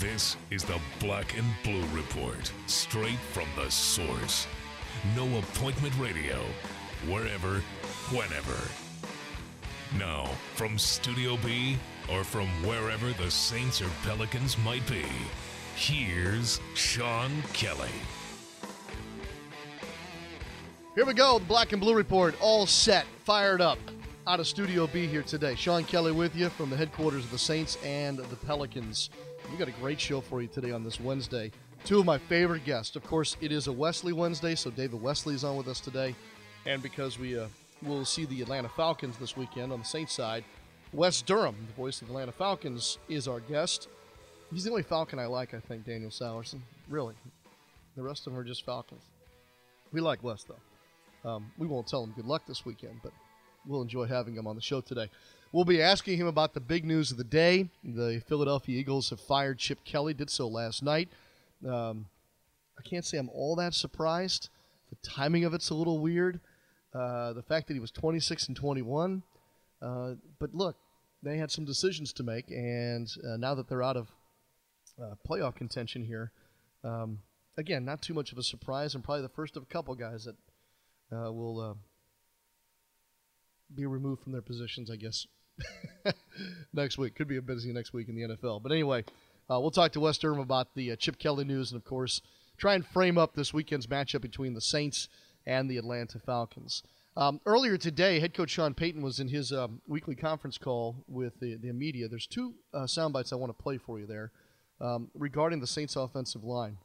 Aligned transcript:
This 0.00 0.36
is 0.52 0.62
the 0.62 0.78
Black 1.00 1.36
and 1.36 1.46
Blue 1.64 1.84
Report, 1.88 2.52
straight 2.68 3.18
from 3.32 3.46
the 3.56 3.68
source. 3.68 4.46
No 5.16 5.26
appointment 5.38 5.92
radio, 5.98 6.40
wherever, 7.08 7.60
whenever. 8.14 8.56
Now, 9.98 10.26
from 10.54 10.78
Studio 10.78 11.36
B 11.44 11.78
or 12.12 12.22
from 12.22 12.46
wherever 12.64 13.12
the 13.14 13.28
Saints 13.28 13.82
or 13.82 13.88
Pelicans 14.04 14.56
might 14.58 14.88
be, 14.88 15.04
here's 15.74 16.60
Sean 16.74 17.42
Kelly. 17.52 17.88
Here 20.94 21.06
we 21.06 21.14
go, 21.14 21.40
the 21.40 21.44
Black 21.46 21.72
and 21.72 21.80
Blue 21.80 21.96
Report, 21.96 22.36
all 22.40 22.66
set, 22.66 23.04
fired 23.24 23.60
up. 23.60 23.78
Out 24.28 24.38
of 24.38 24.46
Studio 24.46 24.86
B 24.86 25.08
here 25.08 25.22
today. 25.22 25.56
Sean 25.56 25.82
Kelly 25.82 26.12
with 26.12 26.36
you 26.36 26.50
from 26.50 26.70
the 26.70 26.76
headquarters 26.76 27.24
of 27.24 27.32
the 27.32 27.38
Saints 27.38 27.78
and 27.82 28.18
the 28.18 28.36
Pelicans. 28.36 29.10
We 29.50 29.56
got 29.56 29.68
a 29.68 29.72
great 29.80 30.00
show 30.00 30.20
for 30.20 30.42
you 30.42 30.48
today 30.48 30.72
on 30.72 30.84
this 30.84 31.00
Wednesday. 31.00 31.50
Two 31.84 32.00
of 32.00 32.04
my 32.04 32.18
favorite 32.18 32.64
guests. 32.64 32.96
Of 32.96 33.04
course, 33.04 33.36
it 33.40 33.50
is 33.50 33.66
a 33.66 33.72
Wesley 33.72 34.12
Wednesday, 34.12 34.54
so 34.54 34.70
David 34.70 35.00
Wesley 35.00 35.34
is 35.34 35.42
on 35.42 35.56
with 35.56 35.68
us 35.68 35.80
today. 35.80 36.14
And 36.66 36.82
because 36.82 37.18
we 37.18 37.38
uh, 37.38 37.46
will 37.82 38.04
see 38.04 38.26
the 38.26 38.42
Atlanta 38.42 38.68
Falcons 38.68 39.16
this 39.16 39.36
weekend 39.36 39.72
on 39.72 39.78
the 39.78 39.84
Saints 39.84 40.12
side, 40.12 40.44
Wes 40.92 41.22
Durham, 41.22 41.56
the 41.66 41.72
voice 41.72 42.02
of 42.02 42.08
the 42.08 42.12
Atlanta 42.12 42.32
Falcons, 42.32 42.98
is 43.08 43.26
our 43.26 43.40
guest. 43.40 43.88
He's 44.52 44.64
the 44.64 44.70
only 44.70 44.82
Falcon 44.82 45.18
I 45.18 45.26
like, 45.26 45.54
I 45.54 45.60
think, 45.60 45.86
Daniel 45.86 46.10
Salerson. 46.10 46.60
Really. 46.88 47.14
The 47.96 48.02
rest 48.02 48.26
of 48.26 48.32
them 48.32 48.40
are 48.40 48.44
just 48.44 48.66
Falcons. 48.66 49.02
We 49.92 50.00
like 50.02 50.22
Wes, 50.22 50.44
though. 50.44 51.30
Um, 51.30 51.50
we 51.56 51.66
won't 51.66 51.86
tell 51.86 52.04
him 52.04 52.12
good 52.14 52.26
luck 52.26 52.42
this 52.46 52.66
weekend, 52.66 53.00
but 53.02 53.12
we'll 53.66 53.82
enjoy 53.82 54.04
having 54.04 54.34
him 54.34 54.46
on 54.46 54.56
the 54.56 54.62
show 54.62 54.80
today. 54.82 55.10
We'll 55.50 55.64
be 55.64 55.80
asking 55.80 56.18
him 56.18 56.26
about 56.26 56.52
the 56.52 56.60
big 56.60 56.84
news 56.84 57.10
of 57.10 57.16
the 57.16 57.24
day. 57.24 57.70
The 57.82 58.22
Philadelphia 58.28 58.78
Eagles 58.78 59.08
have 59.08 59.20
fired 59.20 59.58
Chip 59.58 59.82
Kelly, 59.82 60.12
did 60.12 60.28
so 60.28 60.46
last 60.46 60.82
night. 60.82 61.08
Um, 61.66 62.06
I 62.78 62.82
can't 62.82 63.04
say 63.04 63.16
I'm 63.16 63.30
all 63.30 63.56
that 63.56 63.72
surprised. 63.72 64.50
The 64.90 64.96
timing 65.08 65.44
of 65.44 65.54
it's 65.54 65.70
a 65.70 65.74
little 65.74 66.00
weird. 66.00 66.40
Uh, 66.94 67.32
the 67.32 67.42
fact 67.42 67.66
that 67.68 67.74
he 67.74 67.80
was 67.80 67.90
26 67.90 68.48
and 68.48 68.56
21. 68.56 69.22
Uh, 69.80 70.14
but 70.38 70.54
look, 70.54 70.76
they 71.22 71.38
had 71.38 71.50
some 71.50 71.64
decisions 71.64 72.12
to 72.12 72.22
make, 72.22 72.50
and 72.50 73.10
uh, 73.26 73.38
now 73.38 73.54
that 73.54 73.68
they're 73.68 73.82
out 73.82 73.96
of 73.96 74.08
uh, 75.02 75.14
playoff 75.26 75.54
contention 75.54 76.04
here, 76.04 76.30
um, 76.84 77.20
again, 77.56 77.86
not 77.86 78.02
too 78.02 78.12
much 78.12 78.32
of 78.32 78.38
a 78.38 78.42
surprise, 78.42 78.94
and 78.94 79.02
probably 79.02 79.22
the 79.22 79.28
first 79.30 79.56
of 79.56 79.62
a 79.62 79.66
couple 79.66 79.94
guys 79.94 80.26
that 80.26 80.36
uh, 81.16 81.32
will 81.32 81.60
uh, 81.60 81.74
be 83.74 83.86
removed 83.86 84.22
from 84.22 84.32
their 84.32 84.42
positions, 84.42 84.90
I 84.90 84.96
guess, 84.96 85.26
next 86.72 86.98
week. 86.98 87.14
Could 87.14 87.28
be 87.28 87.36
a 87.36 87.42
busy 87.42 87.72
next 87.72 87.92
week 87.92 88.08
in 88.08 88.14
the 88.14 88.36
NFL. 88.36 88.62
But 88.62 88.72
anyway, 88.72 89.04
uh, 89.50 89.58
we'll 89.60 89.70
talk 89.70 89.92
to 89.92 90.00
Wes 90.00 90.18
Durham 90.18 90.40
about 90.40 90.74
the 90.74 90.92
uh, 90.92 90.96
Chip 90.96 91.18
Kelly 91.18 91.44
news 91.44 91.72
and, 91.72 91.80
of 91.80 91.84
course, 91.84 92.20
try 92.56 92.74
and 92.74 92.84
frame 92.86 93.18
up 93.18 93.34
this 93.34 93.54
weekend's 93.54 93.86
matchup 93.86 94.20
between 94.20 94.54
the 94.54 94.60
Saints 94.60 95.08
and 95.46 95.70
the 95.70 95.78
Atlanta 95.78 96.18
Falcons. 96.18 96.82
Um, 97.16 97.40
earlier 97.46 97.76
today, 97.76 98.20
head 98.20 98.32
coach 98.32 98.50
Sean 98.50 98.74
Payton 98.74 99.02
was 99.02 99.18
in 99.18 99.28
his 99.28 99.52
um, 99.52 99.80
weekly 99.88 100.14
conference 100.14 100.56
call 100.56 101.04
with 101.08 101.40
the, 101.40 101.56
the 101.56 101.72
media. 101.72 102.06
There's 102.08 102.26
two 102.26 102.54
uh, 102.72 102.86
sound 102.86 103.12
bites 103.12 103.32
I 103.32 103.36
want 103.36 103.56
to 103.56 103.60
play 103.60 103.78
for 103.78 103.98
you 103.98 104.06
there 104.06 104.30
um, 104.80 105.10
regarding 105.14 105.60
the 105.60 105.66
Saints 105.66 105.96
offensive 105.96 106.44
line. 106.44 106.78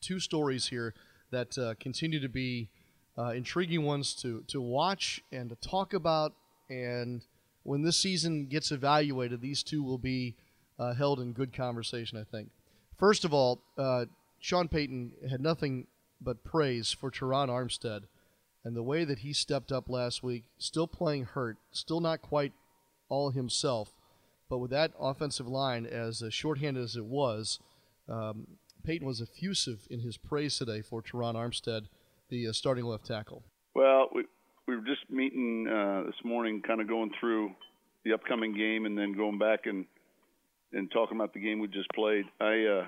Two 0.00 0.18
stories 0.18 0.66
here 0.66 0.94
that 1.30 1.56
uh, 1.56 1.74
continue 1.78 2.20
to 2.20 2.28
be 2.28 2.70
uh, 3.16 3.30
intriguing 3.30 3.84
ones 3.84 4.14
to, 4.22 4.42
to 4.48 4.60
watch 4.60 5.22
and 5.30 5.50
to 5.50 5.56
talk 5.56 5.94
about. 5.94 6.32
And 6.68 7.22
when 7.64 7.82
this 7.82 7.98
season 7.98 8.46
gets 8.46 8.70
evaluated, 8.70 9.40
these 9.40 9.62
two 9.62 9.82
will 9.82 9.98
be 9.98 10.36
uh, 10.78 10.94
held 10.94 11.20
in 11.20 11.32
good 11.32 11.52
conversation, 11.52 12.18
I 12.18 12.24
think. 12.24 12.50
First 12.96 13.24
of 13.24 13.34
all, 13.34 13.60
uh, 13.76 14.06
Sean 14.38 14.68
Payton 14.68 15.12
had 15.28 15.40
nothing 15.40 15.86
but 16.20 16.44
praise 16.44 16.92
for 16.92 17.10
Terron 17.10 17.48
Armstead 17.48 18.04
and 18.64 18.74
the 18.74 18.82
way 18.82 19.04
that 19.04 19.18
he 19.18 19.32
stepped 19.32 19.70
up 19.70 19.88
last 19.88 20.22
week, 20.22 20.44
still 20.58 20.86
playing 20.86 21.24
hurt, 21.24 21.58
still 21.70 22.00
not 22.00 22.22
quite 22.22 22.52
all 23.08 23.30
himself, 23.30 23.90
but 24.48 24.58
with 24.58 24.70
that 24.70 24.92
offensive 24.98 25.46
line 25.46 25.84
as 25.84 26.22
uh, 26.22 26.30
shorthanded 26.30 26.82
as 26.82 26.96
it 26.96 27.04
was, 27.04 27.60
um, 28.08 28.46
Payton 28.82 29.06
was 29.06 29.20
effusive 29.20 29.86
in 29.90 30.00
his 30.00 30.16
praise 30.16 30.56
today 30.58 30.80
for 30.80 31.02
Terron 31.02 31.34
Armstead, 31.34 31.86
the 32.30 32.48
uh, 32.48 32.52
starting 32.52 32.84
left 32.84 33.06
tackle. 33.06 33.42
Well, 33.74 34.08
we 34.14 34.24
we 34.66 34.76
were 34.76 34.82
just 34.82 35.10
meeting 35.10 35.66
uh, 35.68 36.04
this 36.06 36.24
morning, 36.24 36.62
kind 36.66 36.80
of 36.80 36.88
going 36.88 37.10
through 37.20 37.50
the 38.04 38.12
upcoming 38.12 38.54
game, 38.56 38.86
and 38.86 38.96
then 38.96 39.12
going 39.12 39.38
back 39.38 39.66
and 39.66 39.86
and 40.72 40.90
talking 40.90 41.16
about 41.16 41.32
the 41.32 41.40
game 41.40 41.60
we 41.60 41.68
just 41.68 41.88
played. 41.94 42.24
I 42.40 42.64
uh, 42.64 42.86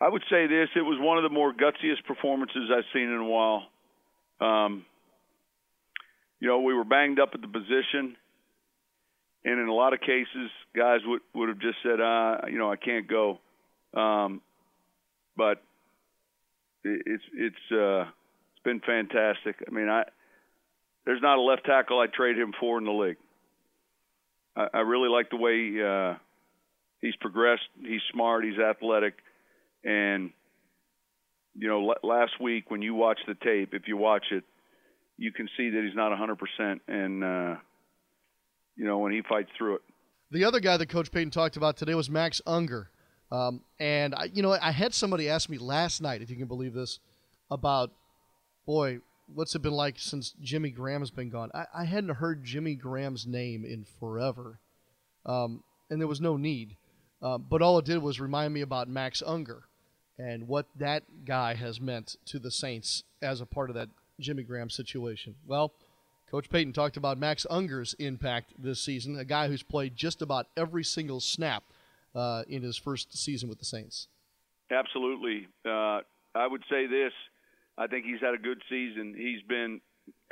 I 0.00 0.08
would 0.08 0.22
say 0.30 0.46
this: 0.46 0.68
it 0.76 0.82
was 0.82 0.98
one 1.00 1.16
of 1.18 1.24
the 1.24 1.34
more 1.34 1.52
gutsiest 1.52 2.04
performances 2.06 2.70
I've 2.74 2.84
seen 2.92 3.08
in 3.08 3.18
a 3.18 3.24
while. 3.24 3.62
Um, 4.40 4.84
you 6.40 6.48
know, 6.48 6.60
we 6.60 6.74
were 6.74 6.84
banged 6.84 7.18
up 7.18 7.30
at 7.34 7.40
the 7.40 7.48
position, 7.48 8.16
and 9.44 9.60
in 9.60 9.68
a 9.68 9.74
lot 9.74 9.92
of 9.92 10.00
cases, 10.00 10.50
guys 10.76 11.00
would 11.04 11.22
would 11.34 11.48
have 11.48 11.58
just 11.58 11.78
said, 11.82 12.00
"Ah, 12.00 12.46
you 12.46 12.58
know, 12.58 12.70
I 12.70 12.76
can't 12.76 13.08
go." 13.08 13.38
Um, 13.94 14.42
but 15.36 15.62
it, 16.84 17.02
it's 17.06 17.24
it's 17.34 17.72
uh, 17.72 18.02
it's 18.02 18.62
been 18.64 18.80
fantastic. 18.80 19.56
I 19.66 19.70
mean, 19.70 19.88
I 19.88 20.04
there's 21.08 21.22
not 21.22 21.38
a 21.38 21.40
left 21.40 21.64
tackle 21.64 22.00
I'd 22.00 22.12
trade 22.12 22.36
him 22.36 22.52
for 22.60 22.76
in 22.76 22.84
the 22.84 22.90
league. 22.90 23.16
I, 24.54 24.66
I 24.74 24.78
really 24.80 25.08
like 25.08 25.30
the 25.30 25.38
way 25.38 25.72
uh, 25.82 26.18
he's 27.00 27.16
progressed. 27.16 27.62
He's 27.80 28.02
smart. 28.12 28.44
He's 28.44 28.58
athletic, 28.58 29.14
and 29.82 30.32
you 31.56 31.66
know, 31.66 31.94
last 32.02 32.32
week 32.38 32.70
when 32.70 32.82
you 32.82 32.92
watch 32.92 33.18
the 33.26 33.34
tape, 33.42 33.70
if 33.72 33.88
you 33.88 33.96
watch 33.96 34.26
it, 34.30 34.44
you 35.16 35.32
can 35.32 35.48
see 35.56 35.70
that 35.70 35.82
he's 35.82 35.96
not 35.96 36.12
100%, 36.12 36.80
and 36.88 37.24
uh, 37.24 37.56
you 38.76 38.84
know 38.84 38.98
when 38.98 39.12
he 39.12 39.22
fights 39.26 39.48
through 39.56 39.76
it. 39.76 39.82
The 40.30 40.44
other 40.44 40.60
guy 40.60 40.76
that 40.76 40.90
Coach 40.90 41.10
Payton 41.10 41.30
talked 41.30 41.56
about 41.56 41.78
today 41.78 41.94
was 41.94 42.10
Max 42.10 42.42
Unger, 42.46 42.90
um, 43.32 43.62
and 43.80 44.14
I, 44.14 44.24
you 44.24 44.42
know 44.42 44.52
I 44.52 44.72
had 44.72 44.92
somebody 44.92 45.30
ask 45.30 45.48
me 45.48 45.56
last 45.56 46.02
night, 46.02 46.20
if 46.20 46.28
you 46.28 46.36
can 46.36 46.48
believe 46.48 46.74
this, 46.74 47.00
about 47.50 47.92
boy, 48.66 49.00
what's 49.32 49.54
it 49.54 49.62
been 49.62 49.72
like 49.72 49.98
since 49.98 50.34
Jimmy 50.40 50.70
Graham 50.70 51.00
has 51.00 51.10
been 51.10 51.30
gone? 51.30 51.50
I, 51.54 51.66
I 51.74 51.84
hadn't 51.84 52.16
heard 52.16 52.44
Jimmy 52.44 52.74
Graham's 52.74 53.26
name 53.26 53.64
in 53.64 53.84
forever, 53.98 54.60
um, 55.26 55.62
and 55.90 56.00
there 56.00 56.08
was 56.08 56.20
no 56.20 56.36
need. 56.36 56.76
Uh, 57.20 57.38
but 57.38 57.62
all 57.62 57.78
it 57.78 57.84
did 57.84 57.98
was 57.98 58.20
remind 58.20 58.54
me 58.54 58.60
about 58.60 58.88
Max 58.88 59.22
Unger 59.26 59.64
and 60.18 60.46
what 60.46 60.66
that 60.76 61.02
guy 61.24 61.54
has 61.54 61.80
meant 61.80 62.16
to 62.26 62.38
the 62.38 62.50
Saints 62.50 63.02
as 63.22 63.40
a 63.40 63.46
part 63.46 63.70
of 63.70 63.74
that 63.74 63.88
Jimmy 64.20 64.42
Graham 64.42 64.70
situation. 64.70 65.34
Well, 65.46 65.72
Coach 66.30 66.50
Payton 66.50 66.72
talked 66.74 66.96
about 66.96 67.18
Max 67.18 67.46
Unger's 67.48 67.94
impact 67.98 68.52
this 68.58 68.80
season, 68.80 69.18
a 69.18 69.24
guy 69.24 69.48
who's 69.48 69.62
played 69.62 69.96
just 69.96 70.20
about 70.20 70.46
every 70.56 70.84
single 70.84 71.20
snap 71.20 71.64
uh, 72.14 72.42
in 72.48 72.62
his 72.62 72.76
first 72.76 73.16
season 73.16 73.48
with 73.48 73.58
the 73.58 73.64
Saints. 73.64 74.08
Absolutely. 74.70 75.48
Uh, 75.64 76.00
I 76.34 76.46
would 76.46 76.62
say 76.70 76.86
this. 76.86 77.12
I 77.78 77.86
think 77.86 78.04
he's 78.04 78.20
had 78.20 78.34
a 78.34 78.38
good 78.38 78.60
season. 78.68 79.14
He's 79.16 79.42
been 79.48 79.80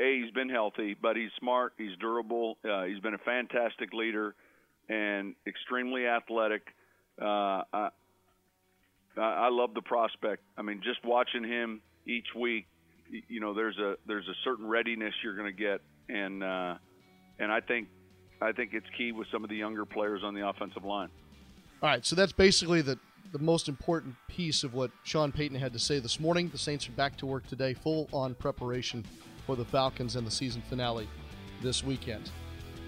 a 0.01 0.21
he's 0.23 0.33
been 0.33 0.49
healthy, 0.49 0.97
but 1.01 1.17
he's 1.17 1.31
smart. 1.39 1.75
He's 1.79 1.97
durable. 2.01 2.59
Uh, 2.69 2.85
he's 2.85 2.99
been 3.01 3.15
a 3.15 3.19
fantastic 3.19 3.93
leader 3.93 4.35
and 4.89 5.35
extremely 5.47 6.07
athletic. 6.07 6.63
Uh, 7.21 7.63
I, 7.73 7.89
I 9.17 9.49
love 9.51 9.75
the 9.75 9.83
prospect. 9.83 10.43
I 10.57 10.63
mean, 10.63 10.81
just 10.83 11.05
watching 11.05 11.45
him 11.45 11.81
each 12.07 12.27
week, 12.35 12.67
you 13.29 13.41
know, 13.41 13.55
there's 13.55 13.79
a 13.79 13.97
there's 14.07 14.27
a 14.29 14.35
certain 14.45 14.67
readiness 14.67 15.15
you're 15.23 15.37
going 15.37 15.55
to 15.55 15.63
get, 15.63 15.81
and 16.09 16.43
uh, 16.43 16.75
and 17.39 17.53
I 17.53 17.61
think 17.61 17.89
I 18.41 18.53
think 18.53 18.71
it's 18.75 18.87
key 18.99 19.13
with 19.13 19.29
some 19.33 19.45
of 19.45 19.51
the 19.51 19.57
younger 19.57 19.85
players 19.85 20.23
on 20.25 20.35
the 20.35 20.47
offensive 20.47 20.85
line. 20.85 21.09
All 21.83 21.91
right, 21.91 22.05
so 22.05 22.17
that's 22.17 22.33
basically 22.33 22.83
the 22.83 22.99
the 23.33 23.39
most 23.39 23.69
important 23.69 24.15
piece 24.29 24.65
of 24.65 24.75
what 24.75 24.91
Sean 25.05 25.33
Payton 25.33 25.59
had 25.59 25.73
to 25.73 25.79
say 25.79 25.99
this 25.99 26.21
morning. 26.21 26.49
The 26.49 26.59
Saints 26.59 26.89
are 26.89 26.93
back 26.93 27.17
to 27.19 27.27
work 27.27 27.47
today, 27.49 27.75
full 27.75 28.09
on 28.13 28.35
preparation 28.35 29.05
for 29.47 29.57
the 29.57 29.65
Falcons 29.65 30.17
and 30.17 30.27
the 30.27 30.31
season 30.31 30.63
finale 30.69 31.09
this 31.63 31.85
weekend. 31.85 32.31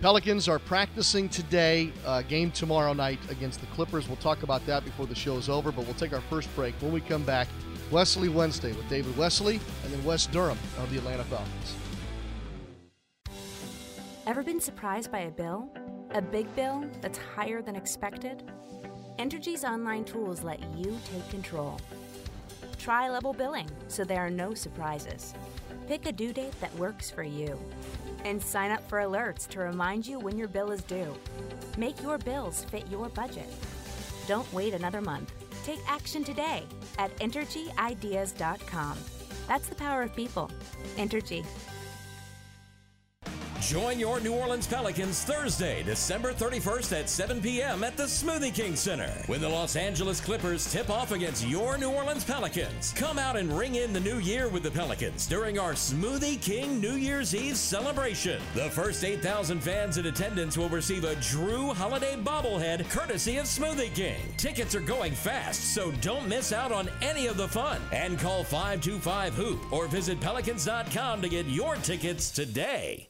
Pelicans 0.01 0.49
are 0.49 0.61
practicing 0.61 1.29
today, 1.29 1.93
uh, 2.07 2.23
game 2.23 2.53
tomorrow 2.53 2.93
night 2.93 3.19
against 3.31 3.61
the 3.61 3.67
Clippers. 3.67 4.07
We'll 4.07 4.17
talk 4.17 4.45
about 4.45 4.65
that 4.67 4.85
before 4.85 5.07
the 5.07 5.15
show 5.15 5.37
is 5.37 5.49
over, 5.49 5.73
but 5.73 5.85
we'll 5.87 5.95
take 5.95 6.13
our 6.13 6.21
first 6.23 6.55
break. 6.55 6.75
When 6.81 6.93
we 6.93 7.01
come 7.01 7.25
back, 7.25 7.49
Wesley 7.91 8.29
Wednesday 8.29 8.73
with 8.73 8.89
David 8.89 9.17
Wesley 9.17 9.59
and 9.83 9.93
then 9.93 10.05
Wes 10.05 10.27
Durham 10.27 10.59
of 10.79 10.91
the 10.91 10.99
Atlanta 10.99 11.25
Falcons. 11.25 11.75
Ever 14.27 14.43
been 14.43 14.61
surprised 14.61 15.11
by 15.11 15.21
a 15.21 15.31
bill? 15.31 15.73
A 16.11 16.23
big 16.23 16.55
bill 16.55 16.85
that's 17.01 17.19
higher 17.19 17.61
than 17.61 17.75
expected? 17.75 18.45
Entergy's 19.19 19.65
online 19.65 20.05
tools 20.05 20.45
let 20.45 20.61
you 20.77 20.97
take 21.13 21.29
control. 21.29 21.81
Try 22.79 23.09
level 23.09 23.33
billing 23.33 23.69
so 23.89 24.05
there 24.05 24.25
are 24.25 24.31
no 24.31 24.55
surprises. 24.55 25.35
Pick 25.89 26.07
a 26.07 26.13
due 26.13 26.33
date 26.33 26.59
that 26.61 26.75
works 26.77 27.11
for 27.11 27.25
you 27.25 27.59
and 28.25 28.41
sign 28.41 28.71
up 28.71 28.89
for 28.89 28.99
alerts 28.99 29.49
to 29.49 29.59
remind 29.59 30.07
you 30.07 30.21
when 30.21 30.39
your 30.39 30.47
bill 30.47 30.71
is 30.71 30.83
due. 30.83 31.13
Make 31.77 32.01
your 32.01 32.19
bills 32.19 32.63
fit 32.65 32.87
your 32.89 33.09
budget. 33.09 33.49
Don't 34.29 34.51
wait 34.53 34.73
another 34.75 35.01
month. 35.01 35.33
Take 35.65 35.81
action 35.89 36.23
today 36.23 36.63
at 36.99 37.15
EnergyIdeas.com. 37.17 38.99
That's 39.49 39.69
the 39.69 39.75
power 39.75 40.03
of 40.03 40.15
people. 40.15 40.49
Entergy. 40.97 41.45
Join 43.61 43.99
your 43.99 44.21
New 44.21 44.35
Orleans 44.35 44.69
Pelicans 44.69 45.25
Thursday, 45.25 45.83
December 45.83 46.33
31st 46.33 47.01
at 47.01 47.09
7 47.11 47.43
p.m. 47.43 47.83
at 47.83 47.97
the 47.97 48.05
Smoothie 48.05 48.55
King 48.55 48.77
Center 48.77 49.11
when 49.27 49.41
the 49.41 49.49
Los 49.49 49.75
Angeles 49.75 50.21
Clippers 50.21 50.73
tip 50.73 50.89
off 50.91 51.11
against 51.11 51.47
your 51.47 51.77
New 51.77 51.91
Orleans 51.91 52.25
Pelicans. 52.25 52.93
Come 52.93 53.19
out 53.19 53.37
and 53.37 53.57
ring 53.59 53.75
in 53.75 53.93
the 53.93 54.01
new 54.01 54.19
year 54.19 54.49
with 54.49 54.63
the 54.63 54.71
Pelicans 54.71 55.27
during 55.27 55.59
our 55.59 55.73
Smoothie 55.73 56.41
King 56.41 56.81
New 56.81 56.95
Year's 56.95 57.35
Eve 57.35 57.57
celebration. 57.57 58.41
The 58.55 58.71
first 58.71 59.05
8,000 59.05 59.61
fans 59.61 59.99
in 59.99 60.07
attendance 60.07 60.57
will 60.57 60.69
receive 60.69 61.03
a 61.03 61.17
Jrue 61.17 61.75
Holiday 61.75 62.17
bobblehead 62.17 62.89
courtesy 62.89 63.39
of 63.39 63.47
Smoothie 63.47 63.95
King. 63.95 64.21
Tickets 64.37 64.77
are 64.77 64.81
going 64.81 65.13
fast, 65.13 65.75
so 65.75 65.91
don't 66.01 66.29
miss 66.29 66.53
out 66.53 66.71
on 66.71 66.89
any 67.03 67.27
of 67.27 67.37
the 67.37 67.49
fun. 67.49 67.81
And 67.93 68.21
call 68.21 68.45
525 68.45 69.35
Hoop 69.35 69.73
or 69.73 69.89
visit 69.89 70.21
pelicans.com 70.21 71.21
to 71.21 71.29
get 71.29 71.47
your 71.47 71.75
tickets 71.77 72.31
today. 72.31 73.09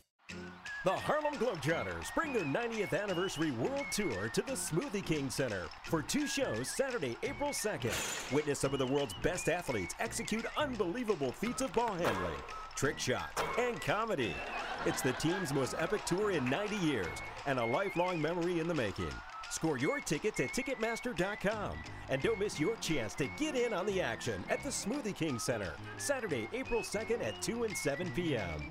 The 0.84 0.92
Harlem 0.92 1.34
Globetrotters 1.34 2.14
bring 2.14 2.32
their 2.32 2.44
90th 2.44 2.96
anniversary 2.96 3.50
world 3.50 3.86
tour 3.90 4.28
to 4.28 4.42
the 4.42 4.52
Smoothie 4.52 5.04
King 5.04 5.28
Center 5.28 5.64
for 5.82 6.02
two 6.02 6.28
shows 6.28 6.70
Saturday, 6.70 7.16
April 7.24 7.50
2nd. 7.50 8.32
Witness 8.32 8.60
some 8.60 8.72
of 8.72 8.78
the 8.78 8.86
world's 8.86 9.14
best 9.20 9.48
athletes 9.48 9.96
execute 9.98 10.46
unbelievable 10.56 11.32
feats 11.32 11.62
of 11.62 11.72
ball 11.72 11.94
handling, 11.94 12.38
trick 12.76 12.96
shots, 12.96 13.42
and 13.58 13.80
comedy. 13.80 14.32
It's 14.86 15.02
the 15.02 15.14
team's 15.14 15.52
most 15.52 15.74
epic 15.80 16.04
tour 16.04 16.30
in 16.30 16.48
90 16.48 16.76
years 16.76 17.08
and 17.46 17.58
a 17.58 17.66
lifelong 17.66 18.22
memory 18.22 18.60
in 18.60 18.68
the 18.68 18.74
making. 18.74 19.10
Score 19.50 19.78
your 19.78 19.98
tickets 19.98 20.38
at 20.38 20.52
Ticketmaster.com 20.52 21.76
and 22.08 22.22
don't 22.22 22.38
miss 22.38 22.60
your 22.60 22.76
chance 22.76 23.14
to 23.16 23.26
get 23.36 23.56
in 23.56 23.72
on 23.72 23.84
the 23.84 24.00
action 24.00 24.44
at 24.48 24.62
the 24.62 24.68
Smoothie 24.68 25.16
King 25.16 25.40
Center, 25.40 25.72
Saturday, 25.96 26.48
April 26.52 26.82
2nd 26.82 27.20
at 27.24 27.42
2 27.42 27.64
and 27.64 27.76
7 27.76 28.12
p.m. 28.12 28.70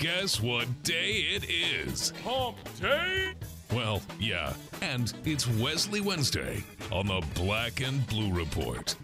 Guess 0.00 0.40
what 0.40 0.66
day 0.82 1.26
it 1.30 1.44
is? 1.50 2.14
Hump 2.24 2.56
Day? 2.80 3.34
Well, 3.70 4.00
yeah, 4.18 4.54
and 4.80 5.12
it's 5.26 5.46
Wesley 5.46 6.00
Wednesday 6.00 6.64
on 6.90 7.08
the 7.08 7.22
Black 7.34 7.82
and 7.82 8.06
Blue 8.06 8.32
Report. 8.32 8.96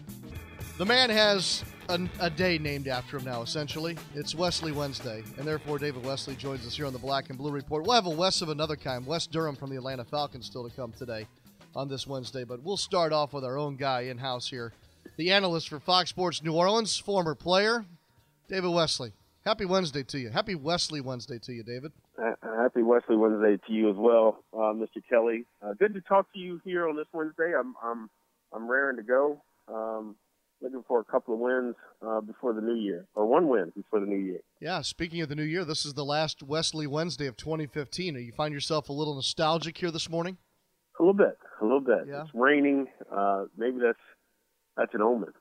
The 0.79 0.87
man 0.87 1.11
has 1.11 1.65
a, 1.91 2.01
a, 2.19 2.31
day 2.31 2.57
named 2.57 2.89
after 2.89 3.19
him 3.19 3.27
now, 3.27 3.43
essentially. 3.43 3.99
It's 4.15 4.35
Wesley 4.35 4.73
Wednesday, 4.73 5.23
and 5.37 5.47
therefore 5.47 5.79
David 5.79 6.03
Wesley 6.03 6.35
joins 6.35 6.67
us 6.67 6.75
here 6.75 6.87
on 6.87 6.95
the 6.95 6.99
Black 6.99 7.29
and 7.29 7.37
Blue 7.37 7.51
Report. 7.51 7.85
We'll 7.85 7.95
have 7.95 8.07
a 8.07 8.11
Wes 8.11 8.41
of 8.41 8.49
another 8.49 8.77
kind, 8.77 9.05
Wes 9.07 9.27
Durham 9.27 9.55
from 9.55 9.69
the 9.69 9.77
Atlanta 9.77 10.05
Falcons, 10.07 10.47
still 10.47 10.67
to 10.67 10.75
come 10.75 10.93
today 10.93 11.27
on 11.75 11.89
this 11.89 12.07
Wednesday. 12.07 12.45
But 12.45 12.63
we'll 12.63 12.79
start 12.79 13.13
off 13.13 13.35
with 13.35 13.45
our 13.45 13.59
own 13.59 13.77
guy 13.77 14.05
in 14.05 14.17
house 14.17 14.49
here, 14.49 14.73
the 15.19 15.31
analyst 15.31 15.69
for 15.69 15.79
Fox 15.79 16.09
Sports 16.09 16.43
New 16.43 16.55
Orleans, 16.55 16.97
former 16.97 17.35
player, 17.35 17.85
David 18.49 18.71
Wesley. 18.71 19.13
Happy 19.47 19.65
Wednesday 19.65 20.03
to 20.03 20.19
you. 20.19 20.29
Happy 20.29 20.57
Wesley 20.57 21.01
Wednesday 21.01 21.39
to 21.39 21.53
you, 21.53 21.63
David. 21.63 21.93
Uh, 22.21 22.33
happy 22.43 22.83
Wesley 22.83 23.17
Wednesday 23.17 23.57
to 23.69 23.73
you 23.73 23.89
as 23.89 23.95
well, 23.97 24.43
uh, 24.53 24.75
Mr. 24.75 25.01
Kelly. 25.09 25.45
Uh, 25.63 25.73
good 25.79 25.95
to 25.95 26.01
talk 26.01 26.27
to 26.33 26.39
you 26.41 26.61
here 26.65 26.89
on 26.89 26.97
this 26.97 27.07
Wednesday. 27.13 27.53
I'm 27.57 27.77
I'm 27.81 28.11
I'm 28.53 28.69
raring 28.69 28.97
to 28.97 29.05
go. 29.05 29.41
Um, 29.73 30.17
looking 30.61 30.83
for 30.89 30.99
a 30.99 31.05
couple 31.05 31.35
of 31.35 31.39
wins 31.39 31.77
uh, 32.05 32.21
before 32.23 32.55
the 32.55 32.61
new 32.61 32.75
year, 32.75 33.07
or 33.15 33.25
one 33.27 33.47
win 33.47 33.73
before 33.77 34.01
the 34.01 34.07
new 34.07 34.19
year. 34.19 34.41
Yeah. 34.61 34.83
Speaking 34.83 35.21
of 35.21 35.29
the 35.29 35.37
new 35.37 35.45
year, 35.45 35.65
this 35.65 35.87
is 35.87 35.95
the 35.95 36.05
last 36.05 36.43
Wesley 36.43 36.89
Wednesday 36.89 37.29
of 37.29 37.37
2015. 37.37 38.15
Do 38.15 38.21
You 38.21 38.33
find 38.33 38.53
yourself 38.53 38.89
a 38.89 38.93
little 38.93 39.15
nostalgic 39.15 39.79
here 39.79 39.93
this 39.93 40.11
morning? 40.11 40.39
A 40.99 41.03
little 41.05 41.15
bit. 41.15 41.39
A 41.61 41.65
little 41.65 41.81
bit. 41.81 42.09
Yeah. 42.09 42.23
It's 42.23 42.35
raining. 42.35 42.89
Uh, 43.13 43.45
maybe 43.57 43.79
that's 43.81 43.97
that's 44.77 44.93
an 44.95 45.03
omen. 45.03 45.33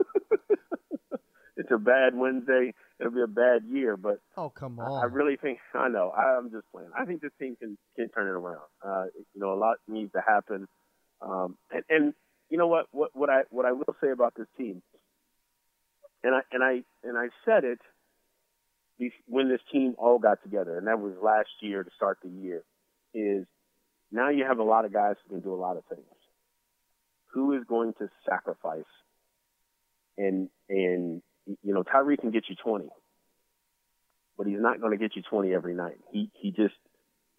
it's 1.56 1.70
a 1.70 1.78
bad 1.78 2.16
Wednesday 2.16 2.74
it'll 3.02 3.14
be 3.14 3.22
a 3.22 3.26
bad 3.26 3.62
year. 3.68 3.96
But 3.96 4.20
oh 4.36 4.50
come 4.50 4.78
on, 4.78 4.90
I, 4.90 5.02
I 5.02 5.04
really 5.04 5.36
think 5.36 5.58
I 5.74 5.88
know. 5.88 6.12
I, 6.16 6.38
I'm 6.38 6.50
just 6.50 6.70
playing. 6.72 6.90
I 6.98 7.04
think 7.04 7.20
this 7.20 7.32
team 7.38 7.56
can 7.56 7.76
can 7.96 8.08
turn 8.08 8.26
it 8.26 8.30
around. 8.30 8.60
Uh, 8.84 9.04
you 9.34 9.40
know, 9.40 9.52
a 9.52 9.58
lot 9.58 9.76
needs 9.88 10.12
to 10.12 10.20
happen. 10.26 10.68
Um, 11.20 11.56
and, 11.70 11.84
and 11.88 12.14
you 12.48 12.58
know 12.58 12.66
what? 12.66 12.86
What 12.92 13.10
what 13.14 13.30
I 13.30 13.42
what 13.50 13.66
I 13.66 13.72
will 13.72 13.96
say 14.02 14.10
about 14.10 14.34
this 14.36 14.48
team, 14.56 14.82
and 16.22 16.34
I 16.34 16.40
and 16.52 16.62
I 16.62 16.82
and 17.02 17.18
I 17.18 17.28
said 17.44 17.64
it 17.64 17.78
when 19.26 19.48
this 19.48 19.60
team 19.72 19.94
all 19.98 20.18
got 20.18 20.42
together, 20.42 20.78
and 20.78 20.86
that 20.86 21.00
was 21.00 21.14
last 21.22 21.50
year 21.60 21.82
to 21.82 21.90
start 21.96 22.18
the 22.22 22.30
year. 22.30 22.62
Is 23.14 23.46
now 24.10 24.30
you 24.30 24.44
have 24.44 24.58
a 24.58 24.64
lot 24.64 24.84
of 24.84 24.92
guys 24.92 25.16
who 25.22 25.34
can 25.34 25.42
do 25.42 25.52
a 25.52 25.56
lot 25.56 25.76
of 25.76 25.84
things. 25.86 26.06
Who 27.34 27.56
is 27.56 27.64
going 27.66 27.94
to 27.94 28.08
sacrifice 28.28 28.84
and 30.18 30.48
and 30.68 31.22
you 31.46 31.74
know, 31.74 31.82
Tyree 31.82 32.16
can 32.16 32.30
get 32.30 32.44
you 32.48 32.56
20, 32.56 32.88
but 34.36 34.46
he's 34.46 34.60
not 34.60 34.80
going 34.80 34.92
to 34.92 34.98
get 34.98 35.16
you 35.16 35.22
20 35.22 35.52
every 35.52 35.74
night. 35.74 35.98
He 36.12 36.30
he 36.34 36.50
just 36.50 36.74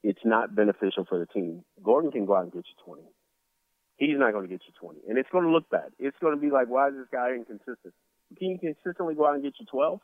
it's 0.03 0.19
not 0.25 0.55
beneficial 0.55 1.05
for 1.07 1.19
the 1.19 1.25
team. 1.25 1.63
Gordon 1.81 2.11
can 2.11 2.25
go 2.25 2.35
out 2.35 2.43
and 2.43 2.51
get 2.51 2.65
you 2.67 2.85
20. 2.85 3.03
He's 3.97 4.17
not 4.17 4.33
going 4.33 4.43
to 4.43 4.49
get 4.49 4.61
you 4.67 4.73
20, 4.79 5.01
and 5.07 5.17
it's 5.17 5.29
going 5.31 5.45
to 5.45 5.51
look 5.51 5.69
bad. 5.69 5.91
It's 5.99 6.17
going 6.19 6.35
to 6.35 6.41
be 6.41 6.51
like, 6.51 6.67
why 6.67 6.89
is 6.89 6.95
this 6.95 7.07
guy 7.11 7.29
inconsistent? 7.35 7.93
Can 8.37 8.49
you 8.49 8.59
consistently 8.59 9.15
go 9.15 9.27
out 9.27 9.35
and 9.35 9.43
get 9.43 9.53
you 9.59 9.65
12? 9.65 9.99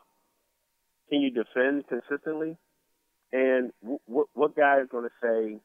Can 1.10 1.22
you 1.22 1.32
defend 1.32 1.88
consistently? 1.88 2.56
And 3.32 3.72
what 3.82 4.28
what 4.34 4.56
guy 4.56 4.80
is 4.82 4.88
going 4.90 5.06
to 5.10 5.16
say 5.22 5.60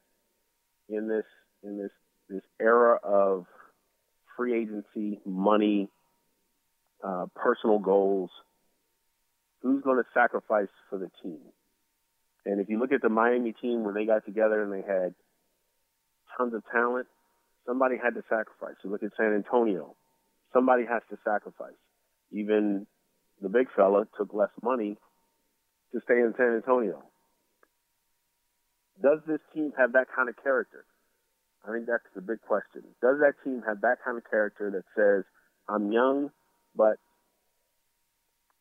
in 0.88 1.08
this 1.08 1.24
in 1.62 1.78
this 1.78 1.92
this 2.28 2.42
era 2.60 2.98
of 3.02 3.46
free 4.36 4.60
agency, 4.60 5.20
money, 5.24 5.88
uh, 7.04 7.26
personal 7.34 7.78
goals. 7.78 8.30
Who's 9.62 9.82
going 9.82 9.98
to 9.98 10.08
sacrifice 10.12 10.68
for 10.90 10.98
the 10.98 11.10
team? 11.22 11.40
And 12.44 12.60
if 12.60 12.68
you 12.68 12.78
look 12.78 12.92
at 12.92 13.02
the 13.02 13.08
Miami 13.08 13.52
team 13.52 13.84
when 13.84 13.94
they 13.94 14.04
got 14.04 14.24
together 14.24 14.62
and 14.62 14.72
they 14.72 14.86
had 14.86 15.14
tons 16.36 16.54
of 16.54 16.62
talent, 16.70 17.06
somebody 17.66 17.96
had 18.02 18.14
to 18.14 18.22
sacrifice. 18.28 18.76
You 18.84 18.90
look 18.90 19.02
at 19.02 19.12
San 19.16 19.34
Antonio, 19.34 19.94
somebody 20.52 20.84
has 20.84 21.02
to 21.10 21.18
sacrifice. 21.24 21.78
Even 22.32 22.86
the 23.40 23.48
big 23.48 23.68
fella 23.74 24.06
took 24.18 24.34
less 24.34 24.50
money 24.62 24.96
to 25.92 26.00
stay 26.04 26.14
in 26.14 26.34
San 26.36 26.56
Antonio. 26.56 27.02
Does 29.02 29.20
this 29.26 29.40
team 29.54 29.72
have 29.78 29.92
that 29.92 30.06
kind 30.14 30.28
of 30.28 30.36
character? 30.42 30.84
I 31.66 31.72
think 31.72 31.86
that's 31.86 32.04
the 32.14 32.20
big 32.20 32.42
question. 32.42 32.82
Does 33.00 33.18
that 33.20 33.34
team 33.42 33.62
have 33.66 33.80
that 33.80 33.98
kind 34.04 34.18
of 34.18 34.24
character 34.28 34.70
that 34.70 34.84
says, 34.94 35.24
I'm 35.68 35.90
young, 35.90 36.30
but 36.76 36.96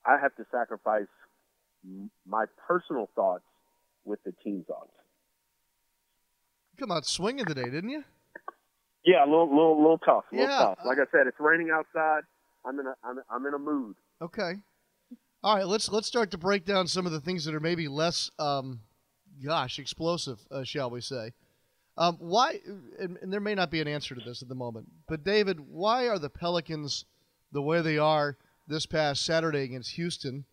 I 0.06 0.18
have 0.22 0.36
to 0.36 0.46
sacrifice 0.52 1.08
my 2.28 2.46
personal 2.68 3.10
thoughts 3.16 3.44
with 4.06 4.20
the 4.24 4.34
team 4.44 4.64
thoughts. 4.68 4.92
You 6.74 6.88
come 6.88 6.92
out 6.92 7.06
swinging 7.06 7.46
today, 7.46 7.70
didn't 7.70 7.90
you? 7.90 8.04
Yeah, 9.06 9.24
a 9.24 9.28
little, 9.28 9.50
little, 9.50 9.78
little 9.78 9.98
tough. 9.98 10.24
A 10.32 10.36
little 10.36 10.50
yeah. 10.50 10.60
tough. 10.60 10.78
Like 10.86 10.98
I 10.98 11.06
said, 11.12 11.28
it's 11.28 11.38
raining 11.40 11.70
outside. 11.72 12.22
I'm 12.66 12.80
in 12.80 12.88
a, 12.88 12.96
I'm, 13.04 13.18
I'm 13.30 13.46
in 13.46 13.54
a 13.54 13.60
mood. 13.60 13.96
Okay. 14.22 14.54
All 15.44 15.58
right, 15.58 15.68
let's 15.68 15.90
let's 15.90 16.08
start 16.08 16.32
to 16.32 16.38
break 16.38 16.64
down 16.64 16.88
some 16.88 17.06
of 17.06 17.12
the 17.12 17.20
things 17.20 17.44
that 17.44 17.54
are 17.54 17.60
maybe 17.60 17.90
less, 17.90 18.32
um, 18.40 18.80
gosh, 19.44 19.78
explosive, 19.78 20.40
uh, 20.50 20.64
shall 20.64 20.90
we 20.90 21.02
say? 21.02 21.34
Um, 21.98 22.16
why? 22.20 22.62
And, 22.98 23.18
and 23.22 23.32
there 23.32 23.42
may 23.42 23.54
not 23.54 23.70
be 23.70 23.82
an 23.82 23.88
answer 23.90 24.16
to 24.16 24.22
this 24.26 24.42
at 24.42 24.48
the 24.48 24.56
moment, 24.56 24.88
but 25.06 25.26
David, 25.26 25.60
why 25.60 26.08
are 26.08 26.18
the 26.18 26.30
Pelicans 26.30 27.04
the 27.54 27.62
way 27.62 27.82
they 27.82 27.98
are 27.98 28.38
this 28.68 28.86
past 28.86 29.24
Saturday 29.24 29.64
against 29.64 29.92
Houston 29.92 30.46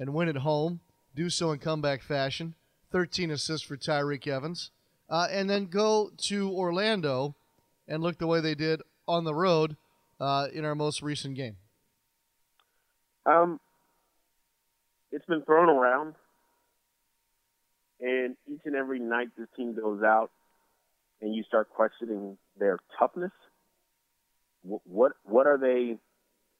and 0.00 0.14
win 0.14 0.28
at 0.28 0.38
home, 0.38 0.80
do 1.14 1.30
so 1.30 1.52
in 1.52 1.58
comeback 1.58 2.02
fashion. 2.02 2.54
13 2.90 3.30
assists 3.30 3.66
for 3.66 3.76
Tyreke 3.76 4.26
Evans. 4.26 4.70
Uh, 5.10 5.26
and 5.30 5.48
then 5.48 5.66
go 5.66 6.10
to 6.16 6.50
Orlando 6.50 7.34
and 7.86 8.02
look 8.02 8.18
the 8.18 8.26
way 8.26 8.40
they 8.40 8.54
did 8.54 8.82
on 9.06 9.24
the 9.24 9.34
road 9.34 9.76
uh, 10.20 10.48
in 10.52 10.64
our 10.64 10.74
most 10.74 11.02
recent 11.02 11.34
game. 11.34 11.56
Um, 13.24 13.60
it's 15.12 15.24
been 15.26 15.42
thrown 15.42 15.68
around, 15.68 16.14
and 18.00 18.36
each 18.50 18.60
and 18.64 18.74
every 18.74 18.98
night 18.98 19.28
this 19.36 19.48
team 19.56 19.74
goes 19.74 20.02
out, 20.02 20.30
and 21.20 21.34
you 21.34 21.42
start 21.44 21.68
questioning 21.70 22.38
their 22.58 22.78
toughness. 22.98 23.32
What 24.62 24.80
what, 24.86 25.12
what 25.24 25.46
are 25.46 25.58
they 25.58 25.98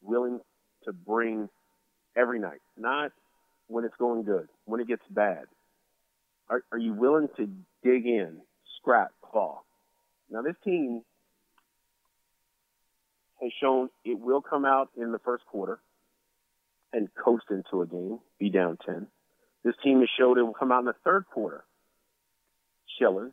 willing 0.02 0.40
to 0.84 0.92
bring 0.92 1.48
every 2.16 2.38
night, 2.38 2.60
not 2.76 3.12
when 3.68 3.84
it's 3.84 3.96
going 3.98 4.24
good, 4.24 4.48
when 4.64 4.80
it 4.80 4.88
gets 4.88 5.02
bad. 5.10 5.44
Are, 6.48 6.62
are 6.72 6.78
you 6.78 6.94
willing 6.94 7.28
to 7.36 7.46
dig 7.82 8.06
in, 8.06 8.38
scrap, 8.78 9.10
claw? 9.22 9.60
Now, 10.30 10.42
this 10.42 10.56
team 10.64 11.02
has 13.40 13.52
shown 13.60 13.90
it 14.04 14.18
will 14.18 14.40
come 14.40 14.64
out 14.64 14.90
in 14.96 15.12
the 15.12 15.18
first 15.18 15.44
quarter 15.46 15.78
and 16.92 17.08
coast 17.22 17.44
into 17.50 17.82
a 17.82 17.86
game, 17.86 18.18
be 18.38 18.50
down 18.50 18.78
10. 18.84 19.06
This 19.64 19.74
team 19.82 20.00
has 20.00 20.08
showed 20.18 20.38
it 20.38 20.42
will 20.42 20.54
come 20.54 20.72
out 20.72 20.80
in 20.80 20.86
the 20.86 20.94
third 21.04 21.26
quarter, 21.32 21.64
chilling, 22.98 23.32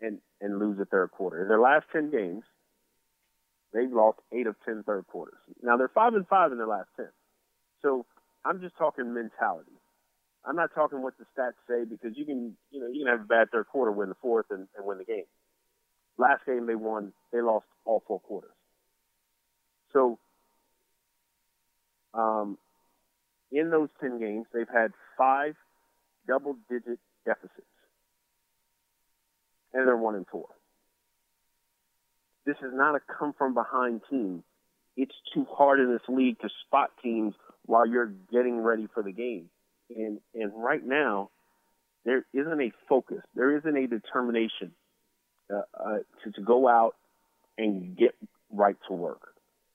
and 0.00 0.18
and 0.40 0.58
lose 0.58 0.78
the 0.78 0.84
third 0.84 1.10
quarter. 1.12 1.42
In 1.42 1.48
their 1.48 1.60
last 1.60 1.86
ten 1.92 2.10
games, 2.10 2.44
they've 3.72 3.92
lost 3.92 4.18
eight 4.32 4.46
of 4.46 4.56
ten 4.64 4.82
third 4.84 5.06
quarters. 5.06 5.38
Now 5.62 5.76
they're 5.76 5.88
five 5.88 6.14
and 6.14 6.26
five 6.26 6.52
in 6.52 6.58
their 6.58 6.66
last 6.66 6.88
ten. 6.96 7.08
So 7.82 8.06
I'm 8.44 8.60
just 8.60 8.76
talking 8.76 9.12
mentality. 9.12 9.72
I'm 10.44 10.56
not 10.56 10.70
talking 10.74 11.02
what 11.02 11.14
the 11.18 11.24
stats 11.36 11.54
say 11.68 11.84
because 11.88 12.16
you 12.16 12.24
can 12.24 12.56
you 12.70 12.80
know 12.80 12.88
you 12.88 13.04
can 13.04 13.12
have 13.12 13.20
a 13.20 13.28
bad 13.28 13.50
third 13.50 13.68
quarter, 13.68 13.92
win 13.92 14.08
the 14.08 14.16
fourth, 14.20 14.46
and, 14.50 14.68
and 14.76 14.86
win 14.86 14.98
the 14.98 15.04
game. 15.04 15.24
Last 16.18 16.44
game 16.46 16.66
they 16.66 16.74
won, 16.74 17.12
they 17.32 17.40
lost 17.40 17.66
all 17.84 18.02
four 18.06 18.20
quarters. 18.20 18.50
So 19.92 20.18
um, 22.14 22.58
in 23.50 23.70
those 23.70 23.88
10 24.00 24.18
games, 24.20 24.46
they've 24.52 24.68
had 24.72 24.92
five 25.16 25.54
double 26.26 26.56
digit 26.68 26.98
deficits. 27.24 27.66
And 29.72 29.86
they're 29.86 29.96
one 29.96 30.14
and 30.14 30.26
four. 30.26 30.48
This 32.44 32.56
is 32.56 32.72
not 32.72 32.94
a 32.94 33.00
come 33.18 33.34
from 33.36 33.54
behind 33.54 34.02
team. 34.10 34.42
It's 34.96 35.14
too 35.34 35.46
hard 35.50 35.80
in 35.80 35.92
this 35.92 36.02
league 36.08 36.38
to 36.40 36.48
spot 36.66 36.90
teams 37.02 37.34
while 37.66 37.86
you're 37.86 38.12
getting 38.32 38.60
ready 38.60 38.88
for 38.92 39.02
the 39.02 39.12
game. 39.12 39.48
And 39.94 40.20
and 40.34 40.52
right 40.54 40.84
now, 40.84 41.30
there 42.04 42.24
isn't 42.32 42.60
a 42.60 42.72
focus. 42.88 43.22
There 43.34 43.56
isn't 43.56 43.76
a 43.76 43.86
determination 43.86 44.72
uh, 45.52 45.62
uh, 45.78 45.98
to, 46.24 46.32
to 46.32 46.40
go 46.42 46.68
out 46.68 46.94
and 47.56 47.96
get 47.96 48.14
right 48.50 48.76
to 48.88 48.94
work. 48.94 49.34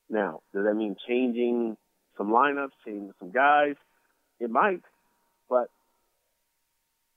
Now, 0.10 0.42
does 0.54 0.66
that 0.66 0.74
mean 0.74 0.96
changing 1.08 1.78
some 2.18 2.30
lineups, 2.30 2.72
changing 2.86 3.14
some 3.20 3.32
guys? 3.32 3.76
It 4.40 4.50
might, 4.50 4.82
but 5.50 5.70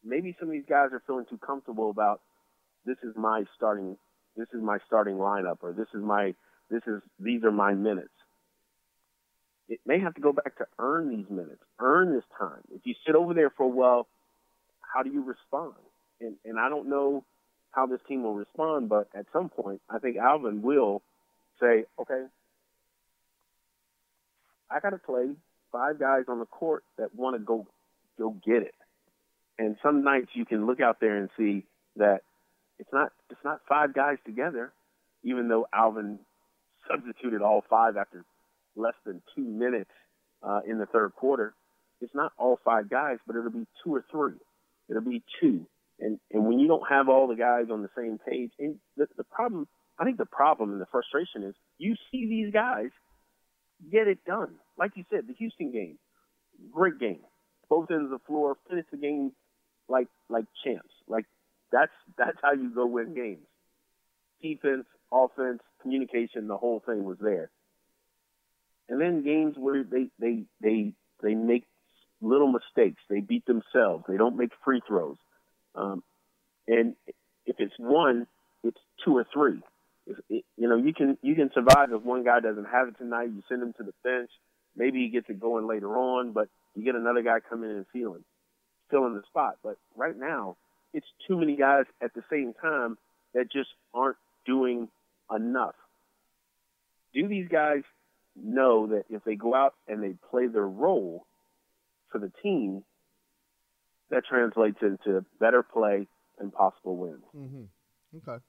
maybe 0.04 0.36
some 0.38 0.48
of 0.48 0.52
these 0.52 0.64
guys 0.68 0.88
are 0.92 1.02
feeling 1.06 1.26
too 1.28 1.38
comfortable 1.38 1.90
about 1.90 2.20
this 2.86 2.96
is 3.02 3.14
my 3.16 3.44
starting 3.56 3.96
this 4.36 4.48
is 4.52 4.62
my 4.62 4.78
starting 4.86 5.16
lineup 5.16 5.58
or 5.62 5.72
this 5.72 5.88
is 5.94 6.02
my 6.02 6.34
this 6.70 6.82
is 6.86 7.02
these 7.18 7.42
are 7.44 7.50
my 7.50 7.74
minutes. 7.74 8.08
It 9.68 9.80
may 9.86 10.00
have 10.00 10.14
to 10.14 10.20
go 10.20 10.32
back 10.32 10.56
to 10.58 10.66
earn 10.78 11.10
these 11.10 11.30
minutes, 11.30 11.62
earn 11.78 12.12
this 12.12 12.24
time. 12.38 12.60
If 12.74 12.82
you 12.84 12.94
sit 13.06 13.14
over 13.14 13.34
there 13.34 13.50
for 13.50 13.64
a 13.64 13.68
while, 13.68 14.08
how 14.80 15.02
do 15.02 15.10
you 15.10 15.22
respond? 15.22 15.74
And 16.20 16.36
and 16.44 16.58
I 16.58 16.68
don't 16.68 16.88
know 16.88 17.24
how 17.72 17.86
this 17.86 18.00
team 18.08 18.22
will 18.22 18.34
respond, 18.34 18.88
but 18.88 19.08
at 19.14 19.26
some 19.32 19.48
point 19.48 19.80
I 19.88 19.98
think 19.98 20.16
Alvin 20.16 20.62
will 20.62 21.02
say, 21.60 21.84
Okay, 22.00 22.24
I 24.70 24.80
gotta 24.80 24.98
play 24.98 25.30
five 25.72 25.98
guys 25.98 26.24
on 26.28 26.38
the 26.38 26.46
court 26.46 26.84
that 26.98 27.14
want 27.14 27.36
to 27.36 27.40
go 27.40 27.66
go 28.18 28.36
get 28.44 28.62
it. 28.62 28.74
And 29.58 29.76
some 29.82 30.04
nights 30.04 30.30
you 30.34 30.44
can 30.44 30.66
look 30.66 30.80
out 30.80 31.00
there 31.00 31.16
and 31.16 31.28
see 31.36 31.64
that 31.96 32.22
it's 32.80 32.92
not 32.92 33.12
it's 33.28 33.44
not 33.44 33.60
five 33.68 33.94
guys 33.94 34.16
together, 34.24 34.72
even 35.22 35.48
though 35.48 35.66
Alvin 35.72 36.18
substituted 36.90 37.42
all 37.42 37.62
five 37.68 37.96
after 37.96 38.24
less 38.74 38.94
than 39.04 39.22
two 39.36 39.44
minutes 39.44 39.90
uh, 40.42 40.60
in 40.66 40.78
the 40.78 40.86
third 40.86 41.14
quarter. 41.14 41.54
It's 42.00 42.14
not 42.14 42.32
all 42.38 42.58
five 42.64 42.88
guys, 42.88 43.18
but 43.26 43.36
it'll 43.36 43.50
be 43.50 43.66
two 43.84 43.94
or 43.94 44.04
three. 44.10 44.38
It'll 44.88 45.02
be 45.02 45.22
two. 45.40 45.66
And 46.00 46.18
and 46.32 46.46
when 46.46 46.58
you 46.58 46.66
don't 46.66 46.88
have 46.88 47.10
all 47.10 47.28
the 47.28 47.36
guys 47.36 47.66
on 47.70 47.82
the 47.82 47.90
same 47.96 48.18
page, 48.18 48.50
and 48.58 48.76
the, 48.96 49.06
the 49.18 49.24
problem, 49.24 49.68
I 49.98 50.04
think 50.04 50.16
the 50.16 50.24
problem 50.24 50.72
and 50.72 50.80
the 50.80 50.86
frustration 50.86 51.42
is 51.42 51.54
you 51.76 51.94
see 52.10 52.26
these 52.26 52.52
guys 52.52 52.88
get 53.92 54.08
it 54.08 54.24
done. 54.24 54.54
Like 54.78 54.92
you 54.96 55.04
said, 55.10 55.26
the 55.28 55.34
Houston 55.34 55.70
game, 55.70 55.98
great 56.72 56.98
game. 56.98 57.20
Both 57.68 57.90
ends 57.90 58.04
of 58.04 58.10
the 58.10 58.26
floor, 58.26 58.56
finish 58.68 58.86
the 58.90 58.96
game 58.96 59.32
like 59.88 60.08
like 60.30 60.46
champs. 60.64 60.94
Like 61.06 61.26
that's 61.72 61.92
that's 62.16 62.38
how 62.42 62.52
you 62.52 62.70
go 62.74 62.86
win 62.86 63.14
games. 63.14 63.46
Defense, 64.42 64.86
offense, 65.12 65.60
communication, 65.82 66.48
the 66.48 66.56
whole 66.56 66.82
thing 66.84 67.04
was 67.04 67.18
there. 67.20 67.50
And 68.88 69.00
then 69.00 69.22
games 69.22 69.54
where 69.56 69.84
they 69.84 70.08
they 70.18 70.44
they 70.60 70.92
they 71.22 71.34
make 71.34 71.64
little 72.20 72.52
mistakes, 72.52 73.00
they 73.08 73.20
beat 73.20 73.46
themselves, 73.46 74.04
they 74.08 74.16
don't 74.16 74.36
make 74.36 74.50
free 74.64 74.82
throws, 74.86 75.16
um, 75.74 76.02
and 76.66 76.94
if 77.46 77.56
it's 77.58 77.74
one, 77.78 78.26
it's 78.62 78.78
two 79.04 79.16
or 79.16 79.26
three. 79.32 79.60
If 80.06 80.18
it, 80.28 80.44
you 80.56 80.68
know 80.68 80.76
you 80.76 80.92
can 80.92 81.18
you 81.22 81.34
can 81.34 81.50
survive 81.54 81.92
if 81.92 82.02
one 82.02 82.24
guy 82.24 82.40
doesn't 82.40 82.66
have 82.66 82.88
it 82.88 82.98
tonight. 82.98 83.30
You 83.34 83.42
send 83.48 83.62
him 83.62 83.74
to 83.78 83.84
the 83.84 83.94
bench. 84.02 84.30
Maybe 84.76 85.00
he 85.00 85.08
gets 85.08 85.28
it 85.28 85.40
going 85.40 85.66
later 85.66 85.96
on, 85.96 86.32
but 86.32 86.48
you 86.74 86.84
get 86.84 86.94
another 86.94 87.22
guy 87.22 87.40
coming 87.40 87.70
in 87.70 87.76
and 87.76 87.86
fill 87.92 88.14
him, 88.14 88.24
fill 88.90 89.06
in 89.06 89.14
the 89.14 89.22
spot. 89.28 89.56
But 89.62 89.76
right 89.96 90.16
now, 90.16 90.56
it's 90.92 91.06
too 91.26 91.38
many 91.38 91.56
guys 91.56 91.84
at 92.02 92.14
the 92.14 92.22
same 92.30 92.54
time 92.60 92.98
that 93.34 93.50
just 93.52 93.70
aren't 93.94 94.16
doing 94.46 94.88
enough. 95.34 95.74
Do 97.14 97.28
these 97.28 97.48
guys 97.48 97.82
know 98.36 98.88
that 98.88 99.04
if 99.10 99.24
they 99.24 99.34
go 99.34 99.54
out 99.54 99.74
and 99.88 100.02
they 100.02 100.14
play 100.30 100.46
their 100.46 100.66
role 100.66 101.26
for 102.10 102.18
the 102.18 102.32
team, 102.42 102.82
that 104.10 104.24
translates 104.28 104.78
into 104.82 105.24
better 105.38 105.62
play 105.62 106.06
and 106.38 106.52
possible 106.52 106.96
wins? 106.96 107.22
Mm-hmm. 107.36 107.64
Okay. 108.16 108.42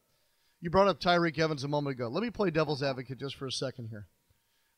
You 0.59 0.69
brought 0.69 0.87
up 0.87 0.99
Tyreke 0.99 1.39
Evans 1.39 1.63
a 1.63 1.67
moment 1.67 1.95
ago. 1.95 2.07
Let 2.07 2.23
me 2.23 2.29
play 2.29 2.51
devil's 2.51 2.83
advocate 2.83 3.19
just 3.19 3.35
for 3.35 3.47
a 3.47 3.51
second 3.51 3.89
here. 3.89 4.07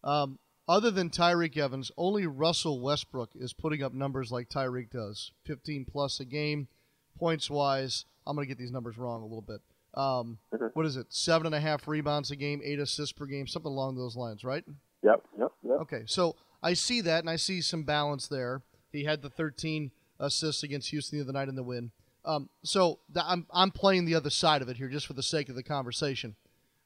Um, 0.03 0.39
other 0.67 0.91
than 0.91 1.09
Tyreke 1.09 1.57
Evans, 1.57 1.91
only 1.97 2.25
Russell 2.25 2.81
Westbrook 2.81 3.31
is 3.35 3.53
putting 3.53 3.83
up 3.83 3.93
numbers 3.93 4.31
like 4.31 4.49
Tyreke 4.49 4.91
does 4.91 5.31
15 5.45 5.85
plus 5.85 6.19
a 6.21 6.25
game, 6.25 6.69
points 7.17 7.49
wise. 7.49 8.05
I'm 8.25 8.35
going 8.35 8.45
to 8.47 8.49
get 8.49 8.57
these 8.57 8.71
numbers 8.71 8.97
wrong 8.97 9.21
a 9.21 9.25
little 9.25 9.41
bit. 9.41 9.61
Um, 9.95 10.39
Mhm. 10.53 10.71
what 10.73 10.85
is 10.85 10.95
it? 10.97 11.07
Seven 11.13 11.45
and 11.45 11.53
a 11.55 11.59
half 11.59 11.87
rebounds 11.87 12.31
a 12.31 12.35
game, 12.35 12.61
eight 12.63 12.79
assists 12.79 13.11
per 13.13 13.25
game, 13.25 13.45
something 13.47 13.71
along 13.71 13.95
those 13.95 14.15
lines, 14.15 14.43
right? 14.43 14.63
Yep, 15.03 15.23
yep, 15.37 15.51
yep. 15.63 15.79
Okay, 15.81 16.03
so 16.07 16.35
I 16.63 16.73
see 16.73 17.01
that, 17.01 17.19
and 17.19 17.29
I 17.29 17.35
see 17.35 17.61
some 17.61 17.83
balance 17.83 18.27
there. 18.27 18.61
He 18.91 19.03
had 19.03 19.21
the 19.21 19.29
13 19.29 19.91
assists 20.19 20.63
against 20.63 20.89
Houston 20.89 21.17
the 21.19 21.23
other 21.23 21.33
night 21.33 21.49
in 21.49 21.55
the 21.55 21.63
win. 21.63 21.91
Um, 22.25 22.49
so 22.63 22.99
th- 23.13 23.25
I'm 23.27 23.45
I'm 23.51 23.69
playing 23.71 24.05
the 24.05 24.15
other 24.15 24.29
side 24.29 24.61
of 24.61 24.69
it 24.69 24.77
here, 24.77 24.87
just 24.87 25.05
for 25.05 25.13
the 25.13 25.21
sake 25.23 25.49
of 25.49 25.55
the 25.55 25.63
conversation, 25.63 26.35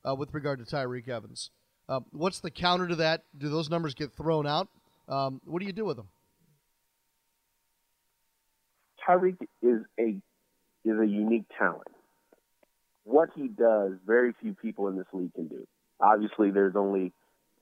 uh, 0.08 0.16
with 0.16 0.34
regard 0.34 0.58
to 0.60 0.66
Tyreke 0.66 1.08
Evans. 1.08 1.52
Uh, 1.88 2.00
what's 2.12 2.40
the 2.40 2.50
counter 2.52 2.88
to 2.88 2.96
that? 2.96 3.24
Do 3.38 3.48
those 3.48 3.70
numbers 3.70 3.94
get 3.94 4.12
thrown 4.14 4.48
out? 4.48 4.68
Um, 5.08 5.40
what 5.46 5.60
do 5.60 5.66
you 5.66 5.74
do 5.74 5.86
with 5.86 5.96
them? 5.98 6.10
Tyreke 9.08 9.48
is 9.62 9.82
a 10.00 10.22
is 10.84 11.00
a 11.00 11.08
unique 11.08 11.46
talent. 11.58 11.88
What 13.04 13.30
he 13.36 13.48
does, 13.48 13.94
very 14.06 14.34
few 14.42 14.54
people 14.54 14.88
in 14.90 14.98
this 14.98 15.08
league 15.14 15.34
can 15.34 15.48
do. 15.48 15.66
Obviously, 16.00 16.52
there's 16.52 16.76
only 16.76 17.14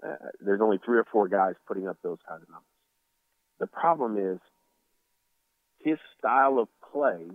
uh, 0.04 0.16
there's 0.40 0.62
only 0.62 0.80
three 0.84 0.98
or 0.98 1.06
four 1.12 1.28
guys 1.28 1.54
putting 1.68 1.88
up 1.88 1.98
those 2.04 2.18
kind 2.28 2.42
of 2.42 2.50
numbers. 2.50 2.66
The 3.60 3.68
problem 3.68 4.18
is 4.18 4.40
his 5.80 5.98
style 6.18 6.60
of 6.60 6.68
play 6.92 7.28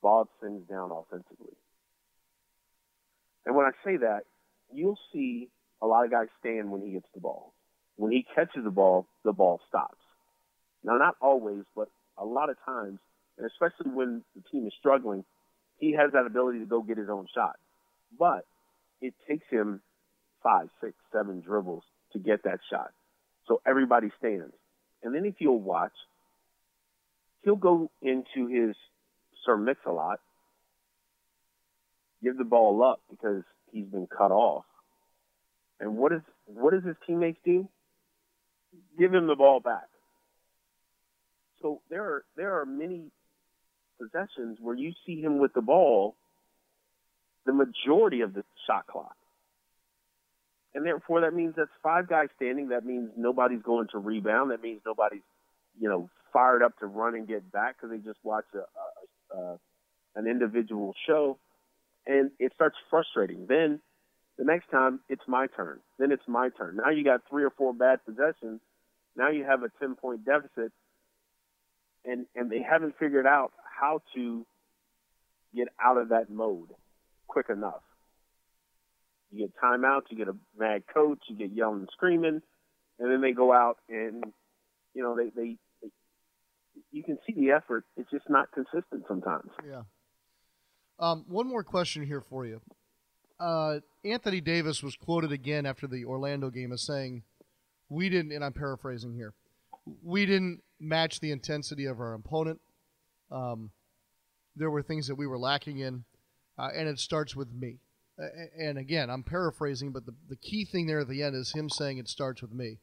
bogs 0.00 0.30
things 0.40 0.62
down 0.68 0.90
offensively. 0.92 1.54
And 3.44 3.56
when 3.56 3.66
I 3.66 3.70
say 3.84 3.96
that, 3.98 4.22
you'll 4.72 4.98
see 5.12 5.48
a 5.82 5.86
lot 5.86 6.04
of 6.04 6.10
guys 6.10 6.28
stand 6.38 6.70
when 6.70 6.82
he 6.82 6.92
gets 6.92 7.06
the 7.14 7.20
ball. 7.20 7.52
When 7.96 8.12
he 8.12 8.24
catches 8.34 8.62
the 8.62 8.70
ball, 8.70 9.06
the 9.24 9.32
ball 9.32 9.60
stops. 9.68 9.98
Now, 10.88 10.96
not 10.96 11.16
always, 11.20 11.64
but 11.76 11.88
a 12.16 12.24
lot 12.24 12.48
of 12.48 12.56
times, 12.64 12.98
and 13.36 13.46
especially 13.46 13.92
when 13.92 14.22
the 14.34 14.42
team 14.50 14.66
is 14.66 14.72
struggling, 14.78 15.22
he 15.76 15.92
has 15.92 16.12
that 16.12 16.24
ability 16.24 16.60
to 16.60 16.64
go 16.64 16.80
get 16.80 16.96
his 16.96 17.10
own 17.10 17.26
shot. 17.34 17.56
But 18.18 18.46
it 19.02 19.12
takes 19.28 19.44
him 19.50 19.82
five, 20.42 20.70
six, 20.80 20.94
seven 21.12 21.42
dribbles 21.42 21.82
to 22.14 22.18
get 22.18 22.44
that 22.44 22.60
shot. 22.70 22.92
So 23.48 23.60
everybody 23.66 24.08
stands. 24.18 24.54
And 25.02 25.14
then 25.14 25.26
if 25.26 25.34
you'll 25.40 25.60
watch, 25.60 25.92
he'll 27.44 27.56
go 27.56 27.90
into 28.00 28.46
his 28.46 28.74
Sir 29.44 29.58
Mix-a-Lot, 29.58 30.20
give 32.22 32.38
the 32.38 32.44
ball 32.44 32.82
up 32.82 33.02
because 33.10 33.42
he's 33.72 33.86
been 33.86 34.06
cut 34.06 34.30
off. 34.30 34.64
And 35.80 35.98
what 35.98 36.12
is 36.12 36.22
what 36.46 36.72
does 36.72 36.82
his 36.82 36.96
teammates 37.06 37.38
do? 37.44 37.68
Give 38.98 39.12
him 39.12 39.26
the 39.26 39.36
ball 39.36 39.60
back. 39.60 39.84
So 41.60 41.80
there 41.90 42.04
are 42.04 42.24
there 42.36 42.60
are 42.60 42.66
many 42.66 43.10
possessions 44.00 44.58
where 44.60 44.76
you 44.76 44.92
see 45.04 45.20
him 45.20 45.38
with 45.38 45.52
the 45.54 45.62
ball 45.62 46.14
the 47.48 47.52
majority 47.54 48.20
of 48.20 48.34
the 48.34 48.44
shot 48.66 48.86
clock. 48.86 49.16
And 50.74 50.84
therefore 50.84 51.22
that 51.22 51.34
means 51.34 51.54
that's 51.56 51.70
five 51.82 52.06
guys 52.06 52.28
standing, 52.36 52.68
that 52.68 52.84
means 52.84 53.10
nobody's 53.16 53.62
going 53.62 53.88
to 53.92 53.98
rebound, 53.98 54.50
that 54.50 54.62
means 54.62 54.82
nobody's, 54.84 55.22
you 55.80 55.88
know, 55.88 56.10
fired 56.30 56.62
up 56.62 56.78
to 56.80 56.86
run 56.86 57.14
and 57.14 57.26
get 57.26 57.50
back 57.50 57.76
because 57.76 57.90
they 57.90 58.04
just 58.06 58.18
watched 58.22 58.54
a, 58.54 59.36
a, 59.36 59.40
a 59.40 59.58
an 60.14 60.26
individual 60.26 60.94
show 61.06 61.38
and 62.06 62.30
it 62.38 62.52
starts 62.54 62.76
frustrating. 62.90 63.46
Then 63.48 63.80
the 64.36 64.44
next 64.44 64.70
time 64.70 65.00
it's 65.08 65.22
my 65.26 65.46
turn. 65.46 65.80
Then 65.98 66.12
it's 66.12 66.28
my 66.28 66.50
turn. 66.50 66.76
Now 66.76 66.90
you 66.90 67.02
got 67.02 67.22
three 67.30 67.44
or 67.44 67.50
four 67.50 67.72
bad 67.72 68.04
possessions. 68.04 68.60
Now 69.16 69.30
you 69.30 69.44
have 69.44 69.62
a 69.62 69.70
10 69.80 69.94
point 69.96 70.26
deficit 70.26 70.70
and, 72.04 72.26
and 72.34 72.50
they 72.50 72.62
haven't 72.62 72.94
figured 72.98 73.26
out 73.26 73.52
how 73.80 74.02
to 74.14 74.46
get 75.54 75.68
out 75.82 75.98
of 75.98 76.10
that 76.10 76.30
mode 76.30 76.68
quick 77.26 77.46
enough. 77.50 77.82
You 79.30 79.46
get 79.46 79.52
timeouts, 79.62 80.02
you 80.10 80.16
get 80.16 80.28
a 80.28 80.36
mad 80.58 80.84
coach, 80.92 81.18
you 81.28 81.36
get 81.36 81.52
yelling 81.52 81.80
and 81.80 81.88
screaming, 81.92 82.40
and 82.98 83.10
then 83.10 83.20
they 83.20 83.32
go 83.32 83.52
out 83.52 83.78
and 83.88 84.24
you 84.94 85.02
know 85.02 85.14
they 85.16 85.28
they, 85.28 85.56
they 85.82 85.88
you 86.90 87.02
can 87.02 87.18
see 87.26 87.34
the 87.34 87.50
effort. 87.50 87.84
It's 87.96 88.10
just 88.10 88.28
not 88.30 88.50
consistent 88.52 89.04
sometimes. 89.06 89.50
Yeah. 89.66 89.82
Um, 90.98 91.24
one 91.28 91.46
more 91.46 91.62
question 91.62 92.04
here 92.04 92.22
for 92.22 92.46
you. 92.46 92.60
Uh, 93.38 93.80
Anthony 94.04 94.40
Davis 94.40 94.82
was 94.82 94.96
quoted 94.96 95.30
again 95.30 95.66
after 95.66 95.86
the 95.86 96.04
Orlando 96.06 96.50
game 96.50 96.72
as 96.72 96.82
saying, 96.82 97.22
"We 97.90 98.08
didn't," 98.08 98.32
and 98.32 98.42
I'm 98.42 98.54
paraphrasing 98.54 99.14
here. 99.14 99.34
We 100.02 100.26
didn't 100.26 100.62
match 100.80 101.20
the 101.20 101.30
intensity 101.30 101.84
of 101.84 102.00
our 102.00 102.14
opponent. 102.14 102.60
Um, 103.30 103.70
there 104.56 104.70
were 104.70 104.82
things 104.82 105.06
that 105.08 105.14
we 105.16 105.26
were 105.26 105.38
lacking 105.38 105.78
in, 105.78 106.04
uh, 106.58 106.68
and 106.74 106.88
it 106.88 106.98
starts 106.98 107.36
with 107.36 107.52
me. 107.52 107.78
Uh, 108.20 108.26
and 108.58 108.78
again, 108.78 109.10
I'm 109.10 109.22
paraphrasing, 109.22 109.92
but 109.92 110.06
the, 110.06 110.14
the 110.28 110.36
key 110.36 110.64
thing 110.64 110.86
there 110.86 111.00
at 111.00 111.08
the 111.08 111.22
end 111.22 111.36
is 111.36 111.52
him 111.52 111.68
saying 111.68 111.98
it 111.98 112.08
starts 112.08 112.42
with 112.42 112.52
me. 112.52 112.78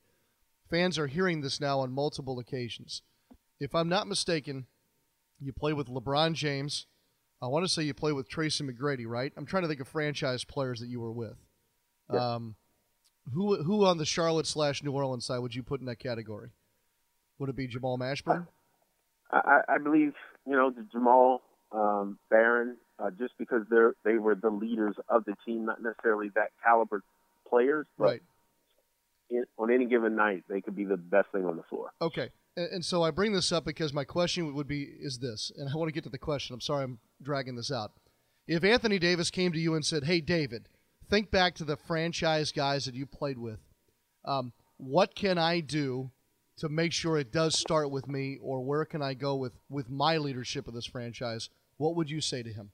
Fans 0.69 0.97
are 0.97 1.07
hearing 1.07 1.41
this 1.41 1.59
now 1.59 1.79
on 1.79 1.91
multiple 1.91 2.39
occasions. 2.39 3.01
If 3.59 3.75
I'm 3.75 3.89
not 3.89 4.07
mistaken, 4.07 4.65
you 5.39 5.53
play 5.53 5.73
with 5.73 5.87
LeBron 5.87 6.33
James. 6.33 6.87
I 7.41 7.47
want 7.47 7.65
to 7.65 7.71
say 7.71 7.83
you 7.83 7.93
play 7.93 8.13
with 8.13 8.29
Tracy 8.29 8.63
McGrady, 8.63 9.05
right? 9.05 9.31
I'm 9.37 9.45
trying 9.45 9.63
to 9.63 9.67
think 9.69 9.81
of 9.81 9.87
franchise 9.87 10.43
players 10.43 10.79
that 10.79 10.87
you 10.87 10.99
were 10.99 11.11
with. 11.11 11.37
Yeah. 12.11 12.35
Um, 12.35 12.55
who 13.33 13.61
who 13.63 13.85
on 13.85 13.97
the 13.97 14.05
Charlotte 14.05 14.47
slash 14.47 14.83
New 14.83 14.91
Orleans 14.91 15.25
side 15.25 15.39
would 15.39 15.55
you 15.55 15.63
put 15.63 15.79
in 15.79 15.87
that 15.87 15.99
category? 15.99 16.49
Would 17.39 17.49
it 17.49 17.55
be 17.55 17.67
Jamal 17.67 17.97
Mashburn? 17.97 18.47
I, 19.31 19.61
I 19.67 19.77
believe 19.77 20.13
you 20.45 20.53
know 20.53 20.69
the 20.71 20.85
Jamal 20.91 21.41
um, 21.71 22.17
Baron, 22.29 22.77
uh, 22.99 23.09
just 23.17 23.33
because 23.37 23.63
they're 23.69 23.93
they 24.03 24.17
were 24.17 24.35
the 24.35 24.49
leaders 24.49 24.95
of 25.09 25.25
the 25.25 25.33
team, 25.45 25.65
not 25.65 25.81
necessarily 25.81 26.29
that 26.35 26.51
caliber 26.63 27.01
players, 27.49 27.85
but 27.97 28.03
Right. 28.05 28.21
in, 29.29 29.45
on 29.57 29.71
any 29.71 29.85
given 29.85 30.15
night 30.15 30.43
they 30.49 30.61
could 30.61 30.75
be 30.75 30.85
the 30.85 30.97
best 30.97 31.27
thing 31.31 31.45
on 31.45 31.57
the 31.57 31.63
floor. 31.63 31.91
Okay. 32.01 32.29
And, 32.55 32.71
and 32.71 32.85
so 32.85 33.03
I 33.03 33.11
bring 33.11 33.33
this 33.33 33.51
up 33.51 33.65
because 33.65 33.93
my 33.93 34.03
question 34.03 34.53
would 34.53 34.67
be 34.67 34.83
is 34.83 35.19
this, 35.19 35.51
and 35.57 35.69
I 35.69 35.75
want 35.75 35.89
to 35.89 35.93
get 35.93 36.03
to 36.03 36.09
the 36.09 36.17
question. 36.17 36.53
I'm 36.53 36.61
sorry 36.61 36.83
I'm 36.85 36.99
dragging 37.21 37.55
this 37.55 37.71
out. 37.71 37.91
If 38.47 38.63
Anthony 38.63 38.99
Davis 38.99 39.31
came 39.31 39.51
to 39.53 39.59
you 39.59 39.73
and 39.73 39.83
said, 39.83 40.03
"Hey, 40.03 40.21
David, 40.21 40.69
think 41.09 41.31
back 41.31 41.55
to 41.55 41.63
the 41.63 41.75
franchise 41.75 42.51
guys 42.51 42.85
that 42.85 42.93
you 42.95 43.05
played 43.07 43.39
with. 43.39 43.59
Um, 44.23 44.53
what 44.77 45.15
can 45.15 45.37
I 45.37 45.59
do 45.61 46.11
to 46.57 46.69
make 46.69 46.93
sure 46.93 47.17
it 47.17 47.31
does 47.31 47.57
start 47.57 47.91
with 47.91 48.07
me, 48.07 48.37
or 48.41 48.61
where 48.63 48.85
can 48.85 49.01
I 49.01 49.13
go 49.13 49.35
with 49.35 49.53
with 49.69 49.89
my 49.89 50.17
leadership 50.17 50.67
of 50.67 50.73
this 50.73 50.85
franchise?" 50.85 51.49
What 51.77 51.95
would 51.95 52.09
you 52.09 52.21
say 52.21 52.41
to 52.41 52.53
him? 52.53 52.71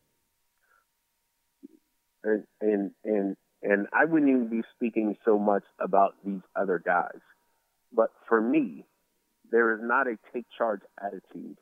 and 2.24 2.44
and 2.60 2.92
and 3.04 3.38
and 3.64 3.88
I 3.94 4.06
wouldn't 4.06 4.30
even 4.30 4.48
be 4.48 4.64
speaking 4.76 5.18
so 5.24 5.38
much 5.38 5.64
about 5.80 6.16
these 6.26 6.42
other 6.56 6.82
guys, 6.84 7.20
but 7.94 8.12
for 8.28 8.42
me, 8.42 8.86
there 9.52 9.74
is 9.74 9.80
not 9.82 10.08
a 10.08 10.18
take 10.34 10.46
charge 10.58 10.82
attitude, 11.00 11.58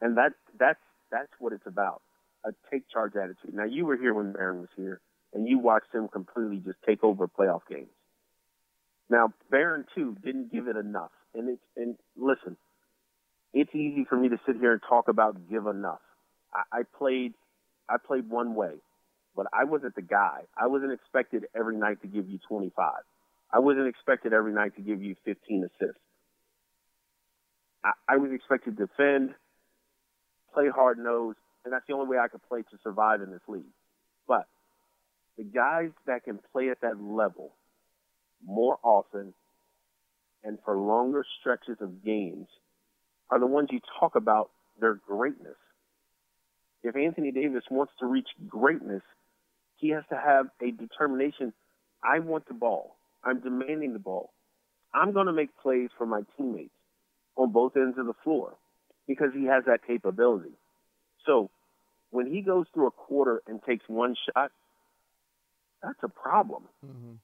and 0.00 0.16
that 0.16 0.32
that's 0.58 0.80
that's 1.10 1.32
what 1.38 1.52
it's 1.52 1.66
about 1.66 2.02
a 2.44 2.50
take 2.70 2.88
charge 2.88 3.14
attitude. 3.16 3.54
Now 3.54 3.64
you 3.64 3.86
were 3.86 3.96
here 3.96 4.14
when 4.14 4.32
Baron 4.32 4.60
was 4.60 4.70
here, 4.76 5.00
and 5.32 5.48
you 5.48 5.58
watched 5.58 5.92
him 5.92 6.08
completely 6.08 6.58
just 6.58 6.78
take 6.86 7.02
over 7.02 7.24
a 7.24 7.28
playoff 7.28 7.62
games. 7.68 7.88
Now 9.10 9.32
Baron 9.50 9.84
too 9.94 10.16
didn't 10.24 10.52
give 10.52 10.68
it 10.68 10.76
enough, 10.76 11.12
and 11.34 11.48
it's 11.48 11.62
and 11.76 11.96
listen, 12.16 12.56
it's 13.52 13.74
easy 13.74 14.04
for 14.08 14.16
me 14.16 14.28
to 14.28 14.38
sit 14.46 14.56
here 14.56 14.72
and 14.72 14.80
talk 14.88 15.08
about 15.08 15.50
give 15.50 15.66
enough. 15.66 16.00
I, 16.52 16.80
I 16.80 16.82
played 16.98 17.34
I 17.88 17.96
played 17.98 18.28
one 18.28 18.54
way 18.54 18.74
but 19.38 19.46
I 19.52 19.62
wasn't 19.62 19.94
the 19.94 20.02
guy. 20.02 20.40
I 20.60 20.66
wasn't 20.66 20.90
expected 20.90 21.44
every 21.54 21.76
night 21.76 22.02
to 22.02 22.08
give 22.08 22.28
you 22.28 22.40
25. 22.48 22.92
I 23.52 23.60
wasn't 23.60 23.86
expected 23.86 24.32
every 24.32 24.52
night 24.52 24.74
to 24.74 24.82
give 24.82 25.00
you 25.00 25.14
15 25.24 25.62
assists. 25.62 26.02
I, 27.84 27.92
I 28.08 28.16
was 28.16 28.32
expected 28.32 28.76
to 28.76 28.86
defend, 28.86 29.36
play 30.52 30.68
hard 30.74 30.98
nosed, 30.98 31.38
and 31.64 31.72
that's 31.72 31.84
the 31.86 31.94
only 31.94 32.08
way 32.08 32.16
I 32.18 32.26
could 32.26 32.42
play 32.48 32.62
to 32.62 32.78
survive 32.82 33.22
in 33.22 33.30
this 33.30 33.40
league. 33.46 33.62
But 34.26 34.48
the 35.36 35.44
guys 35.44 35.90
that 36.08 36.24
can 36.24 36.40
play 36.52 36.70
at 36.70 36.80
that 36.80 37.00
level 37.00 37.52
more 38.44 38.78
often 38.82 39.34
and 40.44 40.58
for 40.64 40.76
longer 40.76 41.24
stretches 41.40 41.76
of 41.80 42.04
games 42.04 42.46
are 43.30 43.38
the 43.38 43.46
ones 43.46 43.68
you 43.70 43.80
talk 43.98 44.14
about 44.14 44.50
their 44.80 44.94
greatness. 44.94 45.56
If 46.82 46.96
Anthony 46.96 47.32
Davis 47.32 47.64
wants 47.70 47.92
to 48.00 48.06
reach 48.06 48.28
greatness, 48.46 49.02
he 49.76 49.90
has 49.90 50.04
to 50.10 50.16
have 50.16 50.46
a 50.62 50.70
determination. 50.70 51.52
I 52.02 52.20
want 52.20 52.46
the 52.46 52.54
ball. 52.54 52.96
I'm 53.24 53.40
demanding 53.40 53.92
the 53.92 53.98
ball. 53.98 54.30
I'm 54.94 55.12
going 55.12 55.26
to 55.26 55.32
make 55.32 55.50
plays 55.60 55.90
for 55.98 56.06
my 56.06 56.22
teammates 56.36 56.70
on 57.36 57.52
both 57.52 57.76
ends 57.76 57.98
of 57.98 58.06
the 58.06 58.14
floor 58.24 58.54
because 59.06 59.30
he 59.34 59.46
has 59.46 59.64
that 59.66 59.86
capability. 59.86 60.52
So 61.26 61.50
when 62.10 62.26
he 62.26 62.40
goes 62.40 62.66
through 62.72 62.86
a 62.86 62.92
quarter 62.92 63.42
and 63.46 63.60
takes 63.62 63.84
one 63.88 64.14
shot, 64.32 64.50
that's 65.82 65.98
a 66.02 66.08
problem. 66.08 66.64
Mm-hmm. 66.84 67.14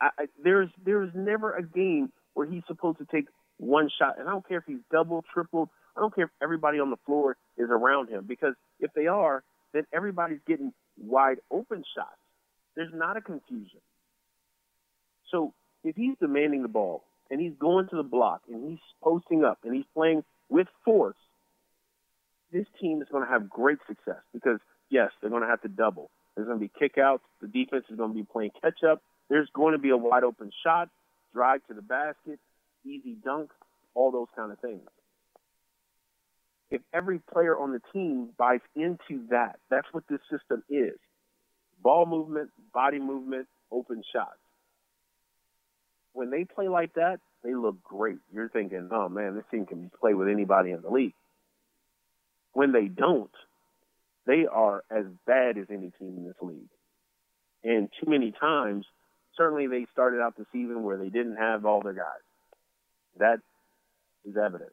I, 0.00 0.26
there's 0.42 0.68
there's 0.84 1.10
never 1.14 1.54
a 1.54 1.62
game 1.62 2.12
where 2.34 2.46
he's 2.46 2.62
supposed 2.66 2.98
to 2.98 3.06
take 3.06 3.26
one 3.58 3.90
shot, 3.98 4.18
and 4.18 4.28
I 4.28 4.32
don't 4.32 4.46
care 4.46 4.58
if 4.58 4.64
he's 4.66 4.80
double, 4.90 5.24
triple. 5.32 5.70
I 5.96 6.00
don't 6.00 6.14
care 6.14 6.24
if 6.24 6.30
everybody 6.42 6.80
on 6.80 6.90
the 6.90 6.96
floor 7.06 7.36
is 7.56 7.68
around 7.70 8.08
him 8.08 8.24
because 8.26 8.54
if 8.80 8.92
they 8.94 9.06
are, 9.06 9.44
then 9.72 9.86
everybody's 9.92 10.40
getting 10.46 10.72
wide 10.98 11.38
open 11.50 11.84
shots. 11.94 12.16
There's 12.74 12.92
not 12.92 13.16
a 13.16 13.20
confusion. 13.20 13.80
So 15.30 15.52
if 15.84 15.94
he's 15.96 16.16
demanding 16.20 16.62
the 16.62 16.68
ball 16.68 17.04
and 17.30 17.40
he's 17.40 17.54
going 17.58 17.88
to 17.88 17.96
the 17.96 18.02
block 18.02 18.42
and 18.48 18.70
he's 18.70 18.80
posting 19.02 19.44
up 19.44 19.58
and 19.64 19.74
he's 19.74 19.84
playing 19.94 20.24
with 20.48 20.66
force, 20.84 21.16
this 22.52 22.66
team 22.80 23.02
is 23.02 23.08
going 23.10 23.24
to 23.24 23.30
have 23.30 23.48
great 23.48 23.78
success 23.86 24.22
because 24.32 24.58
yes, 24.90 25.10
they're 25.20 25.30
going 25.30 25.42
to 25.42 25.48
have 25.48 25.62
to 25.62 25.68
double. 25.68 26.10
There's 26.34 26.48
going 26.48 26.58
to 26.58 26.64
be 26.64 26.70
kickouts. 26.80 27.20
The 27.40 27.48
defense 27.48 27.84
is 27.90 27.96
going 27.96 28.10
to 28.10 28.14
be 28.14 28.24
playing 28.24 28.50
catch 28.60 28.82
up. 28.82 29.02
There's 29.28 29.48
going 29.54 29.72
to 29.72 29.78
be 29.78 29.90
a 29.90 29.96
wide 29.96 30.24
open 30.24 30.50
shot, 30.62 30.88
drive 31.32 31.60
to 31.68 31.74
the 31.74 31.82
basket, 31.82 32.38
easy 32.84 33.16
dunk, 33.24 33.50
all 33.94 34.10
those 34.10 34.28
kind 34.36 34.52
of 34.52 34.58
things 34.60 34.88
if 36.74 36.82
every 36.92 37.20
player 37.32 37.56
on 37.56 37.72
the 37.72 37.80
team 37.92 38.30
buys 38.36 38.60
into 38.74 39.26
that, 39.30 39.60
that's 39.70 39.86
what 39.92 40.02
this 40.08 40.18
system 40.30 40.62
is. 40.68 40.98
Ball 41.82 42.04
movement, 42.04 42.50
body 42.72 42.98
movement, 42.98 43.46
open 43.70 44.02
shots. 44.12 44.38
When 46.12 46.30
they 46.30 46.44
play 46.44 46.68
like 46.68 46.94
that, 46.94 47.20
they 47.44 47.54
look 47.54 47.82
great. 47.84 48.18
You're 48.32 48.48
thinking, 48.48 48.88
oh 48.90 49.08
man, 49.08 49.36
this 49.36 49.44
team 49.50 49.66
can 49.66 49.90
play 50.00 50.14
with 50.14 50.28
anybody 50.28 50.72
in 50.72 50.82
the 50.82 50.90
league. 50.90 51.14
When 52.52 52.72
they 52.72 52.86
don't, 52.86 53.30
they 54.26 54.46
are 54.50 54.82
as 54.90 55.04
bad 55.26 55.58
as 55.58 55.66
any 55.70 55.92
team 55.98 56.16
in 56.16 56.24
this 56.24 56.36
league. 56.40 56.70
And 57.62 57.88
too 58.00 58.10
many 58.10 58.32
times, 58.32 58.84
certainly 59.36 59.66
they 59.66 59.86
started 59.92 60.20
out 60.20 60.36
the 60.36 60.46
season 60.52 60.82
where 60.82 60.96
they 60.96 61.08
didn't 61.08 61.36
have 61.36 61.64
all 61.64 61.80
their 61.80 61.92
guys. 61.92 62.04
That 63.18 63.38
is 64.24 64.36
evident. 64.36 64.72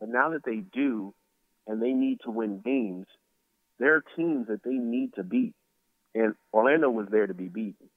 But 0.00 0.08
now 0.08 0.30
that 0.30 0.44
they 0.44 0.56
do, 0.56 1.14
and 1.66 1.82
they 1.82 1.92
need 1.92 2.20
to 2.24 2.30
win 2.30 2.60
games, 2.64 3.06
there 3.78 3.94
are 3.94 4.04
teams 4.16 4.48
that 4.48 4.62
they 4.64 4.72
need 4.72 5.14
to 5.14 5.22
beat. 5.22 5.54
And 6.14 6.34
Orlando 6.52 6.90
was 6.90 7.06
there 7.10 7.26
to 7.26 7.34
be 7.34 7.48
beaten. 7.48 7.88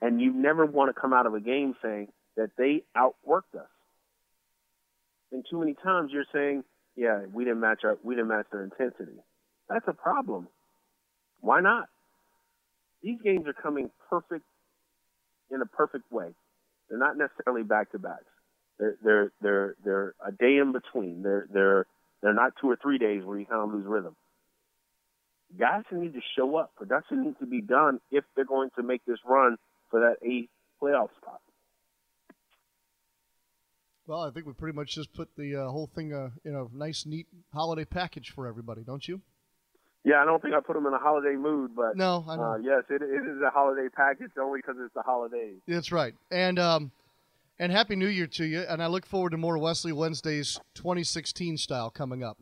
And 0.00 0.20
you 0.20 0.32
never 0.32 0.66
want 0.66 0.94
to 0.94 1.00
come 1.00 1.12
out 1.12 1.26
of 1.26 1.34
a 1.34 1.40
game 1.40 1.74
saying 1.82 2.08
that 2.36 2.50
they 2.58 2.82
outworked 2.96 3.54
us. 3.58 3.68
And 5.30 5.44
too 5.48 5.58
many 5.58 5.74
times 5.74 6.10
you're 6.12 6.26
saying, 6.32 6.64
yeah, 6.96 7.22
we 7.32 7.44
didn't 7.44 7.60
match 7.60 7.80
our 7.84 7.96
we 8.02 8.14
didn't 8.14 8.28
match 8.28 8.46
their 8.52 8.64
intensity. 8.64 9.18
That's 9.68 9.86
a 9.88 9.94
problem. 9.94 10.48
Why 11.40 11.60
not? 11.60 11.88
These 13.02 13.18
games 13.24 13.46
are 13.46 13.54
coming 13.54 13.90
perfect 14.10 14.44
in 15.52 15.60
a 15.60 15.66
perfect 15.66 16.10
way. 16.10 16.28
They're 16.88 16.98
not 16.98 17.16
necessarily 17.16 17.62
back 17.62 17.92
to 17.92 17.98
backs. 17.98 18.24
They're 18.78 18.96
they're 19.02 19.32
they're 19.40 19.76
they're 19.84 20.14
a 20.26 20.32
day 20.32 20.58
in 20.58 20.72
between. 20.72 21.22
They're 21.22 21.46
they're 21.52 21.86
they're 22.22 22.34
not 22.34 22.54
two 22.60 22.70
or 22.70 22.76
three 22.76 22.98
days 22.98 23.24
where 23.24 23.38
you 23.38 23.46
kind 23.46 23.62
of 23.62 23.74
lose 23.74 23.86
rhythm. 23.86 24.16
Guys 25.58 25.84
need 25.92 26.14
to 26.14 26.20
show 26.36 26.56
up. 26.56 26.74
Production 26.76 27.24
needs 27.24 27.38
to 27.40 27.46
be 27.46 27.60
done 27.60 28.00
if 28.10 28.24
they're 28.34 28.44
going 28.44 28.70
to 28.76 28.82
make 28.82 29.04
this 29.06 29.18
run 29.26 29.56
for 29.90 30.00
that 30.00 30.26
eighth 30.26 30.48
playoff 30.80 31.08
spot. 31.20 31.40
Well, 34.06 34.22
I 34.22 34.30
think 34.30 34.46
we 34.46 34.52
pretty 34.52 34.74
much 34.74 34.94
just 34.94 35.12
put 35.12 35.28
the 35.36 35.56
uh, 35.56 35.68
whole 35.68 35.88
thing 35.94 36.12
uh, 36.12 36.30
in 36.44 36.56
a 36.56 36.66
nice, 36.76 37.04
neat 37.06 37.26
holiday 37.52 37.84
package 37.84 38.30
for 38.34 38.46
everybody, 38.46 38.82
don't 38.82 39.06
you? 39.06 39.20
Yeah, 40.04 40.20
I 40.20 40.24
don't 40.24 40.42
think 40.42 40.54
I 40.54 40.60
put 40.60 40.74
them 40.74 40.86
in 40.86 40.92
a 40.92 40.98
holiday 40.98 41.36
mood, 41.36 41.72
but 41.76 41.96
No, 41.96 42.24
I 42.28 42.36
know. 42.36 42.42
uh, 42.42 42.56
yes, 42.58 42.82
it, 42.90 43.02
it 43.02 43.24
is 43.24 43.40
a 43.46 43.50
holiday 43.50 43.88
package 43.94 44.32
only 44.40 44.58
because 44.58 44.74
it's 44.84 44.94
the 44.94 45.02
holidays. 45.02 45.58
That's 45.68 45.92
right. 45.92 46.14
And 46.30 46.58
um, 46.58 46.90
and 47.58 47.70
happy 47.70 47.94
New 47.94 48.08
Year 48.08 48.26
to 48.26 48.44
you. 48.44 48.62
And 48.62 48.82
I 48.82 48.88
look 48.88 49.06
forward 49.06 49.30
to 49.30 49.36
more 49.36 49.58
Wesley 49.58 49.92
Wednesdays 49.92 50.58
2016 50.74 51.56
style 51.58 51.90
coming 51.90 52.22
up. 52.24 52.36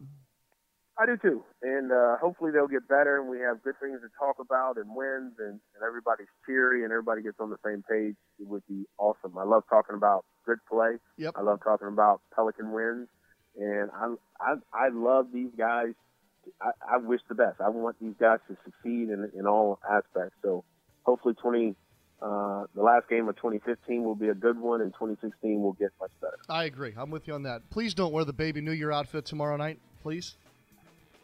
I 0.98 1.06
do 1.06 1.16
too, 1.16 1.42
and 1.62 1.90
uh, 1.90 2.18
hopefully 2.20 2.50
they'll 2.52 2.68
get 2.68 2.86
better, 2.86 3.18
and 3.18 3.30
we 3.30 3.38
have 3.40 3.62
good 3.62 3.72
things 3.80 4.00
to 4.02 4.08
talk 4.18 4.36
about, 4.38 4.76
and 4.76 4.94
wins, 4.94 5.32
and, 5.38 5.58
and 5.74 5.82
everybody's 5.86 6.28
cheery, 6.44 6.82
and 6.84 6.92
everybody 6.92 7.22
gets 7.22 7.40
on 7.40 7.48
the 7.48 7.56
same 7.64 7.82
page. 7.88 8.16
It 8.38 8.46
would 8.46 8.62
be 8.68 8.84
awesome. 8.98 9.38
I 9.38 9.44
love 9.44 9.62
talking 9.70 9.96
about 9.96 10.26
good 10.44 10.58
play. 10.70 10.96
Yep. 11.16 11.34
I 11.36 11.40
love 11.40 11.60
talking 11.64 11.88
about 11.88 12.20
Pelican 12.34 12.72
wins, 12.72 13.08
and 13.58 13.90
I 13.94 14.14
I, 14.40 14.54
I 14.74 14.88
love 14.92 15.28
these 15.32 15.52
guys. 15.56 15.94
I, 16.60 16.70
I 16.94 16.96
wish 16.98 17.20
the 17.28 17.34
best. 17.34 17.60
I 17.60 17.68
want 17.68 17.96
these 18.00 18.14
guys 18.18 18.38
to 18.48 18.56
succeed 18.64 19.10
in 19.10 19.30
in 19.36 19.46
all 19.46 19.78
aspects. 19.88 20.36
So 20.42 20.64
hopefully, 21.04 21.34
20 21.34 21.74
uh, 22.22 22.66
the 22.74 22.82
last 22.82 23.08
game 23.08 23.28
of 23.28 23.36
2015 23.36 24.04
will 24.04 24.14
be 24.14 24.28
a 24.28 24.34
good 24.34 24.58
one, 24.58 24.82
and 24.82 24.92
2016 24.92 25.62
will 25.62 25.72
get 25.72 25.90
much 25.98 26.10
better. 26.20 26.36
I 26.50 26.64
agree. 26.64 26.92
I'm 26.96 27.10
with 27.10 27.26
you 27.26 27.34
on 27.34 27.44
that. 27.44 27.68
Please 27.70 27.94
don't 27.94 28.12
wear 28.12 28.24
the 28.24 28.32
baby 28.32 28.60
New 28.60 28.72
Year 28.72 28.90
outfit 28.92 29.24
tomorrow 29.24 29.56
night, 29.56 29.78
please. 30.02 30.36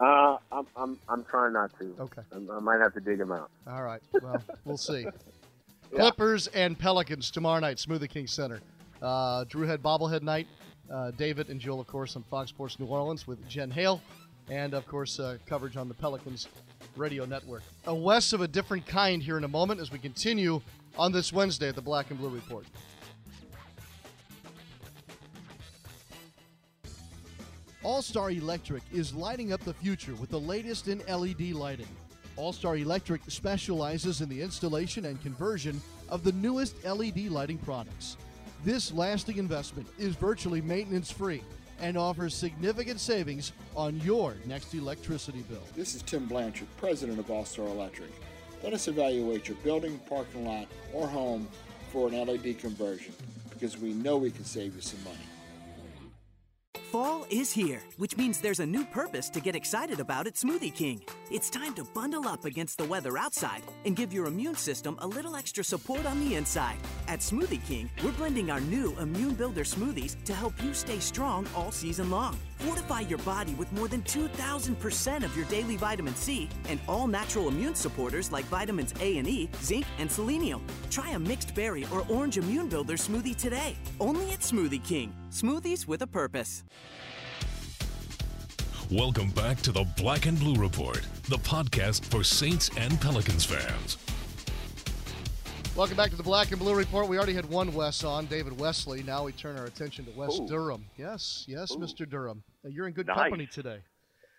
Uh, 0.01 0.39
I'm, 0.51 0.67
I'm, 0.77 0.99
I'm 1.09 1.25
trying 1.25 1.53
not 1.53 1.79
to. 1.79 1.95
Okay. 2.01 2.23
I, 2.33 2.57
I 2.57 2.61
might 2.61 2.81
have 2.81 2.95
to 2.95 3.01
dig 3.01 3.21
him 3.21 3.31
out. 3.31 3.51
All 3.67 3.83
right. 3.83 4.01
Well, 4.23 4.43
we'll 4.65 4.77
see. 4.79 5.07
Clippers 5.95 6.47
and 6.49 6.79
Pelicans 6.79 7.31
tomorrow 7.31 7.61
night, 7.61 7.77
Smoothie 7.77 8.09
King 8.09 8.27
Center. 8.27 8.61
Uh, 9.01 9.45
Drew 9.45 9.67
Head 9.67 9.83
Bobblehead 9.83 10.23
Night. 10.23 10.47
Uh, 10.91 11.11
David 11.13 11.49
and 11.49 11.61
Joel, 11.61 11.81
of 11.81 11.87
course, 11.87 12.17
on 12.17 12.23
Fox 12.25 12.51
Sports 12.51 12.79
New 12.79 12.87
Orleans 12.87 13.27
with 13.27 13.47
Jen 13.49 13.71
Hale. 13.71 14.01
And, 14.49 14.75
of 14.75 14.87
course, 14.87 15.19
uh, 15.19 15.39
coverage 15.47 15.77
on 15.77 15.89
the 15.89 15.95
Pelicans 15.95 16.49
radio 16.97 17.25
network. 17.25 17.63
A 17.87 17.95
Wes 17.95 18.33
of 18.33 18.41
a 18.41 18.49
different 18.49 18.87
kind 18.87 19.23
here 19.23 19.37
in 19.37 19.45
a 19.45 19.49
moment 19.49 19.81
as 19.81 19.91
we 19.91 19.99
continue 19.99 20.61
on 20.97 21.13
this 21.13 21.33
Wednesday 21.33 21.69
at 21.69 21.75
the 21.75 21.83
Black 21.83 22.11
and 22.11 22.19
Blue 22.19 22.29
Report. 22.29 22.65
All 27.83 28.03
Star 28.03 28.31
Electric 28.31 28.83
is 28.93 29.15
lighting 29.15 29.53
up 29.53 29.61
the 29.61 29.75
future 29.75 30.15
with 30.15 30.31
the 30.31 30.41
latest 30.41 30.89
in 30.89 30.99
LED 31.07 31.53
lighting. 31.53 31.87
All 32.37 32.53
Star 32.53 32.77
Electric 32.77 33.23
specializes 33.29 34.21
in 34.21 34.29
the 34.29 34.43
installation 34.43 35.07
and 35.07 35.21
conversion 35.23 35.81
of 36.09 36.25
the 36.25 36.33
newest 36.33 36.85
LED 36.85 37.29
lighting 37.29 37.59
products. 37.59 38.17
This 38.65 38.93
lasting 38.93 39.37
investment 39.37 39.87
is 39.99 40.17
virtually 40.17 40.61
maintenance 40.61 41.11
free 41.11 41.43
and 41.81 41.97
offers 41.97 42.35
significant 42.35 43.01
savings 43.01 43.53
on 43.75 44.01
your 44.01 44.37
next 44.47 44.75
electricity 44.75 45.43
bill. 45.49 45.63
This 45.75 45.95
is 45.95 46.03
Tim 46.03 46.27
Blanchard, 46.27 46.69
president 46.77 47.19
of 47.19 47.31
All 47.31 47.45
Star 47.45 47.67
Electric. 47.67 48.11
Let 48.63 48.73
us 48.73 48.89
evaluate 48.89 49.49
your 49.49 49.57
building, 49.59 49.99
parking 50.09 50.47
lot, 50.47 50.67
or 50.93 51.07
home 51.07 51.47
for 51.93 52.09
an 52.09 52.15
LED 52.15 52.59
conversion 52.59 53.13
because 53.51 53.79
we 53.79 53.93
know 53.93 54.17
we 54.17 54.31
can 54.31 54.45
save 54.45 54.75
you 54.75 54.81
some 54.81 55.03
money. 55.05 55.17
Fall 56.97 57.27
is 57.29 57.53
here, 57.53 57.83
which 57.99 58.17
means 58.17 58.41
there's 58.41 58.61
a 58.61 58.65
new 58.65 58.83
purpose 58.83 59.29
to 59.29 59.39
get 59.39 59.55
excited 59.55 60.01
about 60.01 60.27
at 60.27 60.33
Smoothie 60.33 60.75
King. 60.75 61.03
It's 61.31 61.51
time 61.51 61.75
to 61.75 61.85
bundle 61.85 62.27
up 62.27 62.47
against 62.47 62.79
the 62.79 62.87
weather 62.87 63.19
outside 63.19 63.61
and 63.85 63.95
give 63.95 64.15
your 64.15 64.25
immune 64.25 64.55
system 64.55 64.97
a 65.03 65.07
little 65.07 65.37
extra 65.37 65.63
support 65.63 66.07
on 66.07 66.27
the 66.27 66.37
inside. 66.37 66.79
At 67.07 67.21
Smoothie 67.21 67.63
King, 67.67 67.91
we're 68.03 68.13
blending 68.13 68.51
our 68.51 68.63
new 68.63 68.97
Immune 68.99 69.35
Builder 69.35 69.63
smoothies 69.63 70.17
to 70.25 70.33
help 70.33 70.55
you 70.63 70.73
stay 70.73 70.99
strong 70.99 71.47
all 71.55 71.71
season 71.71 72.11
long. 72.11 72.39
Fortify 72.61 73.01
your 73.01 73.19
body 73.19 73.53
with 73.55 73.71
more 73.73 73.89
than 73.89 74.01
2,000% 74.05 75.23
of 75.23 75.37
your 75.37 75.45
daily 75.47 75.77
vitamin 75.77 76.15
C 76.15 76.49
and 76.71 76.81
all 76.89 77.07
natural 77.07 77.49
immune 77.49 77.75
supporters 77.75 78.33
like 78.33 78.47
vitamins 78.47 78.95
A 79.03 79.19
and 79.19 79.29
E, 79.29 79.51
zinc, 79.61 79.85
and 79.99 80.11
selenium. 80.11 80.63
Try 80.91 81.11
a 81.11 81.19
mixed 81.19 81.55
berry 81.55 81.85
or 81.93 82.07
orange 82.09 82.39
Immune 82.39 82.71
Builder 82.71 82.95
smoothie 82.95 83.37
today. 83.37 83.77
Only 84.01 84.33
at 84.33 84.41
Smoothie 84.41 84.83
King. 84.83 85.13
Smoothies 85.37 85.87
with 85.87 86.01
a 86.01 86.07
purpose. 86.07 86.65
Welcome 88.91 89.29
back 89.33 89.59
to 89.63 89.71
the 89.71 89.85
Black 89.99 90.25
and 90.25 90.39
Blue 90.41 90.55
Report, 90.55 91.03
the 91.29 91.37
podcast 91.37 92.07
for 92.07 92.25
Saints 92.25 92.71
and 92.79 92.99
Pelicans 93.03 93.45
fans. 93.45 93.99
Welcome 95.77 95.99
back 95.99 96.09
to 96.09 96.17
the 96.17 96.23
Black 96.23 96.53
and 96.53 96.59
Blue 96.59 96.75
Report. 96.75 97.07
We 97.07 97.19
already 97.19 97.35
had 97.35 97.45
one 97.51 97.75
Wes 97.75 98.03
on, 98.03 98.25
David 98.25 98.59
Wesley. 98.59 99.03
Now 99.03 99.25
we 99.25 99.33
turn 99.33 99.59
our 99.59 99.67
attention 99.67 100.07
to 100.07 100.11
Wes 100.13 100.41
Ooh. 100.41 100.49
Durham. 100.49 100.87
Yes, 100.97 101.45
yes, 101.47 101.71
Ooh. 101.73 101.81
Mr. 101.81 102.09
Durham. 102.09 102.43
Uh, 102.65 102.71
You're 102.71 102.87
in 102.87 102.95
good 102.95 103.07
Nice. 103.07 103.19
company 103.19 103.47
today. 103.47 103.81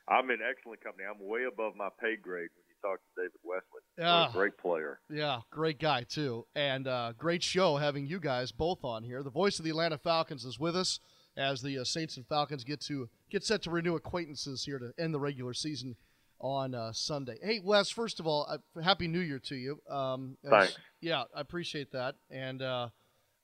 I'm 0.08 0.32
in 0.32 0.40
excellent 0.42 0.84
company. 0.84 1.06
I'm 1.08 1.20
way 1.28 1.44
above 1.44 1.74
my 1.76 1.90
pay 2.02 2.16
grade 2.16 2.50
when 2.56 2.66
you 2.68 2.76
talk 2.82 2.98
to 2.98 3.22
David 3.22 3.38
Wesley. 3.44 3.77
Yeah. 3.98 4.30
A 4.30 4.32
great 4.32 4.58
player. 4.58 5.00
Yeah, 5.10 5.40
great 5.50 5.80
guy 5.80 6.04
too, 6.04 6.46
and 6.56 6.88
uh, 6.88 7.14
great 7.18 7.42
show 7.42 7.78
having 7.78 8.06
you 8.06 8.20
guys 8.20 8.52
both 8.52 8.84
on 8.84 9.04
here. 9.04 9.24
The 9.24 9.30
voice 9.30 9.58
of 9.58 9.66
the 9.66 9.72
Atlanta 9.72 9.98
Falcons 9.98 10.46
is 10.46 10.60
with 10.60 10.76
us 10.76 11.00
as 11.36 11.62
the 11.62 11.80
uh, 11.80 11.84
Saints 11.84 12.18
and 12.18 12.28
Falcons 12.28 12.64
get 12.64 12.82
to 12.82 13.10
get 13.30 13.44
set 13.44 13.62
to 13.64 13.72
renew 13.72 13.96
acquaintances 13.96 14.66
here 14.66 14.80
to 14.80 14.94
end 15.00 15.14
the 15.14 15.20
regular 15.20 15.54
season 15.54 15.96
on 16.40 16.76
uh, 16.76 16.92
Sunday. 16.94 17.38
Hey, 17.42 17.60
Wes, 17.64 17.90
first 17.90 18.20
of 18.20 18.28
all, 18.28 18.48
uh, 18.50 18.82
happy 18.82 19.08
New 19.08 19.20
Year 19.20 19.40
to 19.40 19.56
you. 19.56 19.82
Um, 19.90 20.38
Thanks. 20.48 20.78
Yeah, 21.02 21.24
I 21.36 21.42
appreciate 21.42 21.92
that. 21.94 22.16
And 22.30 22.62
uh, 22.62 22.90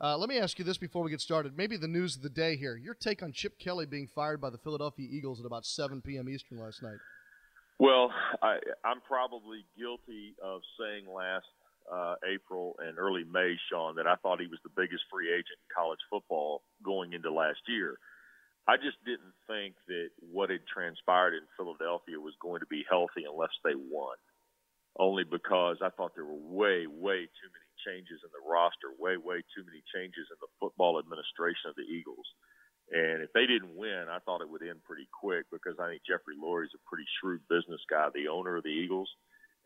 uh, 0.02 0.18
let 0.18 0.30
me 0.30 0.38
ask 0.38 0.60
you 0.60 0.66
this 0.66 0.78
before 0.78 1.04
we 1.04 1.12
get 1.12 1.22
started. 1.22 1.58
Maybe 1.58 1.78
the 1.78 1.88
news 1.88 2.16
of 2.16 2.22
the 2.22 2.30
day 2.30 2.56
here. 2.56 2.76
Your 2.76 2.94
take 2.94 3.24
on 3.24 3.32
Chip 3.32 3.58
Kelly 3.58 3.86
being 3.86 4.08
fired 4.08 4.42
by 4.42 4.50
the 4.50 4.58
Philadelphia 4.58 5.08
Eagles 5.10 5.39
at 5.39 5.46
about 5.46 5.66
7 5.66 6.02
p.m. 6.02 6.30
Eastern 6.30 6.60
last 6.60 6.84
night. 6.84 6.98
Well, 7.84 8.15
I, 8.39 8.63
I'm 8.88 9.04
probably 9.04 9.67
guilty 9.76 10.39
of 10.39 10.62
saying 10.80 11.04
last 11.04 11.52
uh, 11.91 12.15
April 12.24 12.80
and 12.80 12.96
early 12.96 13.28
May, 13.28 13.60
Sean, 13.67 14.00
that 14.00 14.08
I 14.08 14.15
thought 14.24 14.39
he 14.39 14.48
was 14.48 14.63
the 14.63 14.72
biggest 14.72 15.04
free 15.12 15.28
agent 15.28 15.60
in 15.60 15.76
college 15.76 16.00
football 16.08 16.63
going 16.80 17.12
into 17.12 17.28
last 17.28 17.60
year. 17.67 18.00
I 18.72 18.80
just 18.80 18.96
didn't 19.04 19.36
think 19.52 19.76
that 19.91 20.15
what 20.24 20.48
had 20.48 20.63
transpired 20.63 21.36
in 21.36 21.43
Philadelphia 21.60 22.15
was 22.24 22.39
going 22.39 22.63
to 22.63 22.72
be 22.72 22.88
healthy 22.88 23.28
unless 23.28 23.52
they 23.67 23.76
won. 23.76 24.15
Only 24.96 25.28
because 25.28 25.84
I 25.84 25.91
thought 25.91 26.15
there 26.15 26.24
were 26.24 26.39
way, 26.39 26.88
way 26.88 27.28
too 27.28 27.50
many 27.52 27.72
changes 27.84 28.24
in 28.24 28.32
the 28.32 28.48
roster, 28.48 28.96
way, 28.96 29.19
way 29.19 29.43
too 29.52 29.67
many 29.67 29.84
changes 29.91 30.32
in 30.32 30.39
the 30.39 30.48
football 30.56 31.04
administration 31.04 31.67
of 31.67 31.76
the 31.76 31.84
Eagles. 31.84 32.32
And 32.91 33.24
if 33.24 33.32
they 33.34 33.46
didn't 33.48 33.76
win, 33.76 34.06
I 34.10 34.19
thought 34.19 34.41
it 34.41 34.50
would 34.50 34.62
end 34.62 34.84
pretty 34.84 35.08
quick 35.12 35.46
because 35.52 35.80
I 35.80 35.89
think 35.89 36.02
Jeffrey 36.06 36.36
Lurie's 36.36 36.76
a 36.76 36.89
pretty 36.89 37.06
shrewd 37.19 37.41
business 37.50 37.82
guy, 37.89 38.10
the 38.13 38.28
owner 38.28 38.58
of 38.58 38.63
the 38.63 38.69
Eagles. 38.69 39.10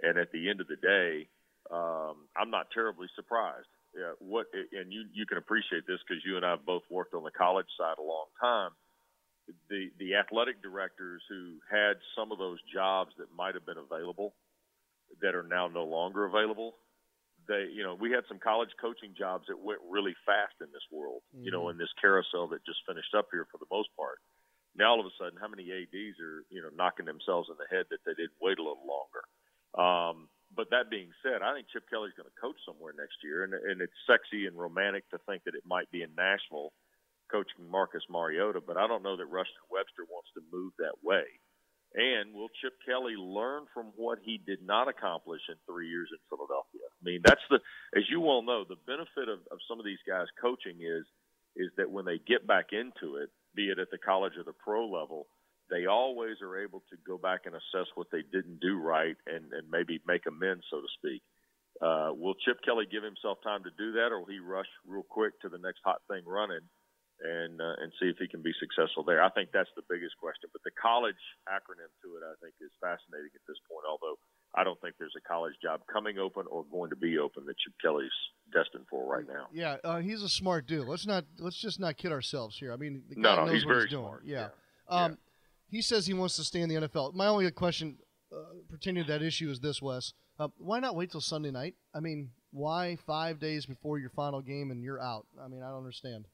And 0.01 0.17
at 0.17 0.32
the 0.32 0.49
end 0.49 0.62
of 0.62 0.67
the 0.67 0.77
day, 0.77 1.27
um, 1.71 2.30
I'm 2.38 2.51
not 2.51 2.71
terribly 2.71 3.08
surprised. 3.15 3.67
Yeah, 3.95 4.13
what 4.19 4.45
and 4.53 4.93
you 4.93 5.06
you 5.12 5.25
can 5.25 5.38
appreciate 5.39 5.88
this 5.88 5.97
because 6.08 6.21
you 6.23 6.36
and 6.36 6.45
I 6.45 6.51
have 6.51 6.65
both 6.65 6.84
worked 6.89 7.15
on 7.15 7.23
the 7.23 7.32
college 7.32 7.65
side 7.80 7.95
a 7.97 8.03
long 8.03 8.27
time. 8.39 8.71
The 9.69 9.89
the 9.97 10.15
athletic 10.15 10.62
directors 10.62 11.23
who 11.27 11.58
had 11.71 11.97
some 12.15 12.32
of 12.32 12.38
those 12.38 12.60
jobs 12.71 13.12
that 13.17 13.34
might 13.36 13.56
have 13.56 13.65
been 13.65 13.80
available 13.80 14.36
that 15.21 15.36
are 15.36 15.43
now 15.43 15.67
no 15.67 15.86
longer 15.86 16.25
available. 16.25 16.75
They, 17.47 17.71
you 17.71 17.83
know, 17.83 17.95
we 17.95 18.12
had 18.12 18.27
some 18.27 18.39
college 18.39 18.71
coaching 18.79 19.15
jobs 19.17 19.47
that 19.47 19.57
went 19.57 19.79
really 19.88 20.15
fast 20.27 20.60
in 20.60 20.67
this 20.75 20.83
world, 20.91 21.23
you 21.31 21.51
know, 21.51 21.69
in 21.69 21.77
this 21.77 21.91
carousel 21.99 22.47
that 22.51 22.65
just 22.65 22.83
finished 22.88 23.15
up 23.15 23.31
here 23.31 23.47
for 23.51 23.57
the 23.57 23.71
most 23.71 23.88
part. 23.95 24.19
Now 24.75 24.91
all 24.91 24.99
of 24.99 25.07
a 25.07 25.15
sudden, 25.17 25.39
how 25.39 25.47
many 25.47 25.71
ads 25.71 26.19
are, 26.19 26.43
you 26.51 26.62
know, 26.62 26.69
knocking 26.75 27.07
themselves 27.07 27.49
in 27.49 27.55
the 27.57 27.71
head 27.71 27.88
that 27.89 28.03
they 28.05 28.13
didn't 28.13 28.38
wait 28.43 28.60
a 28.60 28.63
little 28.67 28.83
longer? 28.83 29.23
Um, 29.73 30.29
but 30.53 30.69
that 30.71 30.89
being 30.91 31.12
said, 31.23 31.41
I 31.41 31.55
think 31.55 31.67
Chip 31.71 31.89
Kelly's 31.89 32.15
going 32.15 32.29
to 32.29 32.41
coach 32.41 32.60
somewhere 32.63 32.93
next 32.95 33.19
year, 33.23 33.43
and, 33.43 33.53
and 33.53 33.81
it's 33.81 33.95
sexy 34.07 34.47
and 34.47 34.55
romantic 34.55 35.10
to 35.12 35.17
think 35.27 35.43
that 35.43 35.55
it 35.55 35.63
might 35.65 35.91
be 35.91 36.03
in 36.03 36.12
Nashville 36.15 36.71
coaching 37.31 37.67
Marcus 37.69 38.03
Mariota, 38.10 38.62
but 38.63 38.77
I 38.77 38.88
don't 38.88 39.03
know 39.03 39.17
that 39.17 39.27
Ruston 39.27 39.67
Webster 39.71 40.07
wants 40.07 40.31
to 40.36 40.41
move 40.51 40.71
that 40.79 40.95
way. 41.03 41.27
And 41.95 42.34
will 42.34 42.50
Chip 42.62 42.73
Kelly 42.86 43.15
learn 43.15 43.63
from 43.73 43.88
what 43.95 44.19
he 44.21 44.38
did 44.38 44.62
not 44.62 44.88
accomplish 44.88 45.41
in 45.50 45.56
three 45.65 45.89
years 45.89 46.10
in 46.12 46.19
Philadelphia? 46.30 46.86
I 46.86 47.02
mean, 47.04 47.21
that's 47.23 47.41
the, 47.50 47.60
as 47.95 48.04
you 48.10 48.19
well 48.19 48.41
know, 48.41 48.65
the 48.67 48.82
benefit 48.86 49.30
of, 49.30 49.39
of 49.52 49.60
some 49.67 49.80
of 49.80 49.86
these 49.86 50.02
guys 50.08 50.28
coaching 50.39 50.78
is, 50.82 51.06
is 51.56 51.71
that 51.78 51.89
when 51.89 52.06
they 52.06 52.19
get 52.19 52.45
back 52.45 52.67
into 52.71 53.17
it, 53.17 53.30
be 53.56 53.69
it 53.71 53.80
at 53.80 53.89
the 53.89 53.97
college 53.97 54.34
or 54.38 54.43
the 54.43 54.54
pro 54.54 54.86
level, 54.86 55.28
they 55.69 55.86
always 55.86 56.38
are 56.41 56.62
able 56.62 56.84
to 56.91 56.97
go 57.08 57.17
back 57.17 57.41
and 57.45 57.56
assess 57.56 57.88
what 57.95 58.08
they 58.12 58.21
didn't 58.21 58.60
do 58.60 58.80
right 58.80 59.17
and, 59.26 59.52
and 59.52 59.71
maybe 59.71 60.00
make 60.06 60.26
amends, 60.28 60.63
so 60.69 60.82
to 60.82 60.88
speak. 61.00 61.23
Uh, 61.82 62.12
will 62.13 62.36
Chip 62.45 62.60
Kelly 62.63 62.86
give 62.89 63.04
himself 63.04 63.38
time 63.43 63.63
to 63.63 63.71
do 63.78 63.93
that, 63.93 64.12
or 64.12 64.19
will 64.19 64.34
he 64.34 64.39
rush 64.39 64.69
real 64.86 65.06
quick 65.08 65.39
to 65.41 65.50
the 65.50 65.58
next 65.58 65.80
hot 65.84 66.02
thing 66.08 66.23
running 66.26 66.62
and 67.21 67.60
uh, 67.62 67.82
and 67.82 67.91
see 67.99 68.08
if 68.08 68.17
he 68.17 68.27
can 68.27 68.41
be 68.41 68.53
successful 68.60 69.03
there? 69.03 69.21
I 69.23 69.30
think 69.30 69.49
that's 69.51 69.69
the 69.75 69.84
biggest 69.89 70.17
question. 70.17 70.49
But 70.53 70.62
the 70.63 70.71
college 70.80 71.19
acronym 71.49 71.89
to 72.03 72.08
it, 72.17 72.23
I 72.25 72.36
think, 72.43 72.53
is 72.62 72.71
fascinating 72.82 73.32
at 73.34 73.45
this 73.47 73.58
point. 73.69 73.86
Although 73.89 74.17
I 74.56 74.63
don't 74.63 74.80
think 74.82 74.95
there's 74.99 75.15
a 75.17 75.25
college 75.27 75.53
job 75.62 75.82
coming 75.91 76.17
open 76.17 76.45
or 76.49 76.65
going 76.71 76.89
to 76.91 76.95
be 76.95 77.17
open 77.17 77.45
that 77.45 77.58
Chip 77.58 77.73
Kelly's 77.82 78.15
destined 78.53 78.86
for 78.89 79.06
right 79.06 79.25
now. 79.27 79.47
Yeah, 79.53 79.77
uh, 79.84 79.97
he's 79.97 80.21
a 80.21 80.30
smart 80.30 80.67
dude. 80.67 80.88
Let's 80.88 81.06
not 81.06 81.25
let's 81.39 81.58
just 81.58 81.80
not 81.80 81.97
kid 81.97 82.12
ourselves 82.12 82.58
here. 82.58 82.71
I 82.73 82.77
mean, 82.77 83.03
the 83.10 83.15
guy 83.15 83.36
no, 83.36 83.45
knows 83.45 83.53
he's 83.53 83.65
what 83.65 83.73
very 83.73 83.82
he's 83.86 83.91
doing. 83.91 84.06
smart. 84.06 84.23
Yeah. 84.25 84.47
Yeah. 84.89 85.03
Um, 85.06 85.17
He 85.69 85.82
says 85.82 86.08
he 86.08 86.13
wants 86.13 86.38
to 86.38 86.43
stay 86.43 86.62
in 86.62 86.69
the 86.69 86.75
NFL. 86.88 87.13
My 87.13 87.27
only 87.27 87.49
question 87.51 87.97
uh, 88.32 88.38
pertaining 88.69 89.03
to 89.06 89.12
that 89.12 89.21
issue 89.21 89.49
is 89.49 89.60
this, 89.60 89.82
Wes. 89.82 90.13
Uh, 90.39 90.49
why 90.58 90.80
not 90.80 90.95
wait 90.95 91.12
till 91.12 91.21
Sunday 91.21 91.51
night? 91.51 91.75
I 91.93 91.99
mean, 91.99 92.30
why 92.51 92.95
five 93.06 93.39
days 93.39 93.65
before 93.65 93.97
your 93.99 94.12
final 94.12 94.41
game 94.41 94.71
and 94.71 94.82
you're 94.84 95.01
out? 95.01 95.25
I 95.43 95.47
mean, 95.47 95.63
I 95.63 95.69
don't 95.69 95.80
understand. 95.80 96.25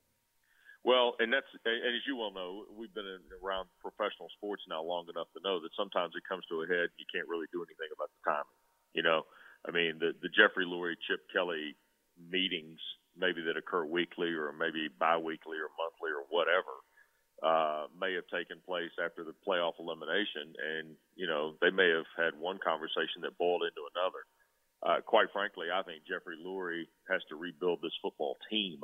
Well, 0.83 1.15
and 1.19 1.31
that's 1.31 1.47
and 1.63 1.95
as 1.95 2.03
you 2.03 2.19
well 2.19 2.35
know, 2.35 2.67
we've 2.75 2.91
been 2.91 3.07
in, 3.07 3.23
around 3.39 3.71
professional 3.79 4.27
sports 4.35 4.67
now 4.67 4.83
long 4.83 5.07
enough 5.07 5.31
to 5.31 5.39
know 5.39 5.63
that 5.63 5.71
sometimes 5.79 6.11
it 6.19 6.27
comes 6.27 6.43
to 6.51 6.59
a 6.63 6.67
head. 6.67 6.91
You 6.99 7.07
can't 7.07 7.27
really 7.31 7.47
do 7.55 7.63
anything 7.63 7.87
about 7.95 8.11
the 8.11 8.21
timing. 8.27 8.59
You 8.91 9.03
know, 9.07 9.23
I 9.63 9.71
mean, 9.71 9.95
the 10.03 10.11
the 10.19 10.27
Jeffrey 10.27 10.67
Lurie, 10.67 10.99
Chip 11.07 11.23
Kelly 11.31 11.79
meetings, 12.19 12.83
maybe 13.15 13.39
that 13.47 13.55
occur 13.55 13.87
weekly 13.87 14.35
or 14.35 14.51
maybe 14.51 14.91
biweekly 14.91 15.55
or 15.55 15.71
monthly 15.79 16.11
or 16.11 16.27
whatever, 16.27 16.75
uh, 17.39 17.87
may 17.95 18.11
have 18.19 18.27
taken 18.27 18.59
place 18.67 18.91
after 18.99 19.23
the 19.23 19.35
playoff 19.47 19.79
elimination, 19.79 20.51
and 20.51 20.99
you 21.15 21.31
know 21.31 21.55
they 21.63 21.71
may 21.71 21.95
have 21.95 22.11
had 22.19 22.35
one 22.35 22.59
conversation 22.59 23.23
that 23.23 23.39
boiled 23.39 23.63
into 23.63 23.87
another. 23.95 24.27
Uh, 24.83 24.99
quite 24.99 25.31
frankly, 25.31 25.71
I 25.71 25.79
think 25.87 26.03
Jeffrey 26.03 26.35
Lurie 26.35 26.91
has 27.07 27.23
to 27.31 27.39
rebuild 27.39 27.79
this 27.79 27.95
football 28.03 28.35
team 28.51 28.83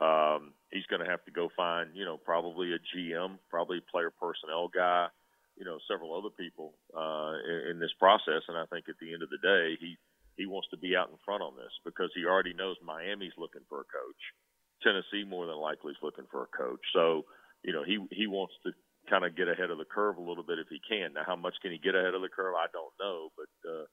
um, 0.00 0.54
he's 0.70 0.86
going 0.86 1.04
to 1.04 1.10
have 1.10 1.24
to 1.24 1.30
go 1.30 1.50
find, 1.56 1.90
you 1.94 2.04
know, 2.04 2.16
probably 2.16 2.72
a 2.72 2.80
GM, 2.80 3.38
probably 3.50 3.80
player 3.90 4.10
personnel 4.10 4.68
guy, 4.72 5.08
you 5.56 5.64
know, 5.64 5.78
several 5.88 6.16
other 6.16 6.32
people 6.32 6.72
uh, 6.96 7.36
in, 7.44 7.76
in 7.76 7.80
this 7.80 7.92
process. 7.98 8.42
And 8.48 8.56
I 8.56 8.64
think 8.72 8.88
at 8.88 8.96
the 9.00 9.12
end 9.12 9.22
of 9.22 9.28
the 9.28 9.42
day, 9.42 9.76
he 9.80 9.96
he 10.36 10.46
wants 10.46 10.68
to 10.72 10.80
be 10.80 10.96
out 10.96 11.12
in 11.12 11.20
front 11.24 11.42
on 11.44 11.56
this 11.60 11.72
because 11.84 12.08
he 12.16 12.24
already 12.24 12.54
knows 12.56 12.76
Miami's 12.80 13.36
looking 13.36 13.60
for 13.68 13.84
a 13.84 13.92
coach. 13.92 14.22
Tennessee 14.80 15.28
more 15.28 15.44
than 15.44 15.60
likely 15.60 15.92
is 15.92 16.02
looking 16.02 16.24
for 16.32 16.42
a 16.42 16.56
coach. 16.56 16.80
So, 16.92 17.28
you 17.62 17.72
know, 17.72 17.84
he 17.84 18.00
he 18.10 18.26
wants 18.26 18.54
to 18.64 18.72
kind 19.10 19.24
of 19.24 19.36
get 19.36 19.48
ahead 19.48 19.70
of 19.70 19.78
the 19.78 19.84
curve 19.84 20.16
a 20.16 20.24
little 20.24 20.42
bit 20.42 20.58
if 20.58 20.68
he 20.72 20.80
can. 20.80 21.12
Now, 21.12 21.24
how 21.26 21.36
much 21.36 21.54
can 21.60 21.70
he 21.70 21.78
get 21.78 21.94
ahead 21.94 22.14
of 22.14 22.22
the 22.22 22.32
curve? 22.32 22.54
I 22.56 22.72
don't 22.72 22.94
know, 22.98 23.28
but 23.36 23.52
uh, 23.68 23.84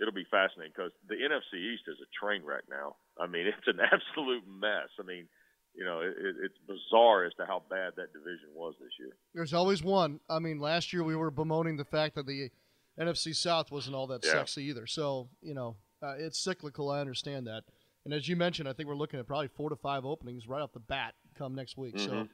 it'll 0.00 0.14
be 0.14 0.28
fascinating 0.30 0.72
because 0.76 0.92
the 1.08 1.16
NFC 1.16 1.58
East 1.58 1.88
is 1.88 1.98
a 2.02 2.10
train 2.12 2.44
wreck 2.44 2.64
now. 2.68 2.96
I 3.18 3.26
mean, 3.26 3.46
it's 3.52 3.68
an 3.68 3.80
absolute 3.80 4.44
mess. 4.46 4.92
I 5.00 5.02
mean, 5.02 5.28
you 5.76 5.84
know, 5.84 6.00
it, 6.00 6.14
it's 6.42 6.58
bizarre 6.66 7.24
as 7.24 7.34
to 7.34 7.46
how 7.46 7.62
bad 7.68 7.92
that 7.96 8.12
division 8.12 8.48
was 8.54 8.74
this 8.80 8.92
year. 8.98 9.16
There's 9.34 9.52
always 9.52 9.82
one. 9.82 10.20
I 10.28 10.38
mean, 10.38 10.58
last 10.58 10.92
year 10.92 11.04
we 11.04 11.16
were 11.16 11.30
bemoaning 11.30 11.76
the 11.76 11.84
fact 11.84 12.14
that 12.14 12.26
the 12.26 12.50
NFC 12.98 13.34
South 13.34 13.70
wasn't 13.70 13.94
all 13.94 14.06
that 14.08 14.24
yeah. 14.24 14.32
sexy 14.32 14.64
either. 14.64 14.86
So, 14.86 15.28
you 15.42 15.54
know, 15.54 15.76
uh, 16.02 16.14
it's 16.18 16.38
cyclical. 16.38 16.90
I 16.90 17.00
understand 17.00 17.46
that. 17.46 17.64
And 18.04 18.14
as 18.14 18.28
you 18.28 18.36
mentioned, 18.36 18.68
I 18.68 18.72
think 18.72 18.88
we're 18.88 18.96
looking 18.96 19.20
at 19.20 19.26
probably 19.26 19.48
four 19.48 19.68
to 19.68 19.76
five 19.76 20.04
openings 20.04 20.48
right 20.48 20.62
off 20.62 20.72
the 20.72 20.80
bat 20.80 21.14
come 21.36 21.54
next 21.54 21.76
week. 21.76 21.96
Mm-hmm. 21.96 22.22
So 22.22 22.28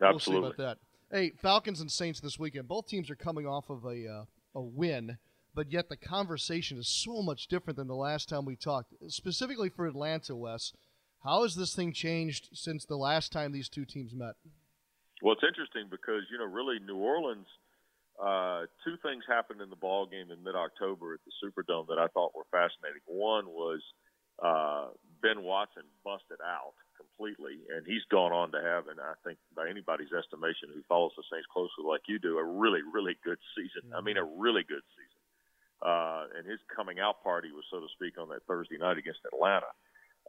we'll 0.00 0.18
see 0.18 0.36
about 0.36 0.56
that. 0.56 0.78
Hey, 1.12 1.32
Falcons 1.40 1.80
and 1.80 1.90
Saints 1.90 2.20
this 2.20 2.38
weekend. 2.38 2.68
Both 2.68 2.86
teams 2.86 3.10
are 3.10 3.16
coming 3.16 3.46
off 3.46 3.70
of 3.70 3.84
a 3.84 4.06
uh, 4.06 4.24
a 4.54 4.60
win, 4.60 5.18
but 5.54 5.70
yet 5.70 5.88
the 5.88 5.96
conversation 5.96 6.78
is 6.78 6.88
so 6.88 7.22
much 7.22 7.46
different 7.46 7.76
than 7.76 7.88
the 7.88 7.94
last 7.94 8.28
time 8.28 8.44
we 8.44 8.56
talked. 8.56 8.94
Specifically 9.08 9.68
for 9.68 9.86
Atlanta, 9.86 10.34
Wes. 10.34 10.72
How 11.24 11.42
has 11.42 11.54
this 11.54 11.74
thing 11.74 11.92
changed 11.92 12.50
since 12.52 12.84
the 12.84 12.96
last 12.96 13.32
time 13.32 13.52
these 13.52 13.68
two 13.68 13.84
teams 13.84 14.14
met? 14.14 14.34
Well, 15.22 15.34
it's 15.34 15.46
interesting 15.46 15.86
because 15.90 16.22
you 16.30 16.38
know, 16.38 16.46
really, 16.46 16.78
New 16.78 16.96
Orleans. 16.96 17.46
Uh, 18.18 18.66
two 18.82 18.98
things 18.98 19.22
happened 19.28 19.60
in 19.60 19.70
the 19.70 19.78
ball 19.78 20.04
game 20.04 20.32
in 20.34 20.42
mid-October 20.42 21.14
at 21.14 21.20
the 21.22 21.30
Superdome 21.38 21.86
that 21.86 22.02
I 22.02 22.08
thought 22.08 22.34
were 22.34 22.50
fascinating. 22.50 22.98
One 23.06 23.46
was 23.46 23.78
uh, 24.42 24.90
Ben 25.22 25.42
Watson 25.42 25.86
busted 26.02 26.42
out 26.42 26.74
completely, 26.98 27.62
and 27.70 27.86
he's 27.86 28.02
gone 28.10 28.32
on 28.34 28.50
to 28.50 28.58
have, 28.58 28.90
and 28.90 28.98
I 28.98 29.14
think 29.22 29.38
by 29.54 29.70
anybody's 29.70 30.10
estimation 30.10 30.74
who 30.74 30.82
follows 30.90 31.14
the 31.14 31.22
Saints 31.30 31.46
closely 31.46 31.86
like 31.86 32.10
you 32.10 32.18
do, 32.18 32.38
a 32.38 32.44
really, 32.44 32.82
really 32.82 33.14
good 33.22 33.38
season. 33.54 33.86
Mm-hmm. 33.90 33.98
I 33.98 34.00
mean, 34.02 34.18
a 34.18 34.26
really 34.26 34.66
good 34.66 34.82
season. 34.98 35.22
Uh, 35.78 36.26
and 36.34 36.42
his 36.42 36.58
coming 36.74 36.98
out 36.98 37.22
party 37.22 37.54
was, 37.54 37.62
so 37.70 37.78
to 37.78 37.86
speak, 37.94 38.18
on 38.18 38.28
that 38.34 38.42
Thursday 38.50 38.78
night 38.78 38.98
against 38.98 39.22
Atlanta. 39.30 39.70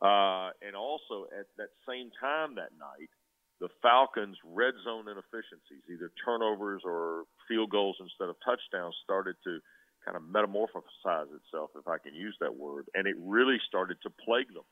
Uh, 0.02 0.52
and 0.64 0.76
also 0.76 1.28
at 1.38 1.48
that 1.58 1.70
same 1.88 2.10
time 2.20 2.56
that 2.56 2.72
night, 2.80 3.12
the 3.60 3.68
Falcons' 3.82 4.38
red 4.44 4.74
zone 4.84 5.12
inefficiencies, 5.12 5.84
either 5.92 6.12
turnovers 6.24 6.82
or 6.86 7.24
field 7.48 7.70
goals 7.70 7.98
instead 8.00 8.30
of 8.30 8.36
touchdowns, 8.40 8.96
started 9.04 9.36
to 9.44 9.60
kind 10.06 10.16
of 10.16 10.24
metamorphosize 10.24 11.28
itself, 11.36 11.72
if 11.76 11.88
I 11.88 11.98
can 11.98 12.16
use 12.16 12.36
that 12.40 12.56
word, 12.56 12.86
and 12.94 13.06
it 13.06 13.16
really 13.20 13.58
started 13.68 13.98
to 14.04 14.10
plague 14.10 14.48
them. 14.54 14.64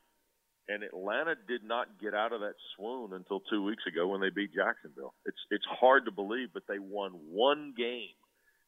And 0.70 0.84
Atlanta 0.84 1.36
did 1.48 1.63
not 1.63 2.00
get 2.00 2.13
out 2.13 2.34
of 2.34 2.42
that 2.42 2.56
swoon 2.76 3.13
until 3.13 3.42
two 3.42 3.63
weeks 3.63 3.84
ago 3.88 4.08
when 4.08 4.22
they 4.22 4.30
beat 4.30 4.54
Jacksonville. 4.54 5.13
It's 5.26 5.40
it's 5.50 5.66
hard 5.66 6.06
to 6.06 6.12
believe, 6.12 6.50
but 6.54 6.63
they 6.68 6.80
won 6.80 7.12
one 7.32 7.74
game 7.78 8.16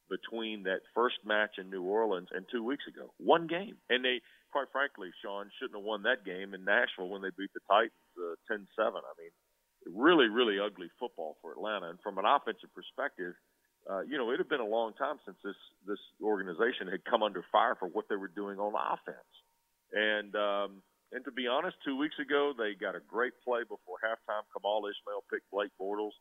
between 0.10 0.63
that 0.63 0.82
first 0.95 1.17
match 1.26 1.56
in 1.58 1.69
New 1.69 1.84
Orleans 1.84 2.30
and 2.32 2.45
two 2.52 2.63
weeks 2.63 2.86
ago. 2.88 3.13
One 3.17 3.48
game, 3.48 3.76
and 3.89 4.04
they 4.04 4.22
quite 4.51 4.71
frankly, 4.71 5.09
Sean 5.21 5.49
shouldn't 5.57 5.77
have 5.77 5.85
won 5.85 6.03
that 6.03 6.25
game 6.25 6.53
in 6.53 6.65
Nashville 6.65 7.09
when 7.09 7.21
they 7.21 7.33
beat 7.38 7.53
the 7.53 7.63
Titans 7.69 8.09
uh, 8.17 8.35
10-7. 8.51 8.97
I 8.97 9.13
mean, 9.17 9.33
really, 9.88 10.27
really 10.27 10.59
ugly 10.59 10.89
football 10.99 11.38
for 11.41 11.51
Atlanta. 11.53 11.89
And 11.89 11.99
from 12.01 12.17
an 12.17 12.25
offensive 12.25 12.73
perspective, 12.73 13.33
uh, 13.89 14.01
you 14.01 14.17
know, 14.17 14.31
it 14.31 14.38
had 14.38 14.49
been 14.49 14.59
a 14.59 14.67
long 14.67 14.93
time 14.93 15.17
since 15.25 15.38
this 15.43 15.55
this 15.88 16.01
organization 16.21 16.91
had 16.91 17.03
come 17.05 17.23
under 17.23 17.43
fire 17.51 17.75
for 17.79 17.88
what 17.88 18.05
they 18.09 18.15
were 18.15 18.27
doing 18.29 18.59
on 18.59 18.75
offense. 18.75 19.33
And 19.93 20.35
um, 20.35 20.83
and 21.12 21.23
to 21.25 21.31
be 21.31 21.47
honest, 21.47 21.77
two 21.85 21.97
weeks 21.97 22.19
ago 22.19 22.53
they 22.57 22.75
got 22.75 22.95
a 22.95 22.99
great 22.99 23.33
play 23.43 23.63
before 23.63 23.97
halftime. 24.03 24.43
Kemal 24.53 24.83
Ishmael 24.85 25.23
picked 25.31 25.49
Blake 25.49 25.71
Bortles, 25.79 26.13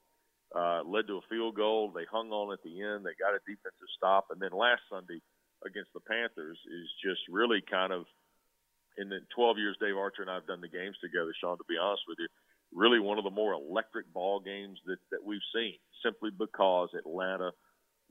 uh, 0.54 0.86
led 0.86 1.08
to 1.08 1.18
a 1.18 1.28
field 1.28 1.56
goal. 1.56 1.90
They 1.90 2.06
hung 2.10 2.30
on 2.30 2.52
at 2.52 2.62
the 2.62 2.80
end. 2.80 3.04
They 3.04 3.18
got 3.18 3.34
a 3.34 3.42
defensive 3.44 3.90
stop, 3.96 4.30
and 4.30 4.40
then 4.40 4.54
last 4.54 4.82
Sunday 4.88 5.20
against 5.66 5.92
the 5.92 6.00
Panthers 6.00 6.58
is 6.66 6.88
just 7.02 7.20
really 7.28 7.62
kind 7.62 7.92
of 7.92 8.04
in 8.96 9.08
the 9.08 9.20
12 9.34 9.58
years 9.58 9.76
Dave 9.80 9.96
Archer 9.96 10.22
and 10.22 10.30
I've 10.30 10.46
done 10.46 10.60
the 10.60 10.68
games 10.68 10.96
together, 11.00 11.32
Sean, 11.40 11.56
to 11.58 11.64
be 11.68 11.78
honest 11.80 12.02
with 12.08 12.18
you, 12.18 12.26
really 12.74 13.00
one 13.00 13.18
of 13.18 13.24
the 13.24 13.30
more 13.30 13.52
electric 13.52 14.12
ball 14.12 14.40
games 14.40 14.78
that, 14.86 14.98
that 15.10 15.24
we've 15.24 15.44
seen 15.54 15.74
simply 16.04 16.30
because 16.30 16.90
Atlanta 16.98 17.52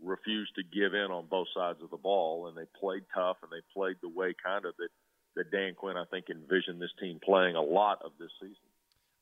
refused 0.02 0.54
to 0.56 0.64
give 0.64 0.94
in 0.94 1.12
on 1.12 1.26
both 1.30 1.48
sides 1.54 1.80
of 1.84 1.90
the 1.90 1.98
ball 1.98 2.48
and 2.48 2.58
they 2.58 2.68
played 2.80 3.04
tough 3.14 3.38
and 3.44 3.52
they 3.52 3.64
played 3.74 3.98
the 4.02 4.10
way 4.10 4.34
kind 4.44 4.66
of 4.66 4.74
that, 4.78 4.90
that 5.36 5.52
Dan 5.52 5.74
Quinn, 5.76 5.98
I 5.98 6.06
think, 6.06 6.30
envisioned 6.30 6.82
this 6.82 6.94
team 7.00 7.20
playing 7.24 7.56
a 7.56 7.62
lot 7.62 8.02
of 8.04 8.12
this 8.20 8.32
season. 8.40 8.56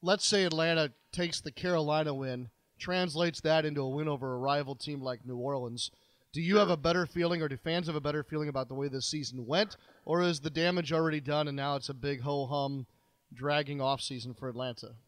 Let's 0.01 0.25
say 0.25 0.43
Atlanta 0.43 0.91
takes 1.11 1.41
the 1.41 1.51
Carolina 1.51 2.13
win, 2.13 2.49
translates 2.77 3.41
that 3.41 3.65
into 3.65 3.81
a 3.81 3.89
win 3.89 4.07
over 4.07 4.33
a 4.33 4.37
rival 4.37 4.75
team 4.75 5.01
like 5.01 5.25
New 5.25 5.37
Orleans– 5.37 5.91
do 6.35 6.41
you 6.41 6.59
have 6.59 6.67
a 6.67 6.75
better 6.75 7.07
feeling, 7.07 7.41
or 7.41 7.47
do 7.47 7.55
fans 7.55 7.87
have 7.87 7.95
a 7.95 8.03
better 8.03 8.19
feeling 8.19 8.51
about 8.51 8.67
the 8.67 8.75
way 8.75 8.91
this 8.91 9.07
season 9.07 9.47
went, 9.47 9.79
or 10.03 10.19
is 10.19 10.43
the 10.43 10.51
damage 10.51 10.91
already 10.91 11.23
done 11.23 11.47
and 11.47 11.55
now 11.55 11.77
it's 11.79 11.87
a 11.87 11.93
big 11.95 12.19
ho 12.19 12.45
hum, 12.45 12.85
dragging 13.33 13.79
off 13.79 14.01
season 14.01 14.35
for 14.35 14.51
Atlanta? 14.51 14.99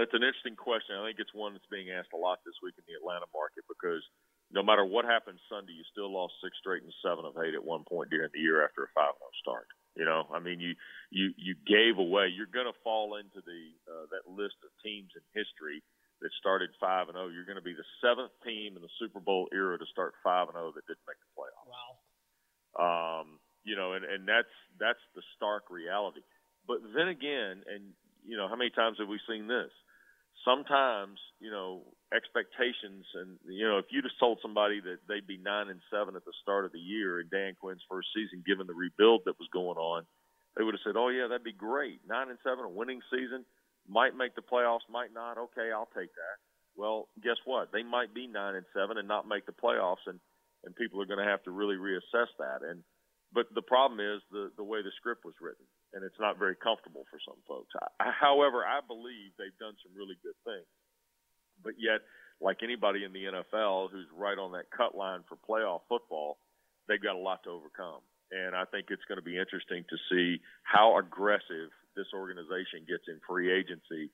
That's 0.00 0.16
an 0.16 0.24
interesting 0.24 0.56
question. 0.56 0.96
I 0.96 1.12
think 1.12 1.20
it's 1.20 1.36
one 1.36 1.52
that's 1.52 1.68
being 1.68 1.92
asked 1.92 2.16
a 2.16 2.16
lot 2.16 2.40
this 2.48 2.56
week 2.64 2.72
in 2.80 2.88
the 2.88 2.96
Atlanta 2.96 3.28
market 3.36 3.68
because 3.68 4.00
no 4.48 4.64
matter 4.64 4.80
what 4.80 5.04
happens 5.04 5.44
Sunday, 5.44 5.76
you 5.76 5.84
still 5.92 6.08
lost 6.08 6.32
six 6.40 6.56
straight 6.56 6.80
and 6.80 6.92
seven 7.04 7.28
of 7.28 7.36
eight 7.36 7.52
at 7.52 7.60
one 7.60 7.84
point 7.84 8.08
during 8.08 8.32
the 8.32 8.40
year 8.40 8.64
after 8.64 8.88
a 8.88 8.90
five 8.96 9.12
zero 9.12 9.28
start. 9.44 9.68
You 9.92 10.08
know, 10.08 10.24
I 10.32 10.40
mean, 10.40 10.56
you 10.56 10.72
you 11.12 11.36
you 11.36 11.52
gave 11.68 12.00
away. 12.00 12.32
You're 12.32 12.48
going 12.48 12.68
to 12.68 12.80
fall 12.80 13.20
into 13.20 13.44
the 13.44 13.62
uh, 13.84 14.08
that 14.08 14.24
list 14.24 14.56
of 14.64 14.72
teams 14.80 15.12
in 15.12 15.24
history 15.36 15.84
that 16.20 16.32
started 16.40 16.70
five 16.80 17.08
and 17.08 17.16
zero. 17.16 17.28
Oh, 17.28 17.32
you're 17.32 17.44
going 17.44 17.60
to 17.60 17.64
be 17.64 17.76
the 17.76 17.86
seventh 18.00 18.32
team 18.44 18.76
in 18.76 18.82
the 18.82 18.92
Super 18.98 19.20
Bowl 19.20 19.48
era 19.52 19.78
to 19.78 19.86
start 19.92 20.14
five 20.24 20.48
and 20.48 20.56
zero 20.56 20.68
oh 20.68 20.72
that 20.72 20.86
didn't 20.86 21.04
make 21.04 21.20
the 21.20 21.32
playoffs. 21.36 21.68
Wow. 21.68 21.90
Um, 22.76 23.38
you 23.64 23.76
know, 23.76 23.92
and 23.92 24.04
and 24.04 24.28
that's 24.28 24.52
that's 24.80 25.02
the 25.14 25.22
stark 25.36 25.68
reality. 25.70 26.20
But 26.66 26.80
then 26.94 27.08
again, 27.08 27.62
and 27.66 27.92
you 28.24 28.36
know, 28.36 28.48
how 28.48 28.56
many 28.56 28.70
times 28.70 28.98
have 28.98 29.08
we 29.08 29.20
seen 29.28 29.46
this? 29.46 29.70
Sometimes, 30.44 31.18
you 31.40 31.50
know, 31.50 31.82
expectations, 32.14 33.04
and 33.14 33.38
you 33.48 33.66
know, 33.66 33.78
if 33.78 33.86
you'd 33.90 34.04
have 34.04 34.20
told 34.20 34.38
somebody 34.40 34.80
that 34.80 35.02
they'd 35.08 35.26
be 35.26 35.38
nine 35.38 35.68
and 35.68 35.80
seven 35.90 36.14
at 36.14 36.24
the 36.24 36.36
start 36.42 36.64
of 36.64 36.72
the 36.72 36.78
year 36.78 37.20
in 37.20 37.28
Dan 37.28 37.54
Quinn's 37.58 37.82
first 37.90 38.08
season, 38.14 38.44
given 38.46 38.66
the 38.66 38.74
rebuild 38.74 39.22
that 39.26 39.38
was 39.38 39.48
going 39.52 39.76
on, 39.76 40.06
they 40.56 40.62
would 40.62 40.74
have 40.74 40.84
said, 40.84 40.96
"Oh 40.96 41.08
yeah, 41.08 41.26
that'd 41.26 41.42
be 41.42 41.52
great, 41.52 42.00
nine 42.06 42.30
and 42.30 42.38
seven, 42.44 42.64
a 42.64 42.68
winning 42.68 43.00
season." 43.10 43.44
Might 43.88 44.16
make 44.16 44.34
the 44.34 44.42
playoffs, 44.42 44.86
might 44.90 45.12
not. 45.12 45.38
Okay, 45.38 45.70
I'll 45.72 45.90
take 45.96 46.12
that. 46.14 46.36
Well, 46.76 47.08
guess 47.22 47.40
what? 47.44 47.72
They 47.72 47.82
might 47.82 48.14
be 48.14 48.26
nine 48.26 48.54
and 48.54 48.66
seven 48.74 48.98
and 48.98 49.08
not 49.08 49.26
make 49.28 49.46
the 49.46 49.52
playoffs, 49.56 50.04
and 50.06 50.20
and 50.64 50.74
people 50.74 51.00
are 51.00 51.06
going 51.06 51.22
to 51.22 51.30
have 51.30 51.42
to 51.44 51.50
really 51.50 51.76
reassess 51.76 52.28
that. 52.38 52.60
And 52.66 52.82
but 53.32 53.46
the 53.54 53.62
problem 53.62 54.00
is 54.00 54.20
the 54.30 54.52
the 54.56 54.64
way 54.64 54.82
the 54.82 54.92
script 54.96 55.24
was 55.24 55.34
written, 55.40 55.64
and 55.94 56.04
it's 56.04 56.20
not 56.20 56.38
very 56.38 56.56
comfortable 56.56 57.06
for 57.10 57.18
some 57.24 57.40
folks. 57.48 57.72
I, 58.00 58.12
however, 58.12 58.64
I 58.64 58.80
believe 58.86 59.32
they've 59.38 59.56
done 59.58 59.74
some 59.82 59.96
really 59.96 60.16
good 60.22 60.36
things, 60.44 60.68
but 61.62 61.74
yet, 61.78 62.04
like 62.40 62.60
anybody 62.62 63.04
in 63.04 63.12
the 63.12 63.32
NFL 63.32 63.90
who's 63.90 64.06
right 64.12 64.38
on 64.38 64.52
that 64.52 64.70
cut 64.70 64.94
line 64.94 65.24
for 65.28 65.36
playoff 65.40 65.80
football, 65.88 66.38
they've 66.88 67.02
got 67.02 67.16
a 67.16 67.22
lot 67.22 67.42
to 67.44 67.50
overcome. 67.50 68.04
And 68.30 68.56
I 68.56 68.64
think 68.66 68.90
it's 68.90 69.04
going 69.06 69.22
to 69.22 69.24
be 69.24 69.38
interesting 69.38 69.84
to 69.88 69.96
see 70.10 70.42
how 70.62 70.98
aggressive 70.98 71.70
this 71.96 72.12
organization 72.14 72.84
gets 72.86 73.04
in 73.08 73.18
free 73.28 73.50
agency 73.52 74.10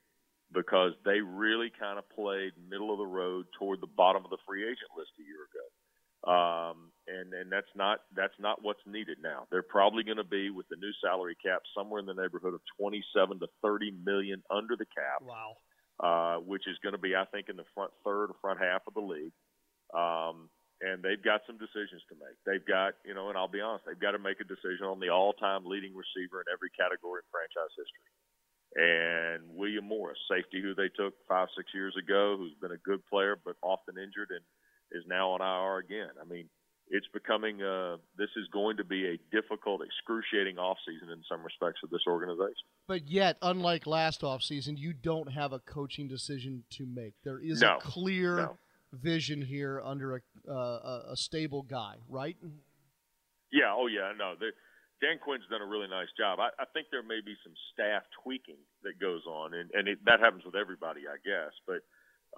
because 0.53 0.93
they 1.03 1.19
really 1.19 1.71
kind 1.79 1.97
of 1.97 2.07
played 2.09 2.53
middle 2.69 2.91
of 2.91 2.97
the 2.97 3.05
road 3.05 3.45
toward 3.59 3.81
the 3.81 3.87
bottom 3.87 4.23
of 4.23 4.29
the 4.29 4.37
free 4.47 4.63
agent 4.63 4.91
list 4.97 5.11
a 5.19 5.23
year 5.23 5.43
ago. 5.49 5.65
Um, 6.23 6.91
and 7.05 7.33
and 7.33 7.51
that's 7.51 7.67
not 7.75 7.99
that's 8.15 8.37
not 8.39 8.63
what's 8.63 8.79
needed 8.87 9.17
now. 9.21 9.45
They're 9.51 9.61
probably 9.61 10.03
going 10.03 10.17
to 10.17 10.23
be 10.23 10.49
with 10.51 10.67
the 10.69 10.77
new 10.77 10.91
salary 11.03 11.35
cap 11.43 11.61
somewhere 11.75 11.99
in 11.99 12.05
the 12.05 12.13
neighborhood 12.13 12.53
of 12.53 12.61
27 12.79 13.39
to 13.39 13.47
30 13.61 13.91
million 14.05 14.41
under 14.49 14.77
the 14.77 14.85
cap. 14.85 15.21
Wow. 15.21 15.57
uh, 15.99 16.39
which 16.39 16.63
is 16.67 16.77
going 16.81 16.93
to 16.93 16.99
be, 17.01 17.15
I 17.15 17.25
think, 17.25 17.49
in 17.49 17.57
the 17.57 17.65
front 17.75 17.91
third 18.05 18.29
or 18.31 18.35
front 18.41 18.59
half 18.59 18.81
of 18.87 18.93
the 18.93 19.01
league. 19.01 19.33
Um, 19.93 20.49
and 20.83 20.99
they've 20.99 21.23
got 21.23 21.47
some 21.47 21.55
decisions 21.55 22.03
to 22.11 22.15
make. 22.19 22.35
They've 22.43 22.65
got, 22.67 22.99
you 23.07 23.15
know, 23.15 23.31
and 23.31 23.37
I'll 23.39 23.47
be 23.47 23.63
honest, 23.63 23.87
they've 23.87 23.99
got 23.99 24.11
to 24.11 24.19
make 24.19 24.43
a 24.43 24.47
decision 24.47 24.83
on 24.83 24.99
the 24.99 25.09
all-time 25.09 25.63
leading 25.63 25.95
receiver 25.95 26.43
in 26.43 26.47
every 26.51 26.69
category 26.75 27.23
in 27.23 27.27
franchise 27.31 27.71
history. 27.79 28.11
And 28.75 29.55
William 29.55 29.87
Morris, 29.87 30.19
safety 30.27 30.59
who 30.59 30.75
they 30.75 30.89
took 30.91 31.13
five, 31.29 31.47
six 31.55 31.71
years 31.73 31.95
ago, 31.95 32.35
who's 32.37 32.57
been 32.59 32.75
a 32.75 32.81
good 32.83 33.05
player 33.07 33.39
but 33.39 33.55
often 33.61 33.95
injured 33.97 34.35
and 34.35 34.43
is 34.91 35.07
now 35.07 35.31
on 35.31 35.41
IR 35.41 35.79
again. 35.79 36.13
I 36.19 36.25
mean, 36.25 36.49
it's 36.89 37.07
becoming 37.13 37.61
uh, 37.61 37.97
this 38.17 38.29
is 38.35 38.47
going 38.51 38.77
to 38.77 38.83
be 38.83 39.05
a 39.07 39.17
difficult, 39.31 39.81
excruciating 39.81 40.57
offseason 40.57 41.11
in 41.11 41.23
some 41.29 41.43
respects 41.43 41.79
of 41.83 41.89
this 41.89 42.01
organization. 42.07 42.65
But 42.87 43.07
yet, 43.07 43.37
unlike 43.41 43.87
last 43.87 44.21
offseason, 44.21 44.77
you 44.77 44.93
don't 44.93 45.31
have 45.31 45.53
a 45.53 45.59
coaching 45.59 46.07
decision 46.07 46.63
to 46.71 46.85
make. 46.85 47.13
There 47.23 47.39
is 47.39 47.61
no. 47.61 47.77
a 47.77 47.79
clear 47.79 48.35
no. 48.37 48.57
vision 48.91 49.41
here 49.41 49.81
under 49.83 50.17
a, 50.17 50.19
uh, 50.49 51.11
a 51.11 51.15
stable 51.15 51.63
guy, 51.63 51.95
right? 52.09 52.37
Yeah. 53.51 53.73
Oh, 53.75 53.87
yeah. 53.87 54.11
No. 54.17 54.33
Dan 54.39 55.19
Quinn's 55.19 55.43
done 55.49 55.61
a 55.61 55.67
really 55.67 55.87
nice 55.87 56.07
job. 56.17 56.39
I, 56.39 56.49
I 56.55 56.65
think 56.71 56.87
there 56.91 57.03
may 57.03 57.19
be 57.19 57.35
some 57.43 57.53
staff 57.73 58.03
tweaking 58.23 58.61
that 58.83 58.99
goes 58.99 59.27
on, 59.27 59.53
and, 59.53 59.69
and 59.73 59.87
it, 59.87 59.99
that 60.05 60.19
happens 60.19 60.45
with 60.45 60.55
everybody, 60.55 61.01
I 61.11 61.19
guess. 61.19 61.51
But 61.67 61.83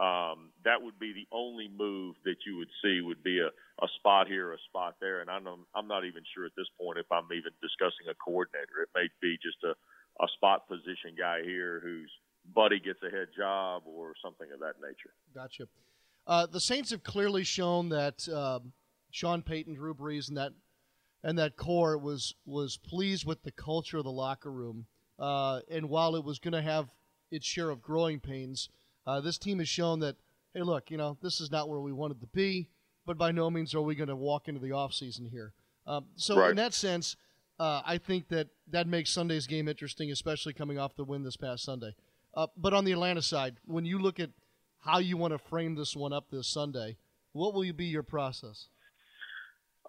um, 0.01 0.49
that 0.65 0.81
would 0.81 0.97
be 0.99 1.13
the 1.13 1.27
only 1.31 1.69
move 1.69 2.15
that 2.25 2.41
you 2.45 2.57
would 2.57 2.73
see 2.83 3.01
would 3.01 3.23
be 3.23 3.39
a, 3.39 3.53
a 3.83 3.87
spot 3.99 4.27
here, 4.27 4.51
a 4.51 4.57
spot 4.67 4.95
there. 4.99 5.21
And 5.21 5.29
I'm, 5.29 5.47
I'm 5.73 5.87
not 5.87 6.05
even 6.05 6.23
sure 6.33 6.45
at 6.45 6.55
this 6.57 6.67
point 6.79 6.97
if 6.97 7.05
I'm 7.11 7.29
even 7.31 7.53
discussing 7.61 8.09
a 8.09 8.15
coordinator. 8.17 8.83
It 8.83 8.89
may 8.95 9.07
be 9.21 9.37
just 9.41 9.61
a, 9.63 9.77
a 10.23 10.27
spot 10.35 10.67
position 10.67 11.15
guy 11.17 11.43
here 11.43 11.79
whose 11.83 12.11
buddy 12.53 12.79
gets 12.79 12.99
a 13.05 13.09
head 13.09 13.29
job 13.35 13.83
or 13.85 14.13
something 14.23 14.47
of 14.53 14.59
that 14.59 14.81
nature. 14.81 15.13
Gotcha. 15.33 15.69
Uh, 16.27 16.45
the 16.45 16.59
Saints 16.59 16.91
have 16.91 17.03
clearly 17.03 17.43
shown 17.43 17.89
that 17.89 18.27
um, 18.29 18.73
Sean 19.11 19.41
Payton, 19.41 19.75
Drew 19.75 19.93
Brees, 19.93 20.27
and 20.27 20.37
that 20.37 20.53
and 21.23 21.37
that 21.39 21.57
core 21.57 21.97
was 21.97 22.35
was 22.45 22.77
pleased 22.77 23.25
with 23.25 23.43
the 23.43 23.51
culture 23.51 23.97
of 23.97 24.03
the 24.03 24.11
locker 24.11 24.51
room. 24.51 24.85
Uh, 25.17 25.61
and 25.69 25.89
while 25.89 26.15
it 26.15 26.23
was 26.23 26.39
going 26.39 26.53
to 26.53 26.61
have 26.61 26.89
its 27.31 27.45
share 27.45 27.69
of 27.69 27.81
growing 27.81 28.19
pains, 28.19 28.69
uh, 29.07 29.21
this 29.21 29.37
team 29.37 29.59
has 29.59 29.69
shown 29.69 29.99
that, 30.01 30.17
hey, 30.53 30.61
look, 30.61 30.91
you 30.91 30.97
know, 30.97 31.17
this 31.21 31.39
is 31.39 31.51
not 31.51 31.69
where 31.69 31.79
we 31.79 31.93
wanted 31.93 32.19
to 32.19 32.27
be, 32.27 32.67
but 33.05 33.17
by 33.17 33.31
no 33.31 33.49
means 33.49 33.73
are 33.73 33.81
we 33.81 33.95
going 33.95 34.09
to 34.09 34.15
walk 34.15 34.47
into 34.47 34.59
the 34.59 34.71
offseason 34.71 35.29
here. 35.29 35.53
Um, 35.87 36.05
so, 36.15 36.37
right. 36.37 36.49
in 36.49 36.57
that 36.57 36.73
sense, 36.73 37.15
uh, 37.59 37.81
I 37.85 37.97
think 37.97 38.27
that 38.29 38.49
that 38.71 38.87
makes 38.87 39.09
Sunday's 39.09 39.47
game 39.47 39.67
interesting, 39.67 40.11
especially 40.11 40.53
coming 40.53 40.77
off 40.77 40.95
the 40.95 41.03
win 41.03 41.23
this 41.23 41.37
past 41.37 41.63
Sunday. 41.63 41.95
Uh, 42.33 42.47
but 42.57 42.73
on 42.73 42.83
the 42.83 42.91
Atlanta 42.91 43.21
side, 43.21 43.57
when 43.65 43.85
you 43.85 43.99
look 43.99 44.19
at 44.19 44.31
how 44.85 44.99
you 44.99 45.17
want 45.17 45.33
to 45.33 45.39
frame 45.39 45.73
this 45.75 45.95
one 45.95 46.13
up 46.13 46.29
this 46.29 46.47
Sunday, 46.47 46.97
what 47.33 47.53
will 47.53 47.65
be 47.73 47.89
your 47.89 48.03
process? 48.05 48.69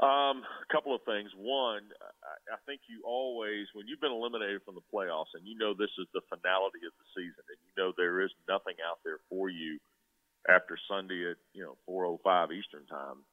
Um, 0.01 0.45
a 0.45 0.69
couple 0.73 0.95
of 0.95 1.01
things. 1.05 1.31
One, 1.37 1.89
I, 2.01 2.57
I 2.57 2.59
think 2.65 2.81
you 2.89 3.05
always, 3.05 3.69
when 3.73 3.89
you've 3.89 4.01
been 4.01 4.13
eliminated 4.13 4.61
from 4.65 4.75
the 4.75 4.85
playoffs 4.93 5.33
and 5.33 5.47
you 5.47 5.57
know 5.57 5.73
this 5.73 5.93
is 6.01 6.09
the 6.13 6.21
finality 6.29 6.85
of 6.85 6.93
the 6.97 7.09
season 7.17 7.45
and 7.49 7.61
you 7.65 7.73
know 7.77 7.93
there 7.97 8.21
is 8.21 8.33
nothing 8.49 8.77
out 8.85 9.01
there 9.05 9.21
for 9.29 9.49
you 9.49 9.79
after 10.49 10.77
Sunday 10.89 11.31
at, 11.33 11.41
you 11.53 11.65
know, 11.65 11.77
4.05 11.89 12.53
Eastern 12.53 12.85
time, 12.87 13.25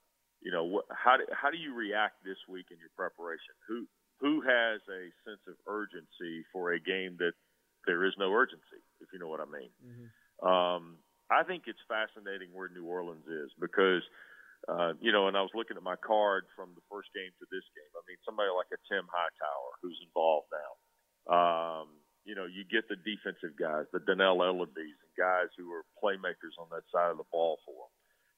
you 0.41 0.51
know, 0.51 0.63
what, 0.63 0.85
how, 0.91 1.17
do, 1.17 1.23
how 1.31 1.51
do 1.51 1.57
you 1.57 1.73
react 1.75 2.23
this 2.23 2.39
week 2.47 2.67
in 2.71 2.77
your 2.79 2.91
preparation? 2.95 3.55
Who, 3.67 3.87
who 4.19 4.41
has 4.41 4.79
a 4.87 5.11
sense 5.27 5.43
of 5.47 5.55
urgency 5.67 6.43
for 6.51 6.73
a 6.73 6.79
game 6.79 7.15
that 7.19 7.35
there 7.87 8.03
is 8.05 8.13
no 8.17 8.31
urgency, 8.31 8.83
if 8.99 9.11
you 9.11 9.19
know 9.19 9.27
what 9.27 9.39
I 9.39 9.47
mean? 9.51 9.71
Mm-hmm. 9.83 10.07
Um, 10.47 10.83
I 11.33 11.43
think 11.43 11.63
it's 11.65 11.81
fascinating 11.89 12.53
where 12.53 12.69
New 12.69 12.85
Orleans 12.85 13.25
is 13.25 13.49
because– 13.59 14.03
uh, 14.67 14.95
you 15.03 15.11
know, 15.11 15.27
and 15.27 15.35
I 15.35 15.43
was 15.43 15.51
looking 15.51 15.75
at 15.75 15.83
my 15.83 15.99
card 15.99 16.47
from 16.55 16.71
the 16.75 16.85
first 16.87 17.11
game 17.11 17.31
to 17.39 17.45
this 17.51 17.67
game. 17.75 17.91
I 17.91 18.03
mean, 18.07 18.15
somebody 18.23 18.47
like 18.55 18.71
a 18.71 18.79
Tim 18.87 19.03
Hightower 19.11 19.71
who's 19.83 19.99
involved 19.99 20.47
now. 20.55 20.71
Um, 21.27 21.87
you 22.23 22.35
know, 22.35 22.47
you 22.47 22.63
get 22.63 22.87
the 22.87 22.95
defensive 22.95 23.59
guys, 23.59 23.91
the 23.91 23.99
Danell 23.99 24.39
Ellerbes, 24.39 24.79
and 24.79 25.13
guys 25.19 25.51
who 25.59 25.67
are 25.75 25.83
playmakers 25.99 26.55
on 26.55 26.71
that 26.71 26.87
side 26.95 27.11
of 27.11 27.19
the 27.19 27.27
ball 27.27 27.59
for 27.67 27.75
them. 27.75 27.93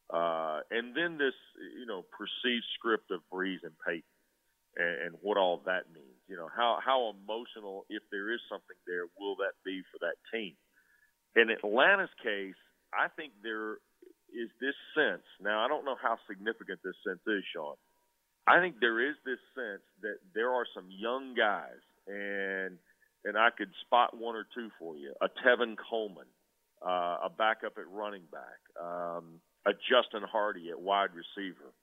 Uh, 0.06 0.60
and 0.74 0.98
then 0.98 1.22
this, 1.22 1.38
you 1.78 1.86
know, 1.86 2.06
perceived 2.10 2.66
script 2.74 3.14
of 3.14 3.22
Brees 3.30 3.62
and 3.62 3.78
Payton 3.86 4.18
and, 4.78 4.96
and 5.06 5.14
what 5.22 5.38
all 5.38 5.62
that 5.70 5.94
means. 5.94 6.18
You 6.26 6.42
know, 6.42 6.50
how, 6.50 6.82
how 6.82 7.14
emotional, 7.14 7.86
if 7.90 8.02
there 8.10 8.34
is 8.34 8.42
something 8.50 8.78
there, 8.90 9.06
will 9.22 9.38
that 9.46 9.54
be 9.62 9.86
for 9.94 10.02
that 10.02 10.18
team? 10.34 10.58
In 11.38 11.54
Atlanta's 11.54 12.14
case, 12.18 12.58
I 12.98 13.08
think 13.16 13.34
there 13.44 13.74
is 14.34 14.50
this 14.60 14.76
sense. 14.96 15.24
Now, 15.42 15.64
I 15.64 15.68
don't 15.68 15.86
know 15.86 15.96
how 16.02 16.18
significant 16.28 16.80
this 16.84 16.96
sense 17.06 17.22
is, 17.28 17.44
Sean. 17.54 17.76
I 18.48 18.60
think 18.60 18.80
there 18.80 19.00
is 19.02 19.16
this 19.26 19.40
sense 19.56 19.82
that 20.02 20.18
there 20.34 20.52
are 20.54 20.66
some 20.74 20.86
young 20.90 21.34
guys, 21.36 21.82
and 22.08 22.78
and 23.24 23.38
I 23.38 23.50
could 23.50 23.72
spot 23.82 24.16
one 24.16 24.36
or 24.36 24.46
two 24.54 24.70
for 24.78 24.96
you: 24.96 25.14
a 25.22 25.28
Tevin 25.28 25.76
Coleman, 25.90 26.28
uh, 26.86 27.26
a 27.26 27.32
backup 27.36 27.78
at 27.78 27.90
running 27.90 28.22
back, 28.32 28.62
um, 28.80 29.42
a 29.66 29.74
Justin 29.74 30.22
Hardy 30.30 30.70
at 30.70 30.80
wide 30.80 31.10
receiver, 31.16 31.74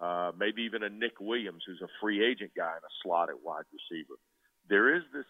uh, 0.00 0.32
maybe 0.36 0.62
even 0.62 0.82
a 0.82 0.88
Nick 0.90 1.20
Williams, 1.20 1.62
who's 1.66 1.82
a 1.82 1.92
free 2.00 2.24
agent 2.24 2.50
guy 2.56 2.72
in 2.72 2.82
a 2.82 2.94
slot 3.02 3.28
at 3.28 3.44
wide 3.44 3.66
receiver. 3.72 4.18
There 4.68 4.96
is 4.96 5.02
this 5.12 5.26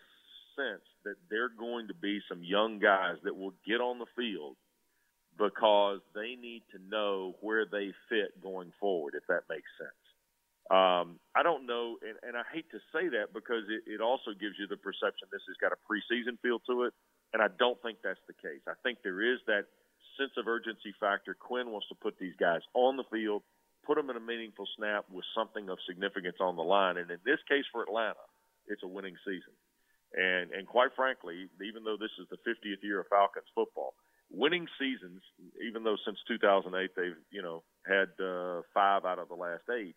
sense 0.56 0.88
that 1.04 1.16
there 1.28 1.44
are 1.44 1.52
going 1.56 1.88
to 1.88 1.94
be 1.94 2.20
some 2.28 2.42
young 2.42 2.78
guys 2.78 3.16
that 3.24 3.36
will 3.36 3.52
get 3.66 3.80
on 3.80 3.98
the 3.98 4.06
field 4.16 4.56
because 5.38 6.00
they 6.14 6.34
need 6.34 6.62
to 6.74 6.78
know 6.90 7.34
where 7.40 7.64
they 7.64 7.94
fit 8.10 8.34
going 8.42 8.72
forward, 8.80 9.14
if 9.14 9.22
that 9.28 9.46
makes 9.48 9.70
sense. 9.78 10.02
Um, 10.68 11.16
I 11.32 11.40
don't 11.42 11.64
know, 11.64 11.96
and, 12.04 12.18
and 12.20 12.36
I 12.36 12.44
hate 12.52 12.68
to 12.76 12.80
say 12.92 13.08
that 13.16 13.32
because 13.32 13.64
it, 13.72 13.88
it 13.88 14.00
also 14.02 14.36
gives 14.36 14.60
you 14.60 14.68
the 14.68 14.76
perception 14.76 15.24
this 15.32 15.46
has 15.48 15.56
got 15.56 15.72
a 15.72 15.80
preseason 15.88 16.36
feel 16.44 16.60
to 16.68 16.84
it, 16.84 16.92
and 17.32 17.40
I 17.40 17.48
don't 17.56 17.80
think 17.80 18.04
that's 18.04 18.20
the 18.28 18.36
case. 18.36 18.60
I 18.68 18.76
think 18.82 19.00
there 19.00 19.24
is 19.24 19.40
that 19.46 19.64
sense 20.20 20.36
of 20.36 20.44
urgency 20.44 20.92
factor. 21.00 21.32
Quinn 21.32 21.72
wants 21.72 21.88
to 21.88 21.96
put 21.96 22.18
these 22.20 22.36
guys 22.36 22.60
on 22.74 22.98
the 22.98 23.08
field, 23.08 23.48
put 23.86 23.96
them 23.96 24.10
in 24.10 24.16
a 24.16 24.20
meaningful 24.20 24.68
snap 24.76 25.08
with 25.08 25.24
something 25.32 25.70
of 25.70 25.78
significance 25.88 26.36
on 26.36 26.56
the 26.56 26.66
line, 26.66 26.98
and 26.98 27.08
in 27.10 27.22
this 27.24 27.40
case 27.48 27.64
for 27.72 27.80
Atlanta, 27.80 28.26
it's 28.68 28.82
a 28.82 28.88
winning 28.88 29.16
season. 29.24 29.56
And 30.12 30.52
and 30.52 30.66
quite 30.66 30.92
frankly, 30.96 31.48
even 31.64 31.84
though 31.84 31.96
this 31.96 32.12
is 32.20 32.28
the 32.28 32.40
50th 32.44 32.82
year 32.82 33.00
of 33.00 33.08
Falcons 33.08 33.48
football, 33.54 33.94
winning 34.30 34.66
seasons, 34.78 35.22
even 35.66 35.84
though 35.84 35.96
since 36.04 36.18
2008 36.28 36.90
they've 36.96 37.16
you 37.30 37.42
know 37.42 37.62
had 37.86 38.10
uh, 38.22 38.62
five 38.74 39.04
out 39.04 39.18
of 39.18 39.28
the 39.28 39.34
last 39.34 39.64
eight, 39.70 39.96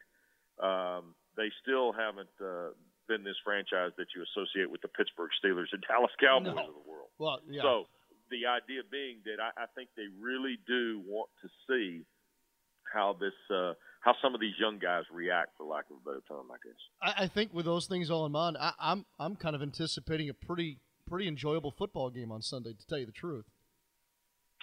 um, 0.62 1.16
they 1.38 1.50
still 1.62 1.92
haven't 1.92 2.32
uh, 2.40 2.72
been 3.08 3.24
this 3.24 3.38
franchise 3.44 3.92
that 3.98 4.08
you 4.16 4.24
associate 4.24 4.70
with 4.70 4.82
the 4.82 4.88
Pittsburgh 4.88 5.32
Steelers 5.44 5.72
and 5.72 5.84
Dallas 5.88 6.12
Cowboys 6.20 6.56
no. 6.56 6.68
of 6.68 6.76
the 6.76 6.90
world. 6.90 7.10
Well, 7.18 7.40
yeah. 7.50 7.62
So 7.62 7.86
the 8.30 8.48
idea 8.48 8.82
being 8.90 9.20
that 9.26 9.44
I, 9.44 9.64
I 9.64 9.66
think 9.76 9.90
they 9.96 10.08
really 10.20 10.58
do 10.66 11.02
want 11.06 11.30
to 11.44 11.50
see 11.68 12.06
how 12.94 13.16
this 13.20 13.36
uh, 13.50 13.74
how 14.02 14.16
some 14.22 14.34
of 14.34 14.42
these 14.42 14.56
young 14.60 14.80
guys 14.80 15.04
react, 15.12 15.52
for 15.58 15.66
lack 15.66 15.86
of 15.92 15.98
a 15.98 16.10
better 16.10 16.24
term, 16.28 16.48
I 16.52 16.58
guess. 16.64 16.80
I, 17.02 17.24
I 17.26 17.28
think 17.28 17.54
with 17.54 17.66
those 17.66 17.86
things 17.86 18.10
all 18.10 18.26
in 18.26 18.32
mind, 18.32 18.58
I, 18.60 18.74
I'm 18.80 19.06
I'm 19.20 19.36
kind 19.36 19.56
of 19.56 19.62
anticipating 19.62 20.30
a 20.30 20.34
pretty 20.34 20.80
pretty 21.08 21.28
enjoyable 21.28 21.72
football 21.72 22.10
game 22.10 22.32
on 22.32 22.42
Sunday, 22.42 22.74
to 22.74 22.88
tell 22.88 22.98
you 22.98 23.06
the 23.06 23.12
truth. 23.12 23.46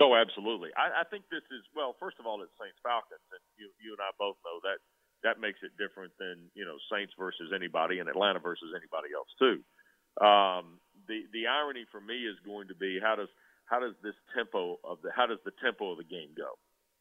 Oh, 0.00 0.14
absolutely. 0.16 0.70
I, 0.78 1.02
I 1.02 1.04
think 1.10 1.26
this 1.30 1.44
is 1.52 1.62
well. 1.76 1.94
First 2.00 2.18
of 2.18 2.26
all, 2.26 2.40
it's 2.42 2.54
Saints 2.58 2.78
Falcons, 2.82 3.24
and 3.34 3.42
you 3.58 3.68
you 3.82 3.92
and 3.98 4.02
I 4.02 4.10
both 4.18 4.38
know 4.46 4.58
that 4.64 4.78
that 5.26 5.42
makes 5.42 5.60
it 5.62 5.74
different 5.78 6.14
than 6.18 6.50
you 6.54 6.64
know 6.64 6.78
Saints 6.90 7.12
versus 7.18 7.52
anybody 7.54 7.98
and 8.00 8.08
Atlanta 8.08 8.40
versus 8.40 8.72
anybody 8.74 9.12
else 9.12 9.30
too. 9.38 9.60
Um, 10.24 10.80
the 11.06 11.26
the 11.34 11.46
irony 11.50 11.84
for 11.92 12.00
me 12.00 12.24
is 12.26 12.38
going 12.46 12.68
to 12.70 12.76
be 12.78 12.98
how 13.02 13.16
does 13.16 13.30
how 13.66 13.80
does 13.80 13.94
this 14.02 14.16
tempo 14.34 14.78
of 14.84 14.98
the 15.02 15.10
how 15.14 15.26
does 15.26 15.42
the 15.44 15.54
tempo 15.62 15.92
of 15.92 15.98
the 15.98 16.08
game 16.08 16.32
go? 16.38 16.56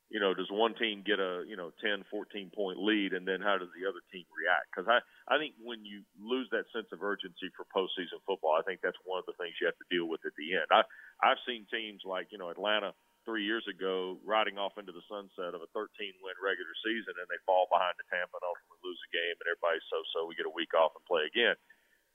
You 0.07 0.23
know, 0.23 0.31
does 0.31 0.47
one 0.47 0.71
team 0.79 1.03
get 1.03 1.19
a 1.19 1.43
you 1.43 1.59
know 1.59 1.75
10, 1.83 2.07
14 2.07 2.51
point 2.55 2.79
lead, 2.79 3.11
and 3.11 3.27
then 3.27 3.43
how 3.43 3.59
does 3.59 3.67
the 3.75 3.83
other 3.83 3.99
team 4.07 4.23
react? 4.31 4.71
Because 4.71 4.87
I 4.87 5.03
I 5.27 5.35
think 5.35 5.59
when 5.59 5.83
you 5.83 6.07
lose 6.15 6.47
that 6.55 6.71
sense 6.71 6.87
of 6.95 7.03
urgency 7.03 7.51
for 7.51 7.67
postseason 7.75 8.23
football, 8.23 8.55
I 8.55 8.63
think 8.63 8.79
that's 8.79 8.99
one 9.03 9.19
of 9.19 9.27
the 9.27 9.35
things 9.35 9.59
you 9.59 9.67
have 9.67 9.75
to 9.83 9.91
deal 9.91 10.07
with 10.07 10.23
at 10.23 10.31
the 10.39 10.55
end. 10.55 10.71
I 10.71 10.87
I've 11.19 11.43
seen 11.43 11.67
teams 11.67 12.07
like 12.07 12.31
you 12.31 12.39
know 12.39 12.47
Atlanta 12.47 12.95
three 13.27 13.43
years 13.43 13.67
ago 13.67 14.15
riding 14.23 14.55
off 14.55 14.79
into 14.79 14.95
the 14.95 15.03
sunset 15.11 15.51
of 15.51 15.59
a 15.59 15.67
13 15.75 15.91
win 16.23 16.37
regular 16.39 16.75
season, 16.79 17.19
and 17.19 17.27
they 17.27 17.43
fall 17.43 17.67
behind 17.67 17.99
to 17.99 18.07
Tampa 18.07 18.39
and 18.39 18.47
ultimately 18.47 18.79
lose 18.87 19.01
a 19.03 19.11
game, 19.11 19.35
and 19.43 19.47
everybody's 19.51 19.83
so 19.91 19.99
so. 20.15 20.23
We 20.23 20.39
get 20.39 20.47
a 20.47 20.55
week 20.55 20.71
off 20.71 20.95
and 20.95 21.03
play 21.03 21.27
again. 21.27 21.59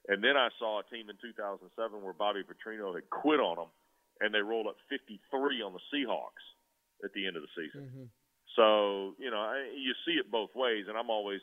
And 0.09 0.25
then 0.25 0.33
I 0.35 0.49
saw 0.57 0.81
a 0.81 0.89
team 0.89 1.13
in 1.13 1.15
2007 1.21 1.69
where 2.01 2.17
Bobby 2.17 2.41
Petrino 2.41 2.97
had 2.97 3.05
quit 3.13 3.39
on 3.39 3.61
them, 3.61 3.71
and 4.19 4.33
they 4.33 4.41
rolled 4.41 4.65
up 4.65 4.81
53 4.89 5.61
on 5.61 5.77
the 5.77 5.83
Seahawks 5.93 6.43
at 7.03 7.13
the 7.13 7.27
end 7.27 7.35
of 7.35 7.43
the 7.43 7.53
season. 7.55 7.81
Mm-hmm. 7.87 8.07
So 8.55 9.13
you 9.19 9.29
know 9.29 9.43
you 9.75 9.93
see 10.05 10.19
it 10.19 10.31
both 10.31 10.55
ways, 10.55 10.85
and 10.87 10.97
I'm 10.97 11.09
always. 11.09 11.41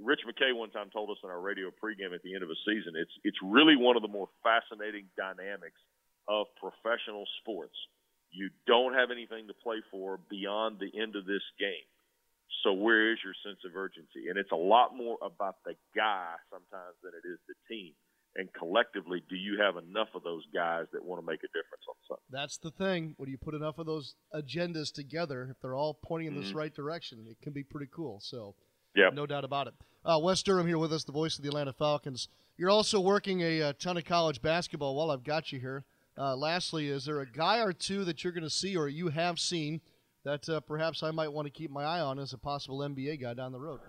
Rich 0.00 0.24
McKay 0.24 0.56
one 0.56 0.70
time 0.70 0.88
told 0.88 1.10
us 1.10 1.20
in 1.22 1.28
our 1.28 1.40
radio 1.40 1.68
pregame 1.68 2.14
at 2.16 2.22
the 2.24 2.32
end 2.32 2.42
of 2.42 2.48
a 2.48 2.56
season, 2.64 2.96
it's 2.96 3.12
it's 3.24 3.36
really 3.44 3.76
one 3.76 3.94
of 3.94 4.00
the 4.00 4.08
more 4.08 4.28
fascinating 4.40 5.04
dynamics 5.20 5.76
of 6.28 6.46
professional 6.56 7.28
sports. 7.40 7.76
You 8.30 8.48
don't 8.66 8.94
have 8.94 9.10
anything 9.10 9.46
to 9.48 9.54
play 9.54 9.84
for 9.90 10.18
beyond 10.30 10.80
the 10.80 10.88
end 10.96 11.14
of 11.14 11.26
this 11.26 11.44
game. 11.60 11.84
So 12.64 12.72
where 12.72 13.12
is 13.12 13.18
your 13.22 13.34
sense 13.44 13.60
of 13.68 13.76
urgency? 13.76 14.28
And 14.28 14.38
it's 14.38 14.50
a 14.50 14.56
lot 14.56 14.96
more 14.96 15.18
about 15.22 15.56
the 15.64 15.74
guy 15.94 16.34
sometimes 16.50 16.96
than 17.02 17.12
it 17.12 17.28
is 17.28 17.38
the 17.46 17.54
team. 17.68 17.92
And 18.38 18.52
collectively, 18.52 19.22
do 19.30 19.34
you 19.36 19.58
have 19.60 19.76
enough 19.82 20.08
of 20.14 20.22
those 20.22 20.44
guys 20.54 20.84
that 20.92 21.02
want 21.02 21.22
to 21.22 21.26
make 21.26 21.40
a 21.40 21.48
difference 21.48 21.84
on 21.88 21.94
Sunday? 22.06 22.22
That's 22.30 22.58
the 22.58 22.70
thing. 22.70 23.14
When 23.16 23.30
you 23.30 23.38
put 23.38 23.54
enough 23.54 23.78
of 23.78 23.86
those 23.86 24.14
agendas 24.34 24.92
together, 24.92 25.48
if 25.50 25.60
they're 25.62 25.74
all 25.74 25.94
pointing 25.94 26.28
in 26.28 26.34
this 26.34 26.52
Mhm. 26.52 26.56
right 26.56 26.74
direction, 26.74 27.26
it 27.26 27.40
can 27.40 27.54
be 27.54 27.64
pretty 27.64 27.86
cool. 27.90 28.20
So, 28.20 28.54
Yep. 28.94 29.14
no 29.14 29.24
doubt 29.26 29.44
about 29.44 29.68
it. 29.68 29.74
Uh, 30.04 30.20
Wes 30.22 30.42
Durham 30.42 30.66
here 30.66 30.78
with 30.78 30.92
us, 30.92 31.04
the 31.04 31.12
voice 31.12 31.38
of 31.38 31.42
the 31.42 31.48
Atlanta 31.48 31.72
Falcons. 31.72 32.28
You're 32.58 32.70
also 32.70 33.00
working 33.00 33.40
a, 33.40 33.62
uh 33.62 33.72
ton 33.74 33.96
of 33.96 34.04
college 34.04 34.42
basketball 34.42 34.94
while 34.96 35.10
I've 35.10 35.24
got 35.24 35.50
you 35.52 35.58
here. 35.60 35.84
Uh, 36.18 36.36
lastly, 36.36 36.88
is 36.88 37.04
there 37.06 37.20
a 37.20 37.26
guy 37.26 37.60
or 37.62 37.72
two 37.72 38.04
that 38.04 38.22
you're 38.22 38.32
going 38.32 38.42
to 38.44 38.50
see 38.50 38.76
or 38.76 38.88
you 38.88 39.08
have 39.08 39.38
seen 39.38 39.80
that 40.24 40.48
uh, 40.48 40.60
perhaps 40.60 41.02
I 41.02 41.10
might 41.10 41.28
want 41.28 41.46
to 41.46 41.50
keep 41.52 41.70
my 41.70 41.84
eye 41.84 42.00
on 42.00 42.18
as 42.18 42.32
a 42.32 42.38
possible 42.38 42.78
NBA 42.82 43.16
guy 43.20 43.34
down 43.34 43.52
the 43.52 43.60
road? 43.60 43.80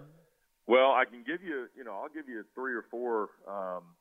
Well, 0.68 0.91
I 0.91 1.06
can 1.06 1.24
give 1.24 1.41
you, 1.41 1.68
you 1.76 1.84
know, 1.86 1.93
I'll 1.93 2.10
give 2.10 2.28
you 2.28 2.43
three 2.54 2.74
or 2.74 2.84
four 2.91 3.30
um, 3.48 3.95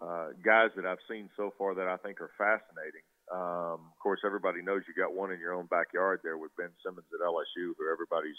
uh, 0.00 0.28
guys 0.44 0.70
that 0.76 0.86
I've 0.86 1.02
seen 1.10 1.28
so 1.36 1.52
far 1.58 1.74
that 1.74 1.88
I 1.88 1.96
think 1.98 2.20
are 2.20 2.30
fascinating. 2.38 3.02
Um, 3.28 3.90
of 3.90 3.98
course, 4.00 4.20
everybody 4.24 4.62
knows 4.62 4.82
you 4.88 4.94
got 4.94 5.14
one 5.14 5.32
in 5.32 5.40
your 5.40 5.54
own 5.54 5.66
backyard 5.66 6.20
there 6.22 6.38
with 6.38 6.54
Ben 6.56 6.70
Simmons 6.84 7.06
at 7.12 7.20
LSU, 7.20 7.74
who 7.76 7.92
everybody's, 7.92 8.38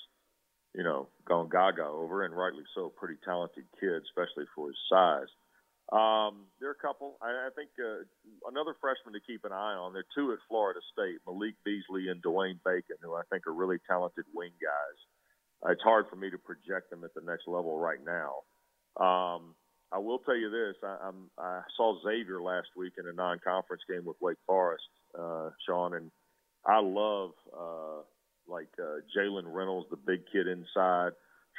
you 0.74 0.84
know, 0.84 1.10
gone 1.28 1.50
gaga 1.50 1.86
over, 1.86 2.24
and 2.26 2.36
rightly 2.36 2.64
so. 2.74 2.90
Pretty 2.90 3.20
talented 3.24 3.66
kid, 3.80 4.02
especially 4.08 4.46
for 4.56 4.68
his 4.68 4.80
size. 4.90 5.30
Um, 5.92 6.46
there 6.62 6.70
are 6.70 6.78
a 6.78 6.86
couple. 6.86 7.18
I, 7.22 7.50
I 7.50 7.50
think 7.56 7.70
uh, 7.82 8.06
another 8.50 8.78
freshman 8.80 9.14
to 9.14 9.22
keep 9.26 9.44
an 9.44 9.52
eye 9.52 9.74
on. 9.74 9.94
There 9.94 10.06
are 10.06 10.16
two 10.16 10.32
at 10.32 10.40
Florida 10.48 10.80
State, 10.94 11.18
Malik 11.26 11.56
Beasley 11.66 12.10
and 12.10 12.22
Dwayne 12.22 12.62
Bacon, 12.64 12.98
who 13.02 13.16
I 13.16 13.26
think 13.30 13.48
are 13.48 13.54
really 13.54 13.82
talented 13.90 14.26
wing 14.34 14.54
guys. 14.62 14.98
Uh, 15.66 15.74
it's 15.74 15.84
hard 15.84 16.06
for 16.10 16.16
me 16.16 16.30
to 16.30 16.38
project 16.38 16.90
them 16.90 17.04
at 17.04 17.14
the 17.14 17.26
next 17.26 17.48
level 17.48 17.78
right 17.78 18.00
now. 18.06 18.46
Um, 19.02 19.56
I 19.92 19.98
will 19.98 20.20
tell 20.20 20.36
you 20.36 20.50
this: 20.50 20.76
I, 20.84 21.08
I'm, 21.08 21.30
I 21.38 21.62
saw 21.76 22.00
Xavier 22.04 22.42
last 22.42 22.68
week 22.76 22.94
in 22.98 23.08
a 23.08 23.14
non-conference 23.14 23.82
game 23.90 24.06
with 24.06 24.18
Wake 24.22 24.38
Forest, 24.46 24.84
uh, 25.18 25.50
Sean, 25.66 25.96
and 25.96 26.12
I 26.66 26.80
love 26.82 27.32
uh, 27.58 28.02
like 28.48 28.70
uh, 28.80 29.02
Jalen 29.18 29.46
Reynolds, 29.46 29.88
the 29.90 29.98
big 29.98 30.22
kid 30.32 30.48
inside. 30.48 31.12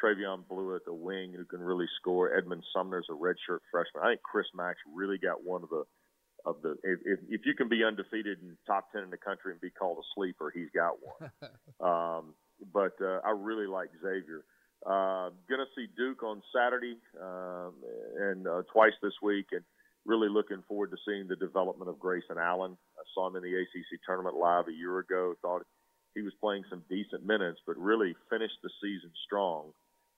Trevon 0.03 0.45
Bluiett 0.51 0.77
at 0.77 0.85
the 0.87 0.95
wing, 0.95 1.35
who 1.37 1.45
can 1.45 1.61
really 1.61 1.87
score. 2.01 2.35
Edmond 2.35 2.65
Sumner's 2.75 3.07
a 3.11 3.13
redshirt 3.13 3.61
freshman. 3.71 4.03
I 4.03 4.11
think 4.13 4.23
Chris 4.23 4.47
Mack's 4.55 4.81
really 4.95 5.19
got 5.19 5.45
one 5.45 5.63
of 5.63 5.69
the 5.69 5.85
of 6.47 6.63
the. 6.63 6.71
If, 6.83 7.01
if, 7.05 7.19
if 7.29 7.41
you 7.45 7.55
can 7.55 7.69
be 7.69 7.85
undefeated 7.85 8.39
in 8.41 8.57
top 8.67 8.93
ten 8.93 9.03
in 9.03 9.11
the 9.11 9.19
country 9.19 9.53
and 9.53 9.61
be 9.61 9.71
called 9.71 9.99
a 9.99 10.07
sleeper, 10.15 10.53
he's 10.55 10.71
got 10.75 10.95
one. 11.03 11.31
um, 11.81 12.35
but 12.73 12.93
uh, 13.03 13.21
I 13.25 13.33
really 13.37 13.67
like 13.67 13.91
Xavier. 14.01 14.45
Uh, 14.87 15.29
gonna 15.49 15.69
see 15.77 15.87
Duke 15.97 16.23
on 16.23 16.43
Saturday 16.55 16.97
um, 17.21 17.75
and 18.19 18.47
uh, 18.47 18.63
twice 18.73 18.97
this 19.03 19.13
week, 19.23 19.47
and 19.53 19.63
really 20.07 20.29
looking 20.29 20.63
forward 20.67 20.91
to 20.91 20.97
seeing 21.07 21.29
the 21.29 21.37
development 21.37 21.91
of 21.91 21.99
Grayson 21.99 22.39
Allen. 22.41 22.77
I 22.97 23.05
saw 23.15 23.29
him 23.29 23.37
in 23.37 23.43
the 23.43 23.55
ACC 23.61 24.01
tournament 24.07 24.37
live 24.37 24.69
a 24.69 24.73
year 24.73 24.99
ago. 24.99 25.35
Thought 25.43 25.67
he 26.15 26.23
was 26.23 26.33
playing 26.41 26.65
some 26.71 26.83
decent 26.89 27.25
minutes, 27.27 27.61
but 27.67 27.77
really 27.77 28.17
finished 28.31 28.57
the 28.63 28.71
season 28.81 29.13
strong, 29.27 29.73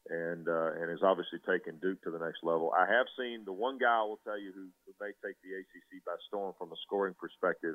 and 0.09 0.47
uh, 0.49 0.79
and 0.79 0.91
has 0.91 1.03
obviously 1.03 1.41
taken 1.43 1.83
Duke 1.83 2.01
to 2.05 2.11
the 2.11 2.23
next 2.23 2.45
level. 2.45 2.71
I 2.71 2.87
have 2.87 3.07
seen 3.19 3.43
the 3.45 3.53
one 3.53 3.79
guy 3.79 3.99
I 3.99 4.07
will 4.07 4.23
tell 4.23 4.39
you 4.39 4.53
who, 4.55 4.71
who 4.87 4.93
may 5.01 5.11
take 5.27 5.37
the 5.43 5.59
ACC 5.59 6.07
by 6.07 6.15
storm 6.29 6.55
from 6.57 6.71
a 6.71 6.79
scoring 6.87 7.15
perspective 7.19 7.75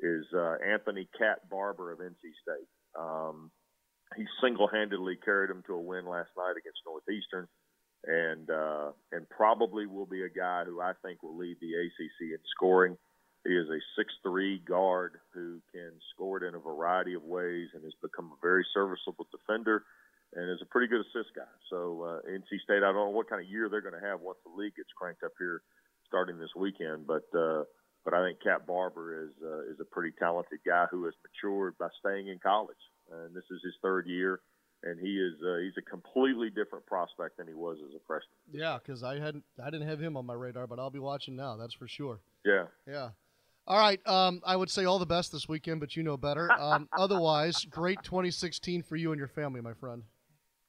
is 0.00 0.26
uh, 0.34 0.56
Anthony 0.62 1.08
Cat 1.18 1.48
Barber 1.50 1.92
of 1.92 1.98
NC 1.98 2.22
State. 2.42 2.68
Um, 2.98 3.50
he 4.16 4.24
single-handedly 4.42 5.16
carried 5.24 5.50
them 5.50 5.62
to 5.66 5.74
a 5.74 5.80
win 5.80 6.06
last 6.06 6.30
night 6.36 6.56
against 6.58 6.80
Northeastern, 6.86 7.48
and 8.04 8.50
uh, 8.50 8.92
and 9.12 9.28
probably 9.28 9.86
will 9.86 10.06
be 10.06 10.22
a 10.22 10.28
guy 10.28 10.64
who 10.64 10.80
I 10.80 10.92
think 11.02 11.22
will 11.22 11.36
lead 11.36 11.56
the 11.60 11.74
ACC 11.74 12.32
in 12.32 12.38
scoring. 12.56 12.96
He 13.44 13.54
is 13.54 13.68
a 13.68 13.78
six-three 13.96 14.60
guard 14.66 15.18
who 15.32 15.60
can 15.72 15.92
score 16.14 16.42
it 16.42 16.46
in 16.46 16.54
a 16.54 16.58
variety 16.58 17.14
of 17.14 17.22
ways 17.22 17.68
and 17.74 17.84
has 17.84 17.94
become 18.02 18.32
a 18.32 18.40
very 18.42 18.66
serviceable 18.74 19.26
defender 19.30 19.84
and 20.34 20.50
is 20.50 20.60
a 20.60 20.66
pretty 20.66 20.88
good 20.88 21.00
assist 21.00 21.34
guy. 21.34 21.48
So 21.70 22.02
uh, 22.02 22.30
NC 22.30 22.60
State, 22.64 22.82
I 22.84 22.92
don't 22.92 22.94
know 22.94 23.16
what 23.16 23.30
kind 23.30 23.42
of 23.42 23.48
year 23.48 23.68
they're 23.68 23.80
going 23.80 23.98
to 23.98 24.06
have 24.06 24.20
once 24.20 24.38
the 24.44 24.52
league 24.52 24.76
gets 24.76 24.90
cranked 24.98 25.22
up 25.22 25.32
here 25.38 25.62
starting 26.06 26.38
this 26.38 26.54
weekend, 26.56 27.06
but 27.06 27.24
uh, 27.36 27.64
but 28.04 28.14
I 28.14 28.26
think 28.26 28.42
Cat 28.42 28.66
Barber 28.66 29.24
is 29.24 29.34
uh, 29.44 29.70
is 29.72 29.80
a 29.80 29.84
pretty 29.84 30.12
talented 30.18 30.60
guy 30.66 30.86
who 30.90 31.04
has 31.04 31.14
matured 31.22 31.76
by 31.78 31.88
staying 32.00 32.28
in 32.28 32.38
college, 32.38 32.80
and 33.10 33.34
this 33.34 33.44
is 33.50 33.60
his 33.62 33.74
third 33.82 34.06
year, 34.06 34.40
and 34.82 34.98
he 35.00 35.18
is 35.18 35.34
uh, 35.42 35.58
he's 35.58 35.76
a 35.78 35.90
completely 35.90 36.50
different 36.50 36.86
prospect 36.86 37.36
than 37.38 37.46
he 37.46 37.54
was 37.54 37.78
as 37.86 37.94
a 37.94 38.00
freshman. 38.06 38.30
Yeah, 38.50 38.78
because 38.78 39.02
I 39.02 39.18
hadn't, 39.18 39.44
I 39.62 39.70
didn't 39.70 39.88
have 39.88 40.00
him 40.00 40.16
on 40.16 40.26
my 40.26 40.34
radar, 40.34 40.66
but 40.66 40.78
I'll 40.78 40.90
be 40.90 40.98
watching 40.98 41.36
now. 41.36 41.56
That's 41.56 41.74
for 41.74 41.88
sure. 41.88 42.20
Yeah. 42.44 42.64
Yeah. 42.86 43.10
All 43.66 43.78
right. 43.78 44.00
Um, 44.06 44.40
I 44.46 44.56
would 44.56 44.70
say 44.70 44.86
all 44.86 44.98
the 44.98 45.06
best 45.06 45.30
this 45.30 45.48
weekend, 45.48 45.80
but 45.80 45.94
you 45.94 46.02
know 46.02 46.16
better. 46.16 46.50
Um, 46.50 46.88
otherwise, 46.98 47.66
great 47.68 48.02
2016 48.02 48.82
for 48.82 48.96
you 48.96 49.12
and 49.12 49.18
your 49.18 49.28
family, 49.28 49.60
my 49.60 49.74
friend. 49.74 50.02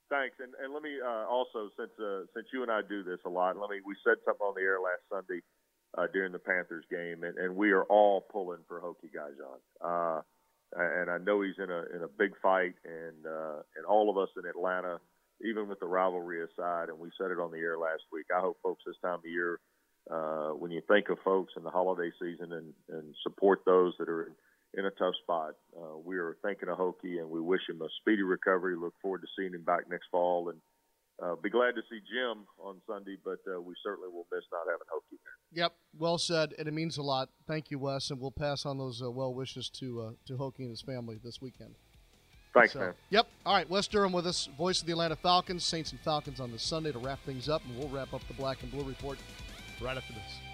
Thanks, 0.10 0.36
and 0.40 0.54
and 0.64 0.74
let 0.74 0.82
me 0.82 0.98
uh, 1.00 1.28
also 1.30 1.70
since 1.78 1.92
uh, 2.00 2.22
since 2.34 2.48
you 2.52 2.64
and 2.64 2.72
I 2.72 2.82
do 2.82 3.04
this 3.04 3.20
a 3.26 3.30
lot, 3.30 3.58
let 3.58 3.70
me 3.70 3.78
we 3.86 3.96
said 4.04 4.18
something 4.26 4.46
on 4.46 4.56
the 4.56 4.62
air 4.62 4.80
last 4.82 5.06
Sunday 5.08 5.42
uh, 5.98 6.08
during 6.12 6.32
the 6.32 6.40
Panthers 6.40 6.86
game, 6.90 7.24
and, 7.24 7.38
and 7.38 7.56
we 7.56 7.72
are 7.72 7.84
all 7.84 8.22
pulling 8.22 8.60
for 8.68 8.82
Hokie 8.82 9.12
Gajan. 9.14 9.60
Uh, 9.80 10.22
and 10.76 11.10
I 11.10 11.18
know 11.18 11.42
he's 11.42 11.58
in 11.58 11.70
a 11.70 11.84
in 11.96 12.04
a 12.04 12.08
big 12.08 12.32
fight, 12.42 12.76
and 12.86 13.26
uh, 13.26 13.62
and 13.76 13.86
all 13.88 14.10
of 14.10 14.18
us 14.18 14.30
in 14.38 14.48
Atlanta, 14.48 15.00
even 15.42 15.68
with 15.68 15.80
the 15.80 15.88
rivalry 15.88 16.44
aside, 16.44 16.90
and 16.90 17.00
we 17.00 17.10
said 17.18 17.32
it 17.32 17.40
on 17.40 17.52
the 17.52 17.58
air 17.58 17.78
last 17.78 18.04
week. 18.12 18.26
I 18.36 18.40
hope 18.40 18.58
folks 18.62 18.84
this 18.86 18.96
time 19.02 19.20
of 19.20 19.26
year, 19.26 19.60
uh, 20.10 20.50
when 20.50 20.72
you 20.72 20.82
think 20.88 21.10
of 21.10 21.18
folks 21.24 21.54
in 21.58 21.64
the 21.64 21.70
holiday 21.70 22.12
season 22.22 22.54
and 22.54 22.74
and 22.90 23.16
support 23.24 23.62
those 23.66 23.94
that 24.00 24.10
are 24.10 24.32
in 24.78 24.86
a 24.86 24.92
tough 24.92 25.16
spot. 25.24 25.56
Uh, 25.76 25.98
we 26.04 26.18
are 26.18 26.38
thinking 26.44 26.70
of 26.70 26.78
Hokie, 26.78 27.20
and 27.20 27.30
we 27.30 27.42
wish 27.42 27.62
him 27.68 27.82
a 27.82 27.88
speedy 28.02 28.22
recovery. 28.22 28.76
Look 28.76 28.94
forward 29.02 29.22
to 29.22 29.28
seeing 29.38 29.54
him 29.54 29.64
back 29.64 29.90
next 29.90 30.08
fall, 30.12 30.50
and 30.50 30.60
uh, 31.22 31.36
be 31.36 31.50
glad 31.50 31.76
to 31.76 31.82
see 31.90 32.00
Jim 32.00 32.46
on 32.64 32.76
Sunday. 32.88 33.18
But 33.24 33.40
uh, 33.48 33.62
we 33.62 33.74
certainly 33.84 34.10
will 34.10 34.26
miss 34.32 34.44
not 34.52 34.66
having 34.66 34.88
Hokie 34.94 35.18
there. 35.24 35.64
Yep, 35.64 35.74
well 35.98 36.18
said, 36.18 36.54
and 36.58 36.68
it 36.68 36.74
means 36.74 36.98
a 36.98 37.02
lot. 37.04 37.30
Thank 37.48 37.72
you, 37.72 37.80
Wes, 37.80 38.10
and 38.12 38.20
we'll 38.20 38.32
pass 38.32 38.66
on 38.66 38.78
those 38.78 39.02
uh, 39.02 39.10
well 39.12 39.34
wishes 39.34 39.70
to 39.80 40.02
uh, 40.02 40.12
to 40.28 40.34
Hokie 40.34 40.60
and 40.60 40.70
his 40.70 40.82
family 40.82 41.20
this 41.24 41.42
weekend. 41.42 41.76
Thanks, 42.54 42.74
So, 42.74 42.80
man. 42.80 42.94
Yep. 43.12 43.28
All 43.46 43.56
right, 43.56 43.70
Wes 43.70 43.88
Durham 43.88 44.12
with 44.12 44.26
us, 44.26 44.50
voice 44.58 44.82
of 44.82 44.88
the 44.88 44.94
Atlanta 44.94 45.16
Falcons, 45.16 45.64
Saints 45.64 45.92
and 45.92 46.00
Falcons 46.02 46.40
on 46.40 46.52
this 46.52 46.64
Sunday 46.64 46.92
to 46.92 46.98
wrap 47.00 47.20
things 47.24 47.48
up, 47.48 47.62
and 47.66 47.78
we'll 47.78 47.90
wrap 47.90 48.14
up 48.14 48.28
the 48.28 48.34
Black 48.34 48.64
and 48.64 48.72
Blue 48.72 48.84
report 48.84 49.20
right 49.82 49.96
after 49.96 50.14
this. 50.14 50.49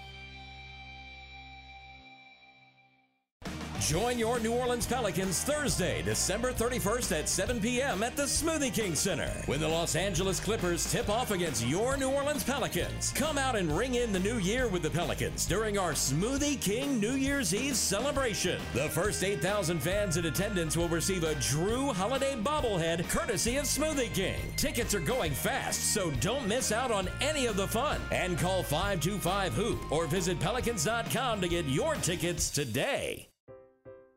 Join 3.86 4.18
your 4.18 4.40
New 4.40 4.52
Orleans 4.52 4.84
Pelicans 4.84 5.44
Thursday, 5.44 6.02
December 6.02 6.52
31st 6.52 7.20
at 7.20 7.28
7 7.28 7.60
p.m. 7.60 8.02
at 8.02 8.16
the 8.16 8.24
Smoothie 8.24 8.74
King 8.74 8.96
Center 8.96 9.30
when 9.46 9.60
the 9.60 9.68
Los 9.68 9.94
Angeles 9.94 10.40
Clippers 10.40 10.90
tip 10.90 11.08
off 11.08 11.30
against 11.30 11.64
your 11.64 11.96
New 11.96 12.10
Orleans 12.10 12.42
Pelicans. 12.42 13.12
Come 13.12 13.38
out 13.38 13.54
and 13.54 13.70
ring 13.70 13.94
in 13.94 14.10
the 14.10 14.18
new 14.18 14.38
year 14.38 14.66
with 14.66 14.82
the 14.82 14.90
Pelicans 14.90 15.46
during 15.46 15.78
our 15.78 15.92
Smoothie 15.92 16.60
King 16.60 16.98
New 16.98 17.12
Year's 17.12 17.54
Eve 17.54 17.76
celebration. 17.76 18.60
The 18.74 18.88
first 18.88 19.22
8,000 19.22 19.78
fans 19.78 20.16
in 20.16 20.26
attendance 20.26 20.76
will 20.76 20.88
receive 20.88 21.22
a 21.22 21.36
Jrue 21.36 21.94
Holiday 21.94 22.34
bobblehead 22.34 23.08
courtesy 23.08 23.56
of 23.56 23.66
Smoothie 23.66 24.12
King. 24.12 24.40
Tickets 24.56 24.96
are 24.96 25.00
going 25.00 25.30
fast, 25.30 25.94
so 25.94 26.10
don't 26.18 26.48
miss 26.48 26.72
out 26.72 26.90
on 26.90 27.08
any 27.20 27.46
of 27.46 27.56
the 27.56 27.68
fun. 27.68 28.00
And 28.10 28.36
call 28.36 28.64
525 28.64 29.54
Hoop 29.54 29.92
or 29.92 30.08
visit 30.08 30.40
pelicans.com 30.40 31.40
to 31.40 31.46
get 31.46 31.66
your 31.66 31.94
tickets 31.94 32.50
today. 32.50 33.28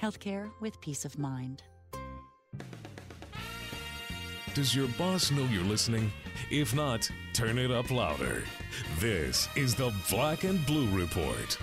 healthcare 0.00 0.50
with 0.60 0.80
peace 0.80 1.04
of 1.04 1.18
mind. 1.18 1.62
Does 4.54 4.74
your 4.74 4.88
boss 4.98 5.30
know 5.30 5.44
you're 5.44 5.62
listening? 5.62 6.10
If 6.50 6.74
not, 6.74 7.08
turn 7.32 7.58
it 7.58 7.70
up 7.70 7.90
louder. 7.90 8.42
This 8.98 9.48
is 9.54 9.74
the 9.74 9.92
Black 10.10 10.44
and 10.44 10.64
Blue 10.66 10.88
Report. 10.90 11.58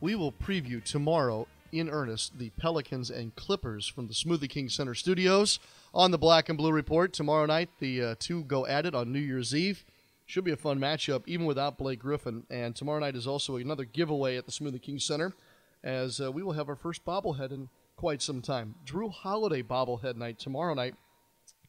We 0.00 0.14
will 0.14 0.32
preview 0.32 0.84
tomorrow 0.84 1.48
in 1.72 1.88
earnest 1.88 2.38
the 2.38 2.50
Pelicans 2.50 3.10
and 3.10 3.34
Clippers 3.34 3.86
from 3.86 4.06
the 4.06 4.14
Smoothie 4.14 4.48
King 4.48 4.68
Center 4.68 4.94
studios 4.94 5.58
on 5.92 6.10
the 6.10 6.18
Black 6.18 6.48
and 6.48 6.56
Blue 6.56 6.72
Report. 6.72 7.12
Tomorrow 7.12 7.46
night, 7.46 7.70
the 7.80 8.02
uh, 8.02 8.14
two 8.18 8.44
go 8.44 8.66
at 8.66 8.86
it 8.86 8.94
on 8.94 9.12
New 9.12 9.18
Year's 9.18 9.54
Eve. 9.54 9.84
Should 10.26 10.44
be 10.44 10.52
a 10.52 10.56
fun 10.56 10.78
matchup, 10.78 11.22
even 11.26 11.44
without 11.44 11.76
Blake 11.76 12.00
Griffin. 12.00 12.44
And 12.50 12.74
tomorrow 12.74 13.00
night 13.00 13.14
is 13.14 13.26
also 13.26 13.56
another 13.56 13.84
giveaway 13.84 14.36
at 14.36 14.46
the 14.46 14.52
Smoothie 14.52 14.80
King 14.80 14.98
Center, 14.98 15.34
as 15.82 16.20
uh, 16.20 16.32
we 16.32 16.42
will 16.42 16.52
have 16.52 16.68
our 16.68 16.76
first 16.76 17.04
bobblehead 17.04 17.52
in 17.52 17.68
quite 17.96 18.22
some 18.22 18.40
time. 18.40 18.74
Jrue 18.86 19.12
Holiday 19.12 19.62
bobblehead 19.62 20.16
night 20.16 20.38
tomorrow 20.38 20.74
night, 20.74 20.94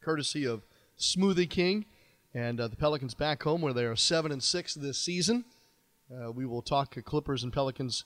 courtesy 0.00 0.46
of 0.46 0.62
Smoothie 0.98 1.50
King 1.50 1.84
and 2.34 2.60
uh, 2.60 2.68
the 2.68 2.76
Pelicans 2.76 3.14
back 3.14 3.42
home, 3.42 3.60
where 3.62 3.72
they 3.72 3.84
are 3.84 3.96
seven 3.96 4.32
and 4.32 4.42
six 4.42 4.74
this 4.74 4.98
season. 4.98 5.44
Uh, 6.10 6.30
we 6.30 6.46
will 6.46 6.62
talk 6.62 6.94
Clippers 7.04 7.42
and 7.42 7.52
Pelicans, 7.52 8.04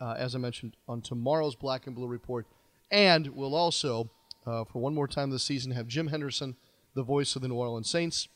uh, 0.00 0.14
as 0.18 0.34
I 0.34 0.38
mentioned, 0.38 0.76
on 0.86 1.00
tomorrow's 1.00 1.56
Black 1.56 1.86
and 1.86 1.96
Blue 1.96 2.06
Report, 2.06 2.46
and 2.90 3.28
we'll 3.28 3.54
also, 3.54 4.10
uh, 4.46 4.64
for 4.64 4.80
one 4.80 4.94
more 4.94 5.08
time 5.08 5.30
this 5.30 5.42
season, 5.42 5.72
have 5.72 5.88
Jim 5.88 6.08
Henderson, 6.08 6.56
the 6.94 7.02
voice 7.02 7.34
of 7.36 7.42
the 7.42 7.48
New 7.48 7.54
Orleans 7.54 7.88
Saints, 7.90 8.28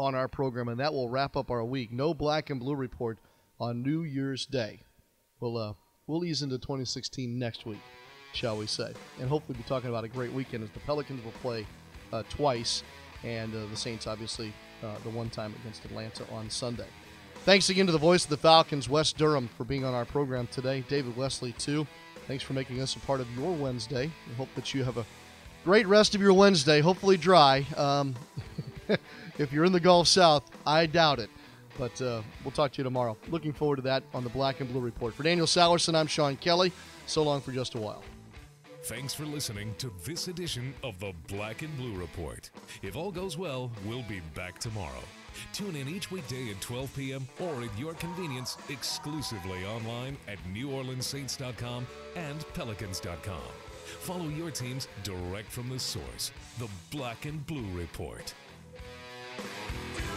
on 0.00 0.14
our 0.14 0.28
program, 0.28 0.68
and 0.68 0.80
that 0.80 0.94
will 0.94 1.10
wrap 1.10 1.36
up 1.36 1.50
our 1.50 1.62
week. 1.62 1.92
No 1.92 2.14
Black 2.14 2.48
and 2.48 2.58
Blue 2.58 2.74
Report 2.74 3.18
on 3.60 3.82
New 3.82 4.02
Year's 4.02 4.46
Day. 4.46 4.80
We'll 5.40 5.58
uh, 5.58 5.74
we'll 6.06 6.24
ease 6.24 6.42
into 6.42 6.58
2016 6.58 7.38
next 7.38 7.66
week, 7.66 7.82
shall 8.32 8.56
we 8.56 8.66
say, 8.66 8.94
and 9.20 9.28
hopefully 9.28 9.58
be 9.58 9.64
talking 9.64 9.90
about 9.90 10.04
a 10.04 10.08
great 10.08 10.32
weekend 10.32 10.64
as 10.64 10.70
the 10.70 10.80
Pelicans 10.80 11.22
will 11.22 11.32
play 11.42 11.66
uh, 12.14 12.22
twice, 12.30 12.82
and 13.24 13.54
uh, 13.54 13.66
the 13.70 13.76
Saints 13.76 14.06
obviously 14.06 14.54
uh, 14.82 14.94
the 15.04 15.10
one 15.10 15.28
time 15.28 15.54
against 15.60 15.84
Atlanta 15.84 16.24
on 16.32 16.48
Sunday. 16.48 16.86
Thanks 17.44 17.68
again 17.68 17.86
to 17.86 17.92
the 17.92 17.98
voice 17.98 18.24
of 18.24 18.30
the 18.30 18.38
Falcons, 18.38 18.88
Wes 18.88 19.12
Durham, 19.12 19.48
for 19.56 19.64
being 19.64 19.84
on 19.84 19.92
our 19.92 20.06
program 20.06 20.46
today. 20.46 20.82
David 20.88 21.16
Wesley, 21.16 21.52
too. 21.52 21.86
Thanks 22.26 22.44
for 22.44 22.54
making 22.54 22.80
us 22.80 22.96
a 22.96 23.00
part 23.00 23.20
of 23.20 23.30
your 23.36 23.52
Wednesday. 23.52 24.10
We 24.28 24.34
hope 24.34 24.48
that 24.54 24.74
you 24.74 24.84
have 24.84 24.98
a 24.98 25.06
great 25.64 25.86
rest 25.86 26.14
of 26.14 26.20
your 26.20 26.34
Wednesday, 26.34 26.80
hopefully 26.80 27.16
dry. 27.16 27.66
Um, 27.76 28.14
if 29.38 29.52
you're 29.52 29.64
in 29.64 29.72
the 29.72 29.80
Gulf 29.80 30.08
South, 30.08 30.50
I 30.66 30.86
doubt 30.86 31.18
it. 31.18 31.30
But 31.78 32.00
uh, 32.02 32.22
we'll 32.44 32.50
talk 32.50 32.72
to 32.72 32.78
you 32.78 32.84
tomorrow. 32.84 33.16
Looking 33.28 33.52
forward 33.52 33.76
to 33.76 33.82
that 33.82 34.02
on 34.12 34.24
the 34.24 34.30
Black 34.30 34.60
and 34.60 34.70
Blue 34.70 34.80
Report. 34.80 35.14
For 35.14 35.22
Daniel 35.22 35.46
Salerson, 35.46 35.94
I'm 35.94 36.06
Sean 36.06 36.36
Kelly. 36.36 36.72
So 37.06 37.22
long 37.22 37.40
for 37.40 37.52
just 37.52 37.74
a 37.74 37.78
while. 37.78 38.02
Thanks 38.84 39.12
for 39.12 39.24
listening 39.26 39.74
to 39.78 39.92
this 40.04 40.28
edition 40.28 40.74
of 40.82 40.98
the 41.00 41.12
Black 41.28 41.62
and 41.62 41.76
Blue 41.76 41.94
Report. 41.94 42.50
If 42.82 42.96
all 42.96 43.12
goes 43.12 43.36
well, 43.36 43.70
we'll 43.84 44.02
be 44.02 44.20
back 44.34 44.58
tomorrow. 44.58 45.02
Tune 45.52 45.76
in 45.76 45.88
each 45.88 46.10
weekday 46.10 46.50
at 46.50 46.60
12 46.60 46.96
p.m. 46.96 47.28
or 47.38 47.62
at 47.62 47.78
your 47.78 47.94
convenience 47.94 48.56
exclusively 48.68 49.64
online 49.64 50.16
at 50.28 50.38
NewOrleansSaints.com 50.52 51.86
and 52.16 52.44
Pelicans.com. 52.54 53.42
Follow 54.00 54.28
your 54.28 54.50
teams 54.50 54.88
direct 55.02 55.50
from 55.50 55.68
the 55.68 55.78
source, 55.78 56.32
the 56.58 56.68
Black 56.90 57.26
and 57.26 57.46
Blue 57.46 57.66
Report. 57.74 58.32
Bye. 59.42 60.09